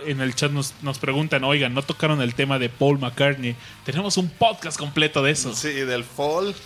[0.04, 3.54] En el chat nos, nos preguntan, oigan, no tocaron el tema de Paul McCartney.
[3.84, 5.54] Tenemos un podcast completo de eso.
[5.54, 6.56] Sí, del Fall.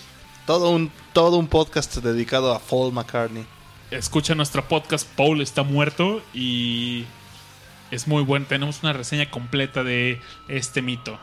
[0.46, 3.44] Todo un, todo un podcast dedicado a Fall McCartney.
[3.90, 7.04] Escucha nuestro podcast, Paul está muerto y
[7.90, 8.46] es muy bueno.
[8.48, 11.18] Tenemos una reseña completa de este mito.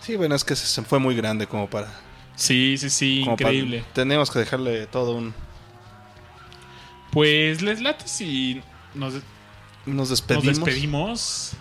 [0.00, 1.88] Sí, bueno, es que se, fue muy grande como para.
[2.36, 3.84] Sí, sí, sí, para- increíble.
[3.94, 5.34] tenemos que dejarle todo un.
[7.10, 8.62] Pues les late si
[8.94, 9.22] nos, Nos
[9.86, 10.44] nos despedimos.
[10.58, 11.52] despedimos.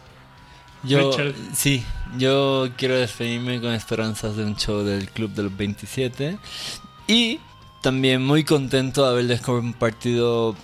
[0.83, 1.33] Yo, Richard.
[1.55, 1.83] sí,
[2.17, 6.37] yo quiero despedirme con esperanzas de un show del Club de los 27.
[7.07, 7.39] Y
[7.81, 10.55] también muy contento de haberles compartido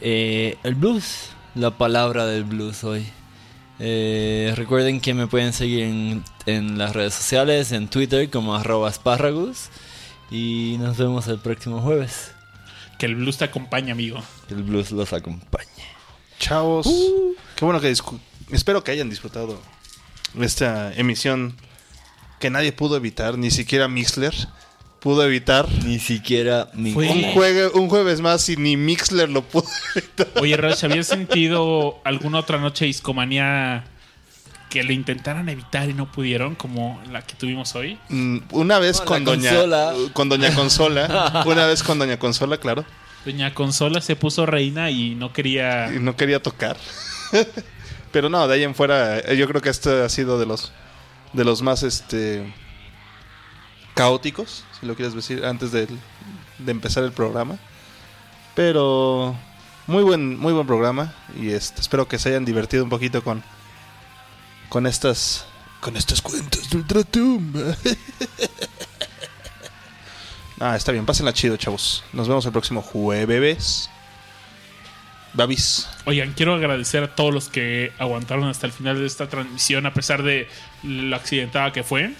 [0.00, 3.06] eh, el blues, la palabra del blues hoy.
[3.78, 8.90] Eh, recuerden que me pueden seguir en, en las redes sociales, en Twitter como arroba
[8.90, 9.70] espárragos.
[10.30, 12.32] Y nos vemos el próximo jueves.
[12.98, 14.22] Que el blues te acompañe, amigo.
[14.48, 15.68] Que el blues los acompañe.
[16.38, 16.86] Chavos.
[17.56, 17.94] Qué bueno que
[18.50, 19.60] espero que hayan disfrutado
[20.40, 21.56] esta emisión
[22.40, 24.34] que nadie pudo evitar, ni siquiera Mixler
[25.04, 25.68] pudo evitar.
[25.84, 26.92] Ni siquiera mi...
[26.92, 30.26] Fue- Un, juegue- un jueves más y ni Mixler lo pudo evitar.
[30.40, 33.84] Oye, Rush, ¿habías sentido alguna otra noche de discomanía
[34.70, 37.96] que le intentaran evitar y no pudieron, como la que tuvimos hoy?
[38.08, 39.92] Mm, Una vez Con doña consola.
[40.14, 42.84] con doña Consola, una vez con doña Consola, claro,
[43.24, 45.92] Doña Consola se puso reina y no quería.
[45.94, 46.76] y no quería tocar.
[48.12, 50.72] Pero no, de ahí en fuera eh, yo creo que este ha sido de los
[51.32, 52.52] de los más este
[53.94, 55.86] caóticos, si lo quieres decir, antes de,
[56.58, 57.58] de empezar el programa.
[58.54, 59.36] Pero
[59.86, 63.42] muy buen muy buen programa y este, espero que se hayan divertido un poquito con
[64.68, 65.46] con estas
[65.80, 67.76] con estas cuentas de ultratumba.
[70.60, 72.04] Ah, está bien, pásenla chido, chavos.
[72.12, 73.90] Nos vemos el próximo jueves.
[75.32, 75.88] Babis.
[76.04, 79.92] Oigan, quiero agradecer a todos los que aguantaron hasta el final de esta transmisión, a
[79.92, 80.48] pesar de
[80.84, 82.14] lo accidentada que fue.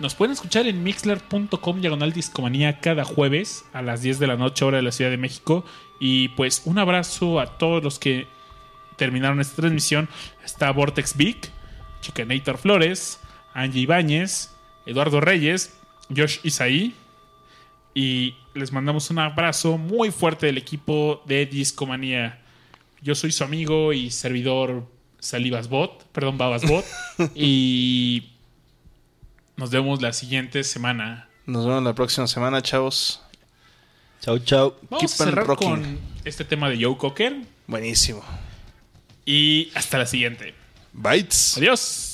[0.00, 4.64] Nos pueden escuchar en mixler.com diagonal discomanía cada jueves a las 10 de la noche,
[4.64, 5.64] hora de la Ciudad de México.
[6.00, 8.26] Y pues un abrazo a todos los que
[8.96, 10.08] terminaron esta transmisión
[10.44, 11.48] está Vortex Vic,
[12.00, 13.20] Chickanator Flores,
[13.54, 14.50] Angie Ibáñez,
[14.84, 15.78] Eduardo Reyes,
[16.14, 16.94] Josh Isaí.
[17.94, 22.42] Y les mandamos un abrazo muy fuerte del equipo de Discomanía.
[23.00, 24.88] Yo soy su amigo y servidor
[25.20, 26.84] Salivas Bot, perdón, Babas Bot.
[27.36, 28.33] y
[29.56, 31.28] nos vemos la siguiente semana.
[31.46, 33.20] Nos vemos la próxima semana, chavos.
[34.20, 34.74] Chau, chau.
[34.90, 35.68] Vamos Keep a cerrar rocking.
[35.68, 37.42] con este tema de Joe Cocker.
[37.66, 38.22] Buenísimo.
[39.26, 40.54] Y hasta la siguiente.
[40.92, 41.56] Bites.
[41.58, 42.13] Adiós.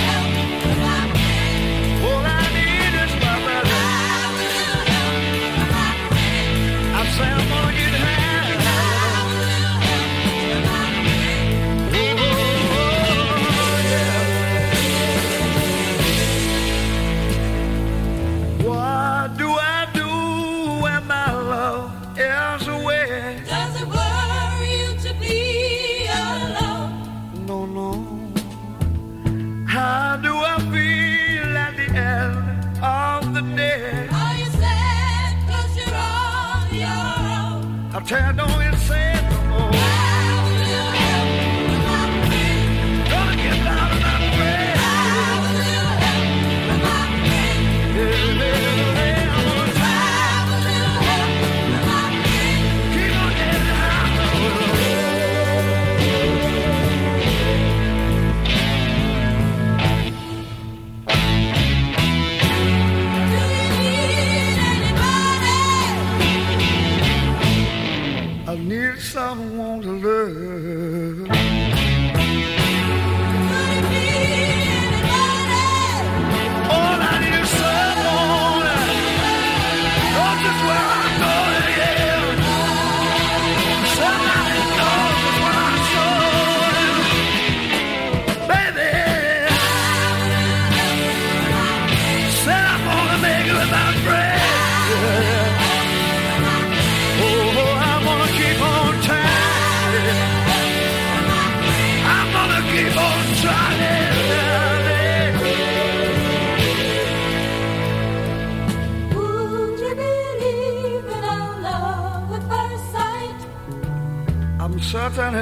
[38.11, 38.41] own?
[38.41, 38.50] I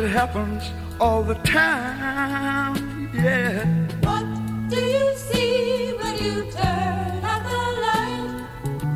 [0.04, 0.64] it happens
[1.00, 3.10] all the time.
[3.14, 3.66] Yeah.
[4.02, 4.26] What
[4.70, 8.48] do you see when you turn out the light?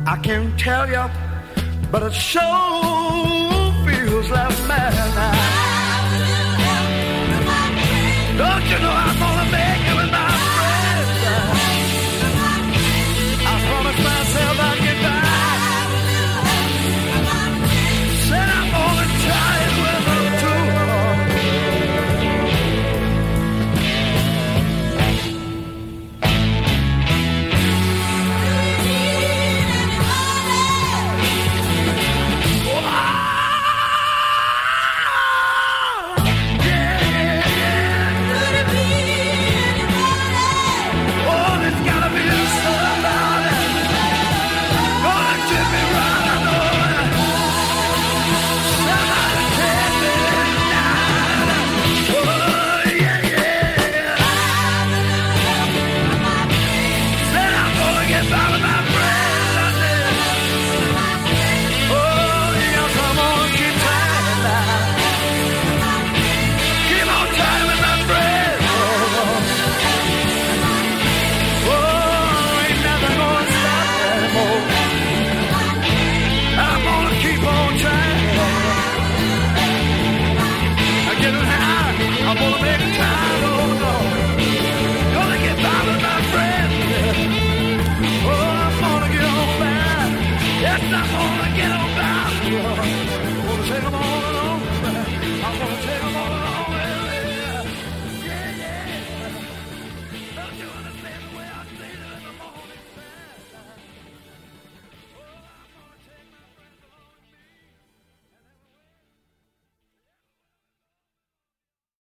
[0.06, 1.04] I can't tell you,
[1.90, 2.40] but it sure
[3.84, 5.33] feels like madness.